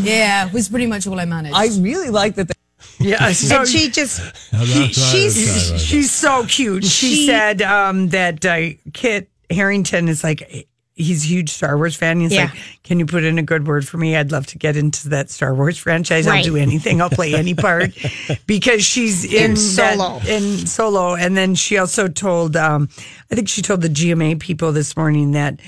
yeah, 0.00 0.46
it 0.46 0.52
was 0.52 0.68
pretty 0.68 0.86
much 0.86 1.06
all 1.06 1.18
I 1.18 1.24
managed. 1.24 1.54
I 1.56 1.66
really 1.80 2.10
like 2.10 2.34
that. 2.36 2.48
They- 2.48 2.54
Yeah, 2.98 3.32
so 3.32 3.60
and 3.60 3.68
she 3.68 3.90
just 3.90 4.20
she, 4.64 4.92
she's 4.92 5.36
Right, 5.36 5.70
right. 5.72 5.80
she's 5.80 6.10
so 6.12 6.44
cute. 6.46 6.84
She, 6.84 7.14
She- 7.16 7.26
said 7.26 7.60
um, 7.62 8.10
that 8.10 8.44
uh, 8.44 8.70
Kit 8.92 9.28
Harington 9.50 10.08
is 10.08 10.22
like 10.22 10.68
he's 10.94 11.24
a 11.24 11.26
huge 11.28 11.50
Star 11.50 11.76
Wars 11.76 11.96
fan. 11.96 12.20
He's 12.20 12.32
Yeah. 12.32 12.44
like, 12.44 12.58
"Can 12.84 12.98
you 12.98 13.06
put 13.06 13.24
in 13.24 13.38
a 13.38 13.42
good 13.42 13.66
word 13.66 13.86
for 13.88 13.96
me? 13.98 14.14
I'd 14.16 14.30
love 14.32 14.46
to 14.48 14.58
get 14.58 14.76
into 14.76 15.08
that 15.10 15.30
Star 15.30 15.54
Wars 15.54 15.78
franchise. 15.78 16.26
Right. 16.26 16.38
I'll 16.38 16.44
do 16.44 16.56
anything. 16.56 17.00
I'll 17.00 17.10
play 17.10 17.34
any 17.34 17.54
part 17.54 17.92
because 18.46 18.84
she's 18.84 19.24
in, 19.24 19.52
In 19.52 19.54
that- 19.54 19.96
Solo. 19.96 20.20
in 20.28 20.66
Solo." 20.66 21.14
And 21.14 21.36
then 21.36 21.54
she 21.54 21.78
also 21.78 22.08
told, 22.08 22.56
um, 22.56 22.88
I 23.30 23.34
think 23.34 23.48
she 23.48 23.62
told 23.62 23.80
the 23.80 23.88
GMA 23.88 24.34
people 24.38 24.72
this 24.72 24.96
morning 24.96 25.32
that. 25.32 25.60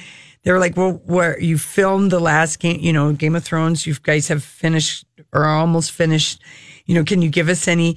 They 0.42 0.52
were 0.52 0.58
like, 0.58 0.76
well, 0.76 1.00
where 1.06 1.40
you 1.40 1.56
filmed 1.56 2.10
the 2.12 2.20
last 2.20 2.58
game, 2.58 2.78
you 2.78 2.92
know, 2.92 3.14
Game 3.14 3.34
of 3.34 3.42
Thrones, 3.42 3.86
you 3.86 3.94
guys 4.02 4.28
have 4.28 4.44
finished 4.44 5.06
or 5.32 5.46
almost 5.46 5.90
finished. 5.92 6.38
You 6.84 6.94
know, 6.94 7.02
can 7.02 7.22
you 7.22 7.30
give 7.30 7.48
us 7.48 7.66
any 7.66 7.96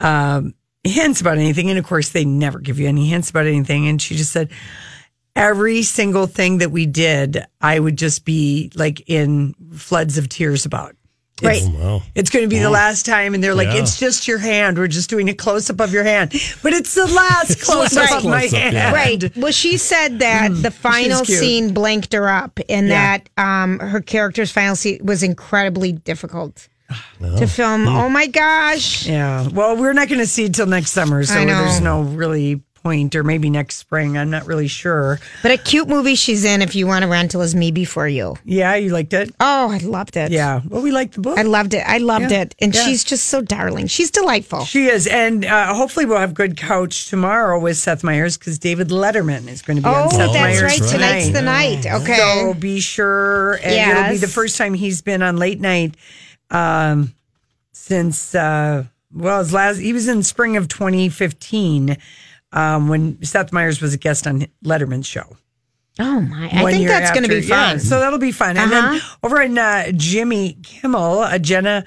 um, 0.00 0.52
hints 0.84 1.22
about 1.22 1.38
anything. 1.38 1.70
And 1.70 1.78
of 1.78 1.86
course, 1.86 2.10
they 2.10 2.26
never 2.26 2.58
give 2.58 2.78
you 2.78 2.88
any 2.88 3.06
hints 3.06 3.30
about 3.30 3.46
anything. 3.46 3.88
And 3.88 4.02
she 4.02 4.16
just 4.16 4.32
said, 4.32 4.50
every 5.38 5.82
single 5.82 6.26
thing 6.26 6.58
that 6.58 6.70
we 6.70 6.84
did, 6.86 7.44
I 7.60 7.78
would 7.78 7.96
just 7.96 8.24
be 8.24 8.70
like 8.74 9.02
in 9.08 9.54
floods 9.72 10.18
of 10.18 10.28
tears 10.28 10.66
about. 10.66 10.94
Right. 11.40 11.58
It's, 11.62 11.68
Wow. 11.68 12.02
it's 12.16 12.30
going 12.30 12.44
to 12.44 12.48
be 12.48 12.58
the 12.58 12.68
last 12.68 13.06
time. 13.06 13.32
And 13.32 13.42
they're 13.44 13.54
like, 13.54 13.68
Yeah. 13.68 13.76
it's 13.82 13.96
just 14.00 14.26
your 14.26 14.38
hand. 14.38 14.76
We're 14.76 14.88
just 14.88 15.08
doing 15.08 15.28
a 15.28 15.34
close 15.34 15.70
up 15.70 15.80
of 15.80 15.92
your 15.92 16.02
hand. 16.02 16.32
But 16.64 16.72
it's 16.72 16.94
the 16.96 17.06
last 17.06 17.60
close 17.62 17.96
up 17.96 18.10
Right. 18.10 18.18
of 18.18 18.24
my 18.24 18.40
hand. 18.46 18.74
yeah. 18.74 18.92
Right. 18.92 19.36
Well, 19.36 19.52
she 19.52 19.76
said 19.76 20.18
that 20.18 20.48
the 20.62 20.72
final 20.72 21.24
scene 21.24 21.72
blanked 21.72 22.12
her 22.12 22.28
up, 22.28 22.58
and 22.68 22.88
Yeah. 22.88 23.18
that 23.18 23.28
um, 23.40 23.78
her 23.78 24.00
character's 24.00 24.50
final 24.50 24.74
scene 24.74 24.98
was 25.04 25.22
incredibly 25.22 25.92
difficult 25.92 26.66
to 27.20 27.46
film. 27.46 27.86
Oh 27.86 28.08
my 28.08 28.26
gosh! 28.26 29.06
Yeah. 29.06 29.46
Well, 29.46 29.76
we're 29.76 29.92
not 29.92 30.08
going 30.08 30.20
to 30.20 30.26
see 30.26 30.46
it 30.46 30.54
till 30.54 30.66
next 30.66 30.90
summer. 30.90 31.22
So 31.22 31.34
there's 31.34 31.80
no 31.80 32.00
really 32.02 32.62
point, 32.82 33.14
or 33.16 33.22
maybe 33.24 33.50
next 33.50 33.76
spring. 33.76 34.16
I'm 34.18 34.30
not 34.30 34.46
really 34.46 34.68
sure. 34.68 35.18
But 35.42 35.52
a 35.52 35.58
cute 35.58 35.88
movie 35.88 36.14
she's 36.14 36.44
in. 36.44 36.62
If 36.62 36.74
you 36.74 36.86
want 36.86 37.02
to 37.02 37.08
rental, 37.08 37.40
is 37.42 37.54
Me 37.54 37.70
Before 37.70 38.08
You. 38.08 38.36
Yeah. 38.44 38.74
You 38.76 38.90
liked 38.90 39.12
it? 39.12 39.34
Oh, 39.40 39.70
I 39.70 39.78
loved 39.78 40.16
it. 40.16 40.30
Yeah. 40.30 40.60
Well, 40.68 40.82
we 40.82 40.90
liked 40.90 41.14
the 41.14 41.20
book. 41.20 41.38
I 41.38 41.42
loved 41.42 41.74
it. 41.74 41.82
I 41.86 41.98
loved 41.98 42.30
Yeah. 42.30 42.42
it, 42.42 42.54
and 42.60 42.74
Yeah. 42.74 42.84
she's 42.84 43.04
just 43.04 43.26
so 43.26 43.42
darling. 43.42 43.86
She's 43.86 44.10
delightful. 44.10 44.64
She 44.64 44.86
is, 44.86 45.06
and 45.06 45.44
uh, 45.44 45.74
hopefully 45.74 46.06
we'll 46.06 46.18
have 46.18 46.34
good 46.34 46.56
couch 46.56 47.06
tomorrow 47.08 47.58
with 47.60 47.76
Seth 47.76 48.02
Meyers 48.04 48.36
because 48.38 48.58
David 48.58 48.88
Letterman 48.88 49.48
is 49.48 49.62
going 49.62 49.76
to 49.76 49.82
be 49.82 49.88
on 49.88 50.06
Oh, 50.06 50.10
Seth 50.10 50.32
that's 50.32 50.34
Meyers 50.34 50.62
right. 50.62 50.80
right. 50.80 50.90
Tonight's 50.90 51.30
the 51.30 51.42
night. 51.42 51.86
Okay. 51.86 52.16
So 52.16 52.54
be 52.54 52.80
sure, 52.80 53.54
and 53.62 53.90
it'll 53.98 54.10
be 54.10 54.16
the 54.18 54.28
first 54.28 54.56
time 54.56 54.74
he's 54.74 55.02
been 55.02 55.22
on 55.22 55.36
late 55.36 55.60
night 55.60 55.94
um, 56.50 57.14
since 57.72 58.34
uh, 58.34 58.84
well, 59.14 59.38
his 59.38 59.52
last 59.52 59.78
he 59.78 59.92
was 59.92 60.08
in 60.08 60.22
spring 60.22 60.56
of 60.56 60.68
2015 60.68 61.96
um, 62.52 62.88
when 62.88 63.22
Seth 63.22 63.52
Meyers 63.52 63.80
was 63.80 63.94
a 63.94 63.98
guest 63.98 64.26
on 64.26 64.46
Letterman's 64.64 65.06
show. 65.06 65.36
oh 66.00 66.20
my! 66.20 66.48
I 66.52 66.70
think 66.72 66.86
that's 66.88 67.10
going 67.10 67.24
to 67.24 67.28
be 67.28 67.38
after. 67.38 67.48
Yeah, 67.48 67.68
fun. 67.70 67.80
so 67.80 67.98
that'll 68.00 68.18
be 68.18 68.32
fun. 68.32 68.56
And 68.56 68.70
then 68.70 68.84
Uh-huh. 68.84 69.16
over 69.22 69.40
in 69.42 69.58
uh, 69.58 69.90
Jimmy 69.94 70.58
Kimmel, 70.62 71.20
uh, 71.20 71.38
Jenna 71.38 71.84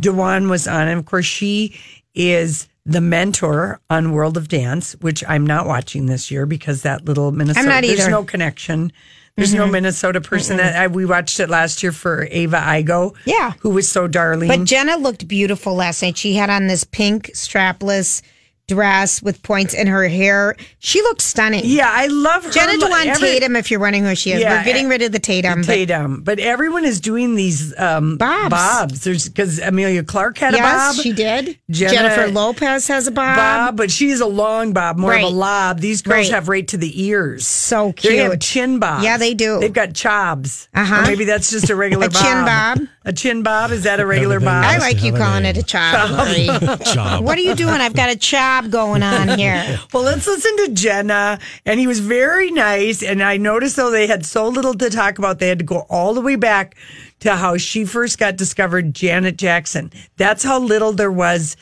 Dewan 0.00 0.48
was 0.48 0.66
on, 0.68 0.88
and 0.88 0.98
of 0.98 1.06
course 1.06 1.24
she 1.26 1.78
is 2.14 2.68
the 2.86 3.00
mentor 3.00 3.80
on 3.88 4.12
World 4.12 4.36
of 4.36 4.48
Dance, 4.48 4.92
which 5.00 5.24
I'm 5.26 5.46
not 5.46 5.66
watching 5.66 6.06
this 6.06 6.30
year 6.30 6.44
because 6.46 6.82
that 6.82 7.04
little 7.06 7.32
Minnesota. 7.32 7.60
I'm 7.60 7.68
not 7.68 7.84
either. 7.84 7.96
There's 7.96 8.08
no 8.08 8.22
connection. 8.24 8.92
There's 9.36 9.52
no 9.54 9.66
Minnesota 9.66 10.20
person 10.20 10.58
that 10.58 10.76
I, 10.76 10.86
we 10.86 11.04
watched 11.06 11.40
it 11.40 11.50
last 11.50 11.82
year 11.82 11.90
for 11.90 12.28
Ava 12.30 12.58
Igo. 12.58 13.16
Yeah. 13.24 13.54
who 13.60 13.70
was 13.70 13.88
so 13.90 14.06
darling. 14.06 14.46
But 14.46 14.62
Jenna 14.62 14.96
looked 14.96 15.26
beautiful 15.26 15.74
last 15.74 16.02
night. 16.02 16.16
She 16.16 16.34
had 16.34 16.50
on 16.50 16.68
this 16.68 16.84
pink 16.84 17.32
strapless 17.34 18.22
dress 18.68 19.22
with 19.22 19.42
points 19.42 19.74
in 19.74 19.86
her 19.86 20.08
hair. 20.08 20.56
She 20.78 21.02
looked 21.02 21.20
stunning. 21.20 21.62
yeah, 21.64 21.90
I 21.92 22.06
love 22.06 22.44
her. 22.44 22.50
Jenna 22.50 22.78
Dewan 22.78 23.08
Every- 23.08 23.28
Tatum, 23.28 23.56
if 23.56 23.70
you're 23.70 23.80
wondering 23.80 24.04
who 24.04 24.14
she 24.14 24.32
is. 24.32 24.40
Yeah, 24.40 24.58
We're 24.58 24.64
getting 24.64 24.88
rid 24.88 25.02
of 25.02 25.12
the 25.12 25.18
Tatum. 25.18 25.60
but- 25.60 25.66
Tatum, 25.66 26.22
but 26.22 26.38
everyone 26.38 26.84
is 26.84 27.00
doing 27.00 27.34
these 27.34 27.78
um, 27.78 28.16
Bobs. 28.16 28.50
Bobs. 28.50 29.04
There's 29.04 29.28
because 29.28 29.58
Emilia 29.58 30.02
Clarke 30.02 30.38
had 30.38 30.54
a 30.54 30.56
yes, 30.56 30.96
bob. 30.96 31.02
she 31.02 31.12
did. 31.12 31.58
Jenna- 31.70 31.92
Jennifer 31.92 32.28
Lopez 32.32 32.88
has 32.88 33.06
a 33.06 33.10
bob. 33.10 33.36
bob, 33.36 33.76
but 33.76 33.90
she's 33.90 34.20
a 34.20 34.26
long 34.26 34.72
bob, 34.72 34.96
more 34.96 35.14
of 35.14 35.22
a 35.22 35.26
lob. 35.28 35.80
These 35.80 36.02
girls 36.02 36.26
Right. 36.26 36.32
have 36.34 36.48
right 36.48 36.66
to 36.68 36.76
the 36.76 37.02
ears. 37.02 37.46
So 37.46 37.92
cute. 37.92 38.12
They 38.12 38.16
have 38.18 38.40
chin 38.40 38.78
bobs. 38.78 39.04
Yeah, 39.04 39.16
they 39.18 39.34
do. 39.34 39.60
They've 39.60 39.72
got 39.72 39.94
chobs. 39.94 40.68
Uh-huh. 40.74 41.02
Or 41.02 41.06
maybe 41.06 41.24
that's 41.24 41.50
just 41.50 41.68
a 41.70 41.76
regular 41.76 42.06
A 42.10 42.10
chin 42.10 42.44
bob. 42.44 42.78
A 43.06 43.12
chin 43.12 43.42
bob 43.42 43.70
is 43.70 43.82
that 43.84 44.00
a 44.00 44.06
regular 44.06 44.36
Everything 44.36 44.54
bob? 44.62 44.64
I 44.64 44.78
like 44.78 45.02
you 45.02 45.12
calling 45.12 45.44
it 45.44 45.58
a 45.58 45.62
chop. 45.62 46.10
Lori. 46.10 46.46
Job. 46.94 47.22
What 47.22 47.36
are 47.36 47.42
you 47.42 47.54
doing? 47.54 47.74
I've 47.74 47.94
got 47.94 48.08
a 48.08 48.16
chop 48.16 48.70
going 48.70 49.02
on 49.02 49.28
here. 49.38 49.78
Well, 49.92 50.02
let's 50.04 50.26
listen 50.26 50.56
to 50.64 50.68
Jenna. 50.72 51.38
And 51.66 51.78
he 51.78 51.86
was 51.86 52.00
very 52.00 52.50
nice. 52.50 53.02
And 53.02 53.22
I 53.22 53.36
noticed 53.36 53.76
though 53.76 53.90
they 53.90 54.06
had 54.06 54.24
so 54.24 54.48
little 54.48 54.72
to 54.74 54.88
talk 54.88 55.18
about, 55.18 55.38
they 55.38 55.48
had 55.48 55.58
to 55.58 55.64
go 55.66 55.84
all 55.90 56.14
the 56.14 56.22
way 56.22 56.36
back 56.36 56.76
to 57.20 57.36
how 57.36 57.58
she 57.58 57.84
first 57.84 58.18
got 58.18 58.36
discovered, 58.36 58.94
Janet 58.94 59.36
Jackson. 59.36 59.92
That's 60.16 60.42
how 60.42 60.58
little 60.58 60.92
there 60.92 61.12
was 61.12 61.56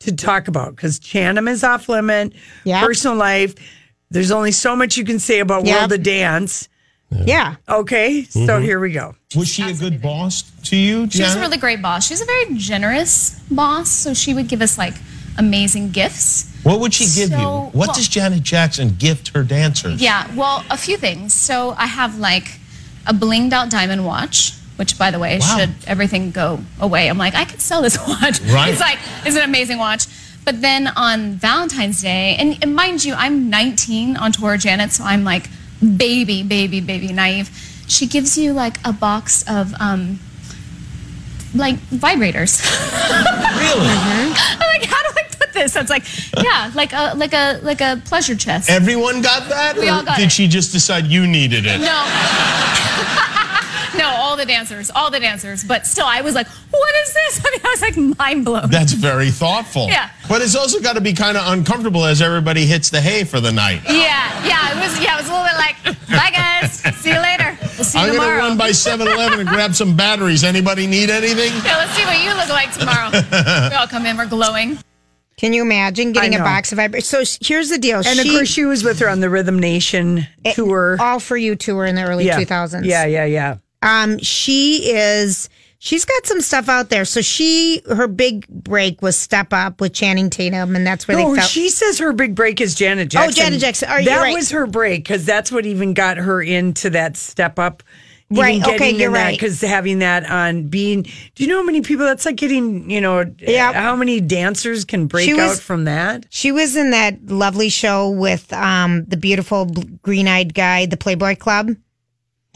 to 0.00 0.14
talk 0.14 0.46
about 0.46 0.76
because 0.76 0.98
Channing 0.98 1.48
is 1.48 1.64
off 1.64 1.88
limit, 1.88 2.34
Yep. 2.64 2.84
personal 2.84 3.16
life. 3.16 3.54
There's 4.10 4.30
only 4.30 4.52
so 4.52 4.76
much 4.76 4.98
you 4.98 5.04
can 5.04 5.18
say 5.18 5.38
about 5.40 5.64
Yep. 5.64 5.78
World 5.78 5.92
of 5.92 6.02
Dance. 6.02 6.68
Yeah. 7.24 7.56
Okay, 7.68 8.24
so 8.24 8.40
Mm-hmm. 8.40 8.64
here 8.64 8.80
we 8.80 8.92
go. 8.92 9.14
Was 9.36 9.48
she 9.48 9.62
a 9.62 9.72
good 9.74 10.00
boss 10.02 10.42
to 10.64 10.76
you, 10.76 11.08
She's 11.10 11.34
a 11.34 11.40
really 11.40 11.56
great 11.58 11.80
boss. 11.82 12.06
She's 12.06 12.20
a 12.20 12.24
very 12.24 12.54
generous 12.56 13.38
boss, 13.50 13.88
so 13.90 14.14
she 14.14 14.34
would 14.34 14.48
give 14.48 14.60
us 14.62 14.76
like 14.78 14.94
amazing 15.38 15.90
gifts. 15.90 16.48
what 16.62 16.78
would 16.80 16.92
she 16.94 17.04
give 17.04 17.30
So, 17.30 17.38
you? 17.38 17.46
What 17.46 17.74
well- 17.88 17.94
does 17.94 18.08
Janet 18.08 18.42
Jackson 18.42 18.94
gift 18.98 19.28
her 19.34 19.42
dancers? 19.42 20.00
Yeah, 20.02 20.26
well, 20.34 20.64
a 20.70 20.76
few 20.76 20.96
things. 20.96 21.32
So 21.34 21.74
I 21.78 21.86
have 21.86 22.18
like 22.18 22.58
a 23.06 23.12
blinged 23.14 23.52
out 23.52 23.70
diamond 23.70 24.04
watch, 24.06 24.52
which 24.76 24.98
by 24.98 25.10
the 25.10 25.18
way, 25.18 25.38
Wow. 25.40 25.58
should 25.58 25.70
everything 25.86 26.30
go 26.30 26.60
away, 26.80 27.08
I'm 27.08 27.18
like, 27.18 27.34
I 27.34 27.44
could 27.44 27.60
sell 27.60 27.82
this 27.82 27.96
watch. 28.08 28.40
Right. 28.42 28.70
It's 28.70 28.80
like, 28.80 28.98
it's 29.24 29.36
an 29.36 29.42
amazing 29.42 29.78
watch. 29.78 30.06
But 30.44 30.60
then 30.60 30.88
on 30.88 31.34
Valentine's 31.34 32.02
Day, 32.02 32.36
and, 32.38 32.58
and 32.62 32.74
mind 32.74 33.04
you, 33.04 33.14
I'm 33.14 33.48
19 33.48 34.16
on 34.16 34.32
tour, 34.32 34.56
Janet, 34.56 34.90
so 34.92 35.04
I'm 35.04 35.22
like 35.24 35.48
baby, 35.82 36.42
baby, 36.42 36.80
baby 36.80 37.12
naive. 37.12 37.50
She 37.88 38.06
gives 38.06 38.38
you 38.38 38.52
like 38.52 38.78
a 38.86 38.92
box 38.92 39.44
of 39.48 39.74
um, 39.80 40.18
like 41.54 41.76
vibrators. 41.90 42.62
Really? 43.52 43.86
I'm 43.86 44.58
like, 44.58 44.84
how 44.84 45.02
do 45.02 45.14
I 45.16 45.22
put 45.38 45.52
this? 45.52 45.76
It's 45.76 45.90
like, 45.90 46.02
yeah, 46.42 46.70
like 46.74 46.92
a 46.92 47.12
like 47.14 47.32
a 47.34 47.60
like 47.62 47.80
a 47.80 48.00
pleasure 48.06 48.34
chest. 48.34 48.68
Everyone 48.70 49.20
got 49.22 49.48
that? 49.50 49.76
We 49.76 49.88
or 49.88 49.92
all 49.92 50.02
got 50.02 50.16
did 50.16 50.26
it. 50.26 50.32
she 50.32 50.48
just 50.48 50.72
decide 50.72 51.06
you 51.06 51.26
needed 51.26 51.64
it? 51.66 51.78
No. 51.80 52.02
no, 53.96 54.08
all 54.08 54.36
the 54.36 54.46
dancers, 54.46 54.90
all 54.94 55.10
the 55.10 55.20
dancers. 55.20 55.64
But 55.64 55.86
still, 55.86 56.06
I 56.06 56.20
was 56.20 56.34
like, 56.34 56.46
what 56.48 56.94
is 57.02 57.14
this? 57.14 57.40
I 57.44 57.50
mean, 57.50 57.60
I 57.64 57.68
was 57.68 57.82
like 57.82 58.18
mind 58.18 58.44
blown. 58.44 58.70
That's 58.70 58.92
very 58.92 59.30
thoughtful. 59.30 59.88
Yeah. 59.88 60.10
But 60.28 60.42
it's 60.42 60.54
also 60.56 60.80
got 60.80 60.94
to 60.94 61.00
be 61.00 61.12
kind 61.12 61.36
of 61.36 61.52
uncomfortable 61.52 62.04
as 62.04 62.22
everybody 62.22 62.64
hits 62.66 62.90
the 62.90 63.00
hay 63.00 63.24
for 63.24 63.40
the 63.40 63.52
night. 63.52 63.82
yeah, 63.86 64.46
yeah, 64.46 64.72
it 64.72 64.82
was. 64.82 65.00
Yeah, 65.02 65.14
it 65.14 65.22
was 65.22 65.28
a 65.28 65.32
little 65.32 65.46
bit 65.46 65.56
like, 65.56 66.08
bye 66.08 66.30
guys, 66.30 66.72
see 67.00 67.10
you 67.10 67.20
later. 67.20 67.56
We'll 67.76 67.84
see 67.84 67.98
you 67.98 68.04
I'm 68.04 68.10
going 68.10 68.20
to 68.20 68.26
tomorrow. 68.26 68.48
run 68.48 68.58
by 68.58 68.72
7 68.72 69.06
Eleven 69.06 69.40
and 69.40 69.48
grab 69.48 69.74
some 69.74 69.96
batteries. 69.96 70.44
Anybody 70.44 70.86
need 70.86 71.10
anything? 71.10 71.52
yeah, 71.64 71.78
let's 71.78 71.92
see 71.92 72.04
what 72.04 72.22
you 72.22 72.34
look 72.34 72.48
like 72.48 72.72
tomorrow. 72.72 73.10
we 73.70 73.74
all 73.74 73.86
come 73.86 74.06
in, 74.06 74.16
we're 74.16 74.26
glowing. 74.26 74.78
Can 75.38 75.52
you 75.52 75.62
imagine 75.62 76.12
getting 76.12 76.36
a 76.36 76.38
box 76.38 76.70
of 76.70 76.78
vibrators? 76.78 77.04
So 77.04 77.24
here's 77.44 77.68
the 77.68 77.78
deal. 77.78 78.00
And 78.06 78.20
of 78.20 78.26
course, 78.26 78.48
she 78.48 78.64
was 78.64 78.84
with 78.84 79.00
her 79.00 79.08
on 79.08 79.18
the 79.20 79.28
Rhythm 79.28 79.58
Nation 79.58 80.28
tour. 80.52 80.96
all 81.00 81.18
for 81.18 81.36
you 81.36 81.56
tour 81.56 81.84
in 81.84 81.96
the 81.96 82.04
early 82.04 82.26
yeah. 82.26 82.38
2000s. 82.38 82.84
Yeah, 82.84 83.06
yeah, 83.06 83.24
yeah. 83.24 83.56
Um, 83.82 84.18
she 84.18 84.90
is. 84.92 85.48
She's 85.78 86.04
got 86.04 86.26
some 86.26 86.40
stuff 86.40 86.68
out 86.68 86.90
there. 86.90 87.04
So 87.04 87.20
she, 87.22 87.82
her 87.90 88.06
big 88.06 88.46
break 88.46 89.02
was 89.02 89.16
Step 89.18 89.52
Up 89.52 89.80
with 89.80 89.92
Channing 89.92 90.30
Tatum, 90.30 90.76
and 90.76 90.86
that's 90.86 91.08
where 91.08 91.16
No, 91.16 91.30
they 91.34 91.40
felt. 91.40 91.50
she 91.50 91.70
says 91.70 91.98
her 91.98 92.12
big 92.12 92.36
break 92.36 92.60
is 92.60 92.76
Janet 92.76 93.08
Jackson. 93.10 93.30
Oh. 93.30 93.44
Janet 93.46 93.60
Jackson. 93.60 93.88
Are 93.88 93.98
you 94.00 94.08
that 94.08 94.20
right? 94.22 94.32
was 94.32 94.50
her 94.52 94.68
break 94.68 95.02
because 95.02 95.26
that's 95.26 95.50
what 95.50 95.66
even 95.66 95.92
got 95.92 96.18
her 96.18 96.40
into 96.40 96.90
that 96.90 97.16
step 97.16 97.58
up. 97.58 97.82
Right, 98.30 98.66
okay, 98.66 98.92
you're 98.92 99.10
right. 99.10 99.32
Because 99.38 99.60
having 99.60 99.98
that 99.98 100.24
on 100.30 100.68
being, 100.68 101.02
do 101.02 101.10
you 101.42 101.48
know 101.48 101.56
how 101.58 101.64
many 101.64 101.82
people? 101.82 102.06
That's 102.06 102.24
like 102.24 102.36
getting, 102.36 102.88
you 102.88 103.00
know, 103.00 103.24
Yeah. 103.40 103.72
how 103.74 103.94
many 103.94 104.20
dancers 104.22 104.86
can 104.86 105.06
break 105.06 105.26
She 105.28 105.38
out 105.38 105.58
from 105.58 105.84
that? 105.84 106.24
She 106.30 106.50
was 106.50 106.74
in 106.76 106.92
that 106.92 107.26
lovely 107.26 107.68
show 107.68 108.08
with 108.08 108.50
um 108.54 109.04
the 109.06 109.18
beautiful 109.18 109.66
green 110.02 110.28
eyed 110.28 110.54
guy, 110.54 110.86
the 110.86 110.96
Playboy 110.96 111.36
Club. 111.36 111.72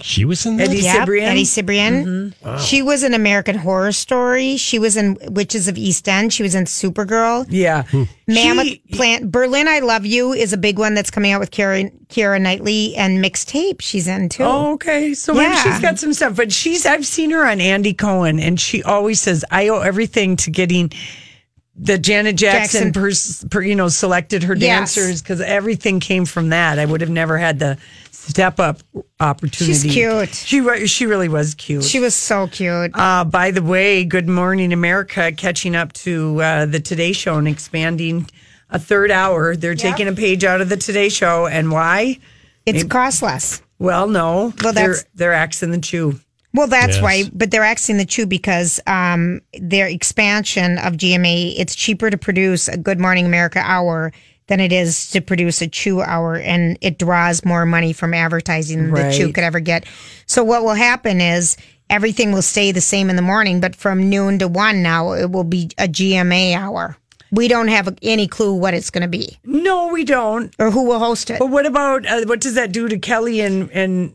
She 0.02 0.26
was 0.26 0.44
in 0.44 0.58
that? 0.58 0.68
Eddie 0.68 0.80
Yep, 0.82 1.08
Cibrian. 1.08 1.22
Eddie 1.22 1.44
Cibrian. 1.44 2.04
Mm-hmm. 2.04 2.46
Wow. 2.46 2.58
She 2.58 2.82
was 2.82 3.02
in 3.02 3.14
American 3.14 3.56
Horror 3.56 3.92
Story. 3.92 4.58
She 4.58 4.78
was 4.78 4.94
in 4.94 5.16
Witches 5.30 5.68
of 5.68 5.78
East 5.78 6.06
End. 6.06 6.34
She 6.34 6.42
was 6.42 6.54
in 6.54 6.64
Supergirl. 6.64 7.46
Yeah, 7.48 7.84
hmm. 7.84 8.02
Mammoth 8.28 8.66
She- 8.66 8.82
Plant. 8.92 9.30
Berlin, 9.30 9.68
I 9.68 9.78
Love 9.78 10.04
You 10.04 10.34
is 10.34 10.52
a 10.52 10.58
big 10.58 10.78
one 10.78 10.92
that's 10.92 11.10
coming 11.10 11.32
out 11.32 11.40
with 11.40 11.50
Keira, 11.50 11.90
Keira 12.08 12.38
Knightley 12.38 12.94
and 12.94 13.24
Mixtape. 13.24 13.80
She's 13.80 14.06
in 14.06 14.28
too. 14.28 14.42
Oh, 14.44 14.74
okay. 14.74 15.14
So 15.14 15.32
maybe 15.32 15.54
Yeah. 15.54 15.62
she's 15.62 15.80
got 15.80 15.98
some 15.98 16.12
stuff, 16.12 16.36
but 16.36 16.52
she's 16.52 16.84
I've 16.84 17.06
seen 17.06 17.30
her 17.30 17.46
on 17.46 17.58
Andy 17.62 17.94
Cohen, 17.94 18.38
and 18.38 18.60
she 18.60 18.82
always 18.82 19.18
says, 19.18 19.46
"I 19.50 19.68
owe 19.68 19.80
everything 19.80 20.36
to 20.36 20.50
getting." 20.50 20.92
that 21.78 21.98
Janet 21.98 22.36
Jackson, 22.36 22.84
Jackson. 22.84 22.92
pers- 22.94 23.44
per, 23.50 23.60
you 23.60 23.74
know 23.74 23.88
selected 23.88 24.42
her 24.44 24.54
dancers 24.54 25.20
because 25.20 25.42
everything 25.42 26.00
came 26.00 26.24
from 26.24 26.48
that. 26.48 26.78
I 26.78 26.86
would 26.86 27.02
have 27.02 27.10
never 27.10 27.36
had 27.36 27.58
the 27.58 27.76
step 28.28 28.58
up 28.60 28.80
opportunity. 29.20 29.72
She's 29.88 29.92
cute. 29.92 30.34
She 30.34 30.60
re- 30.60 30.86
she 30.86 31.06
really 31.06 31.28
was 31.28 31.54
cute. 31.54 31.84
She 31.84 32.00
was 32.00 32.14
so 32.14 32.46
cute. 32.48 32.90
Uh, 32.94 33.24
by 33.24 33.50
the 33.50 33.62
way, 33.62 34.04
Good 34.04 34.28
Morning 34.28 34.72
America 34.72 35.32
catching 35.32 35.74
up 35.76 35.92
to 35.94 36.40
uh, 36.42 36.66
the 36.66 36.80
Today 36.80 37.12
Show 37.12 37.36
and 37.36 37.48
expanding 37.48 38.28
a 38.70 38.78
third 38.78 39.10
hour. 39.10 39.56
They're 39.56 39.74
taking 39.74 40.08
a 40.08 40.12
page 40.12 40.44
out 40.44 40.60
of 40.60 40.68
the 40.68 40.76
Today 40.76 41.08
Show, 41.08 41.46
and 41.46 41.70
why? 41.70 42.18
It's 42.66 42.78
Maybe- 42.78 42.88
cost 42.88 43.22
less. 43.22 43.62
Well, 43.78 44.08
no. 44.08 44.52
Well, 44.62 44.72
they're 44.72 44.88
that's- 44.88 45.04
they're 45.14 45.32
axing 45.34 45.70
the 45.70 45.78
chew. 45.78 46.18
Well, 46.54 46.66
that's 46.68 46.94
Yes. 46.96 47.02
why, 47.02 47.24
but 47.34 47.50
they're 47.50 47.64
axing 47.64 47.98
the 47.98 48.06
chew 48.06 48.24
because 48.24 48.80
um, 48.86 49.42
their 49.60 49.86
expansion 49.88 50.78
of 50.78 50.94
GMA, 50.94 51.52
it's 51.58 51.74
cheaper 51.74 52.08
to 52.08 52.16
produce 52.16 52.66
a 52.68 52.78
Good 52.78 52.98
Morning 52.98 53.26
America 53.26 53.58
hour 53.62 54.10
than 54.48 54.60
it 54.60 54.72
is 54.72 55.10
to 55.10 55.20
produce 55.20 55.60
a 55.60 55.66
Chew 55.68 56.00
hour, 56.02 56.36
and 56.36 56.78
it 56.80 56.98
draws 56.98 57.44
more 57.44 57.66
money 57.66 57.92
from 57.92 58.14
advertising 58.14 58.92
than 58.92 58.94
the 58.94 59.12
Chew 59.16 59.32
could 59.32 59.44
ever 59.44 59.60
get. 59.60 59.84
So 60.26 60.44
what 60.44 60.62
will 60.62 60.74
happen 60.74 61.20
is 61.20 61.56
everything 61.90 62.32
will 62.32 62.42
stay 62.42 62.72
the 62.72 62.80
same 62.80 63.10
in 63.10 63.16
the 63.16 63.22
morning, 63.22 63.60
but 63.60 63.74
from 63.74 64.08
noon 64.08 64.38
to 64.38 64.48
one 64.48 64.82
now, 64.82 65.12
it 65.12 65.30
will 65.30 65.44
be 65.44 65.70
a 65.78 65.88
GMA 65.88 66.54
hour. 66.56 66.96
We 67.32 67.48
don't 67.48 67.68
have 67.68 67.96
any 68.02 68.28
clue 68.28 68.54
what 68.54 68.72
it's 68.72 68.90
going 68.90 69.02
to 69.02 69.08
be 69.08 69.36
No, 69.44 69.88
we 69.88 70.04
don't. 70.04 70.54
or 70.60 70.70
who 70.70 70.84
will 70.86 71.00
host 71.00 71.28
it. 71.28 71.40
But 71.40 71.48
what 71.50 71.66
about 71.66 72.06
uh, 72.06 72.22
what 72.26 72.40
does 72.40 72.54
that 72.54 72.70
do 72.70 72.88
to 72.88 72.98
Kelly 73.00 73.40
and 73.40 73.68
and 73.72 74.12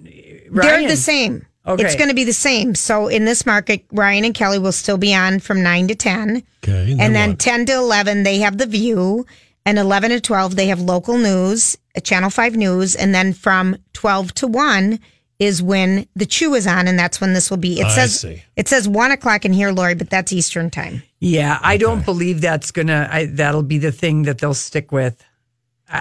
Ryan? 0.50 0.82
They're 0.82 0.90
the 0.90 0.96
same. 0.96 1.46
Okay. 1.68 1.84
It's 1.84 1.96
going 1.96 2.08
to 2.08 2.16
be 2.16 2.24
the 2.24 2.34
same. 2.34 2.74
So 2.74 3.08
in 3.08 3.26
this 3.26 3.46
market, 3.46 3.84
Ryan 3.92 4.26
and 4.26 4.34
Kelly 4.34 4.58
will 4.60 4.72
still 4.72 4.98
be 4.98 5.14
on 5.14 5.40
from 5.40 5.62
9 5.62 5.90
to 5.90 5.96
10. 5.96 6.42
Okay. 6.64 6.96
And 7.00 7.14
then 7.14 7.38
10 7.38 7.68
to 7.68 7.74
11, 7.74 8.24
they 8.24 8.40
have 8.40 8.58
The 8.58 8.66
View. 8.66 9.28
And 9.66 9.78
11 9.78 10.12
to 10.12 10.20
12, 10.22 10.56
they 10.56 10.68
have 10.68 10.80
local 10.82 11.18
news, 11.18 11.78
uh, 11.96 12.00
Channel 12.00 12.30
5 12.30 12.56
News. 12.56 12.96
And 12.96 13.14
then 13.14 13.34
from 13.34 13.78
12 13.94 14.34
to 14.36 14.48
1 14.48 15.00
is 15.40 15.62
when 15.62 16.08
The 16.16 16.26
Chew 16.26 16.54
is 16.56 16.66
on. 16.68 16.88
And 16.88 16.98
that's 16.98 17.22
when 17.22 17.34
this 17.34 17.50
will 17.50 17.58
be. 17.58 17.80
It 17.80 17.86
I 17.86 17.90
says 17.90 18.20
see. 18.22 18.44
it 18.56 18.68
says 18.68 18.88
1 18.88 19.12
o'clock 19.12 19.46
in 19.46 19.54
here, 19.54 19.72
Lori, 19.72 19.96
but 19.96 20.10
that's 20.10 20.32
Eastern 20.34 20.70
time. 20.70 21.04
Yeah, 21.20 21.60
I 21.62 21.78
don't 21.78 22.04
believe 22.06 22.42
that's 22.42 22.72
gonna. 22.72 23.08
I, 23.12 23.26
that'll 23.26 23.62
be 23.62 23.78
the 23.78 23.92
thing 23.92 24.24
that 24.24 24.40
they'll 24.40 24.56
stick 24.56 24.92
with. 24.92 25.24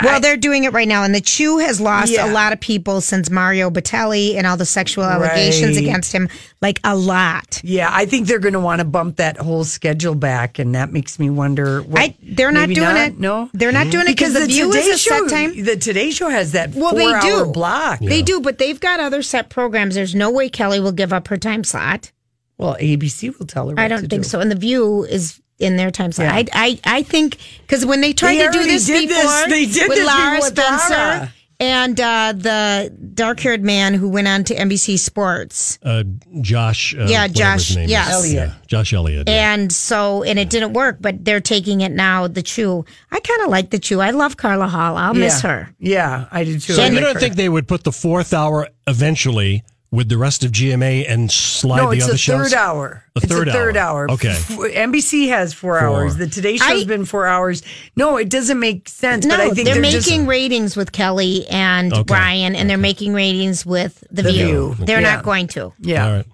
Well, 0.04 0.20
they're 0.20 0.36
doing 0.36 0.64
it 0.64 0.72
right 0.72 0.86
now, 0.88 1.02
and 1.04 1.14
the 1.14 1.20
Chew 1.20 1.58
has 1.58 1.80
lost 1.80 2.12
Yeah. 2.12 2.30
a 2.30 2.32
lot 2.32 2.52
of 2.52 2.60
people 2.60 3.00
since 3.00 3.28
Mario 3.30 3.70
Batali 3.70 4.36
and 4.36 4.46
all 4.46 4.56
the 4.56 4.64
sexual 4.64 5.04
allegations 5.04 5.76
Right. 5.76 5.84
against 5.84 6.12
him, 6.12 6.28
like 6.62 6.78
a 6.84 6.96
lot. 6.96 7.60
Yeah, 7.64 7.88
I 7.92 8.06
think 8.06 8.26
they're 8.28 8.38
going 8.38 8.54
to 8.54 8.60
want 8.60 8.78
to 8.80 8.84
bump 8.84 9.16
that 9.16 9.36
whole 9.38 9.64
schedule 9.64 10.14
back, 10.14 10.58
and 10.58 10.74
that 10.74 10.92
makes 10.92 11.18
me 11.18 11.28
wonder. 11.30 11.82
What, 11.82 12.00
I- 12.00 12.14
they're 12.22 12.52
not 12.52 12.68
doing 12.68 12.80
not? 12.80 12.96
it. 13.08 13.18
No, 13.18 13.50
They're 13.52 13.72
not 13.72 13.90
doing 13.90 14.06
it 14.06 14.16
because 14.16 14.32
The 14.34 14.46
View 14.46 14.72
is 14.72 14.86
a 14.88 14.98
set 14.98 15.28
time. 15.28 15.64
The 15.64 15.76
Today 15.76 16.10
Show 16.10 16.28
has 16.28 16.52
that 16.52 16.74
Well, 16.74 16.94
they 16.94 17.20
do. 17.20 17.46
block. 17.52 17.98
They 18.00 18.22
do, 18.22 18.40
but 18.40 18.58
they've 18.58 18.78
got 18.80 19.00
other 19.00 19.22
set 19.22 19.48
programs. 19.50 19.94
There's 19.94 20.14
no 20.14 20.30
way 20.30 20.48
Kelly 20.48 20.80
will 20.80 20.92
give 20.92 21.12
up 21.12 21.28
her 21.28 21.36
time 21.36 21.64
slot. 21.64 22.12
Well, 22.58 22.76
ABC 22.78 23.30
will 23.38 23.46
tell 23.46 23.68
her. 23.70 23.80
I 23.80 23.88
don't 23.88 24.08
think 24.10 24.22
do. 24.22 24.28
so. 24.28 24.38
And 24.40 24.50
The 24.50 24.54
View 24.56 25.04
is 25.04 25.40
in 25.60 25.76
their 25.76 25.90
time 25.90 26.10
slot. 26.12 26.26
Yeah. 26.26 26.34
I, 26.54 26.78
I, 26.84 26.98
I 26.98 27.02
think 27.02 27.36
because 27.60 27.84
when 27.86 28.00
they 28.00 28.12
tried 28.12 28.36
They 28.36 28.46
to 28.46 28.50
do 28.52 28.58
already 28.58 28.72
this 28.72 28.86
did 28.86 29.08
this. 29.08 29.22
before, 29.22 29.48
They 29.48 29.66
did 29.66 29.88
with 29.88 29.98
this 29.98 30.06
Lara 30.06 30.42
Spencer 30.42 30.94
Lara. 30.94 31.32
and 31.60 32.00
uh, 32.00 32.32
the 32.34 32.96
dark-haired 33.14 33.62
man 33.62 33.92
who 33.92 34.08
went 34.08 34.26
on 34.26 34.44
to 34.44 34.54
NBC 34.54 34.98
Sports. 34.98 35.78
Uh, 35.82 36.04
Josh. 36.40 36.94
Uh, 36.94 37.04
Yeah, 37.06 37.28
Josh, 37.28 37.68
His 37.68 37.76
name 37.76 37.88
yes. 37.90 38.10
Elliott. 38.10 38.48
Yeah, 38.48 38.54
Josh 38.66 38.92
Elliott. 38.94 39.28
yeah. 39.28 39.52
And 39.54 39.70
so, 39.70 40.22
and 40.22 40.38
it 40.38 40.48
didn't 40.48 40.72
work, 40.72 40.96
but 41.00 41.22
they're 41.24 41.40
taking 41.42 41.82
it 41.82 41.92
now. 41.92 42.26
The 42.26 42.40
Chew. 42.42 42.84
I 43.12 43.20
kind 43.20 43.42
of 43.42 43.48
like 43.50 43.68
the 43.70 43.78
Chew. 43.78 44.00
I 44.00 44.10
love 44.12 44.38
Carla 44.38 44.66
Hall. 44.68 44.96
I'll 44.96 45.12
miss 45.14 45.42
her. 45.42 45.68
Yeah, 45.78 46.26
I 46.32 46.44
do 46.44 46.54
too. 46.58 46.72
So 46.72 46.82
I 46.82 46.86
you 46.86 46.94
like 46.94 47.04
don't 47.04 47.14
her. 47.14 47.20
think 47.20 47.34
they 47.36 47.50
would 47.50 47.68
put 47.68 47.84
the 47.84 47.92
fourth 47.92 48.32
hour 48.32 48.68
eventually 48.86 49.62
with 49.92 50.08
the 50.08 50.16
rest 50.16 50.44
of 50.44 50.52
GMA 50.52 51.04
and 51.08 51.30
slide 51.30 51.78
No, 51.78 51.90
the 51.90 51.96
it's 51.96 52.04
other 52.04 52.14
a 52.14 52.18
shows? 52.18 52.50
third 52.50 52.56
hour. 52.56 53.04
A 53.16 53.20
third 53.20 53.48
it's 53.48 53.56
a 53.56 53.58
third 53.58 53.76
hour. 53.76 54.04
hour. 54.08 54.10
Okay. 54.12 54.28
NBC 54.28 55.28
has 55.30 55.52
four, 55.52 55.78
Four. 55.80 55.88
hours. 55.88 56.16
The 56.16 56.28
Today 56.28 56.56
Show's 56.58 56.82
I- 56.82 56.84
been 56.84 57.04
four 57.04 57.26
hours. 57.26 57.62
No, 57.96 58.16
it 58.16 58.28
doesn't 58.30 58.60
make 58.60 58.88
sense. 58.88 59.26
No, 59.26 59.36
but 59.36 59.40
I 59.40 59.50
think 59.50 59.64
they're, 59.66 59.74
they're, 59.74 59.82
making 59.82 60.00
just, 60.20 60.28
ratings 60.28 60.76
with 60.76 60.92
Kelly 60.92 61.44
and 61.48 61.92
Okay. 61.92 62.02
Brian, 62.04 62.54
and 62.54 62.70
they're 62.70 62.78
making 62.78 63.14
ratings 63.14 63.66
with 63.66 64.04
The, 64.12 64.22
The 64.22 64.32
View. 64.32 64.74
View. 64.74 64.86
They're 64.86 65.00
Yeah. 65.00 65.16
not 65.16 65.24
going 65.24 65.48
to. 65.48 65.72
yeah. 65.80 66.06
All 66.06 66.12
right. 66.18 66.26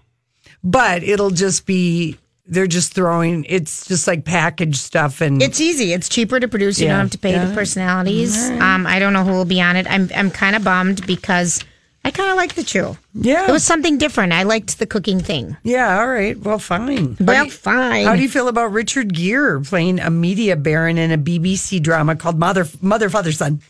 But 0.63 1.03
it'll 1.03 1.31
just 1.31 1.65
be 1.67 2.17
they're 2.49 2.67
just 2.69 2.93
throwing. 2.95 3.45
It's 3.49 3.87
just 3.87 4.07
like 4.07 4.25
package 4.25 4.77
stuff 4.77 5.21
and 5.21 5.43
It's 5.43 5.61
easy. 5.61 5.93
It's 5.93 6.09
cheaper 6.09 6.39
to 6.39 6.47
produce. 6.47 6.79
You 6.79 6.87
Yeah. 6.87 6.93
don't 6.93 7.01
have 7.03 7.11
to 7.13 7.19
pay 7.19 7.33
Yeah. 7.33 7.45
the 7.47 7.55
personalities. 7.55 8.37
Um, 8.51 8.87
I 8.87 8.99
don't 9.01 9.13
know 9.13 9.25
who 9.25 9.33
will 9.33 9.45
be 9.45 9.61
on 9.61 9.77
it. 9.77 9.87
I'm 9.91 10.11
I'm 10.15 10.31
kind 10.31 10.55
of 10.55 10.63
bummed 10.63 11.07
because 11.07 11.65
I 12.07 12.11
kind 12.13 12.31
of 12.31 12.37
like 12.37 12.55
the 12.55 12.63
chew. 12.63 12.97
yeah. 13.15 13.49
It 13.49 13.53
was 13.53 13.65
something 13.65 13.99
different. 13.99 14.33
I 14.33 14.45
liked 14.45 14.79
the 14.79 14.87
cooking 14.87 15.19
thing. 15.21 15.57
yeah. 15.65 15.99
All 15.99 16.07
right. 16.09 16.39
Well, 16.39 16.59
fine. 16.61 17.17
Well, 17.19 17.45
do 17.45 17.47
you- 17.47 17.51
fine. 17.51 18.07
How 18.07 18.15
do 18.15 18.23
you 18.23 18.29
feel 18.29 18.47
about 18.49 18.73
Richard 18.73 19.13
Gere 19.13 19.61
playing 19.61 19.99
a 20.01 20.09
media 20.11 20.55
baron 20.57 20.99
in 20.99 21.11
a 21.11 21.19
BBC 21.19 21.83
drama 21.83 22.15
called 22.15 22.39
Mother 22.39 22.67
Mother 22.81 23.11
Father 23.11 23.33
Son? 23.33 23.61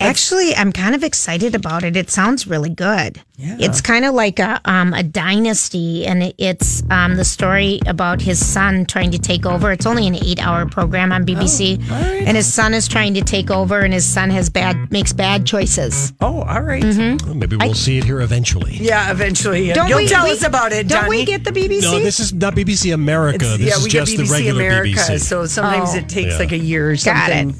Actually, 0.00 0.54
I'm 0.54 0.72
kind 0.72 0.94
of 0.94 1.02
excited 1.04 1.54
about 1.54 1.82
it. 1.84 1.96
It 1.96 2.10
sounds 2.10 2.46
really 2.46 2.68
good. 2.68 3.20
Yeah. 3.36 3.56
It's 3.58 3.80
kind 3.80 4.04
of 4.04 4.14
like 4.14 4.38
a 4.38 4.60
um, 4.64 4.92
a 4.92 5.02
dynasty, 5.02 6.04
and 6.06 6.34
it's 6.36 6.82
um, 6.90 7.16
the 7.16 7.24
story 7.24 7.80
about 7.86 8.20
his 8.20 8.44
son 8.44 8.86
trying 8.86 9.12
to 9.12 9.18
take 9.18 9.46
over. 9.46 9.72
It's 9.72 9.86
only 9.86 10.06
an 10.06 10.14
eight 10.16 10.44
hour 10.44 10.66
program 10.66 11.10
on 11.10 11.24
BBC, 11.24 11.80
and 11.90 12.36
his 12.36 12.52
son 12.52 12.74
is 12.74 12.86
trying 12.86 13.14
to 13.14 13.22
take 13.22 13.50
over, 13.50 13.80
and 13.80 13.94
his 13.94 14.04
son 14.04 14.30
has 14.30 14.50
bad 14.50 14.90
makes 14.92 15.12
bad 15.12 15.46
choices. 15.46 16.12
Oh, 16.20 16.42
all 16.42 16.62
right. 16.62 16.82
Well, 16.84 17.34
maybe 17.34 17.56
we'll 17.56 17.74
see 17.74 17.98
it 17.98 18.04
here 18.04 18.20
eventually. 18.20 18.76
Yeah, 18.76 19.10
eventually. 19.10 19.72
Don't 19.72 19.88
You'll 19.88 19.98
we- 19.98 20.08
tell 20.08 20.24
we- 20.24 20.32
us 20.32 20.42
about 20.44 20.72
it, 20.72 20.86
Don't 20.88 21.08
we 21.08 21.24
get 21.24 21.44
the 21.44 21.50
BBC? 21.52 21.82
No, 21.82 21.98
this 22.00 22.20
is 22.20 22.32
not 22.32 22.54
BBC 22.54 22.92
America. 22.92 23.36
It's- 23.36 23.58
this 23.58 23.68
yeah, 23.68 23.76
is 23.78 23.84
we 23.84 23.90
get 23.90 24.06
just 24.06 24.12
BBC 24.12 24.26
the 24.28 24.32
regular 24.32 24.66
America, 24.66 25.00
BBC. 25.00 25.18
so 25.20 25.46
sometimes 25.46 25.90
Oh. 25.94 25.98
it 25.98 26.08
takes 26.08 26.32
Yeah. 26.32 26.38
like 26.38 26.52
a 26.52 26.58
year 26.58 26.90
or 26.92 26.96
Got 26.96 27.30
it. 27.30 27.54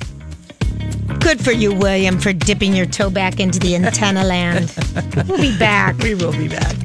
Good 1.21 1.43
for 1.43 1.53
you, 1.53 1.75
William, 1.75 2.19
for 2.19 2.33
dipping 2.33 2.75
your 2.75 2.87
toe 2.87 3.11
back 3.11 3.41
into 3.41 3.59
the 3.59 3.75
antenna 3.75 4.25
land. 4.25 4.73
We'll 5.29 5.39
be 5.41 5.57
back. 5.59 5.97
We 6.05 6.15
will 6.15 6.33
be 6.33 6.49
back. 6.49 6.77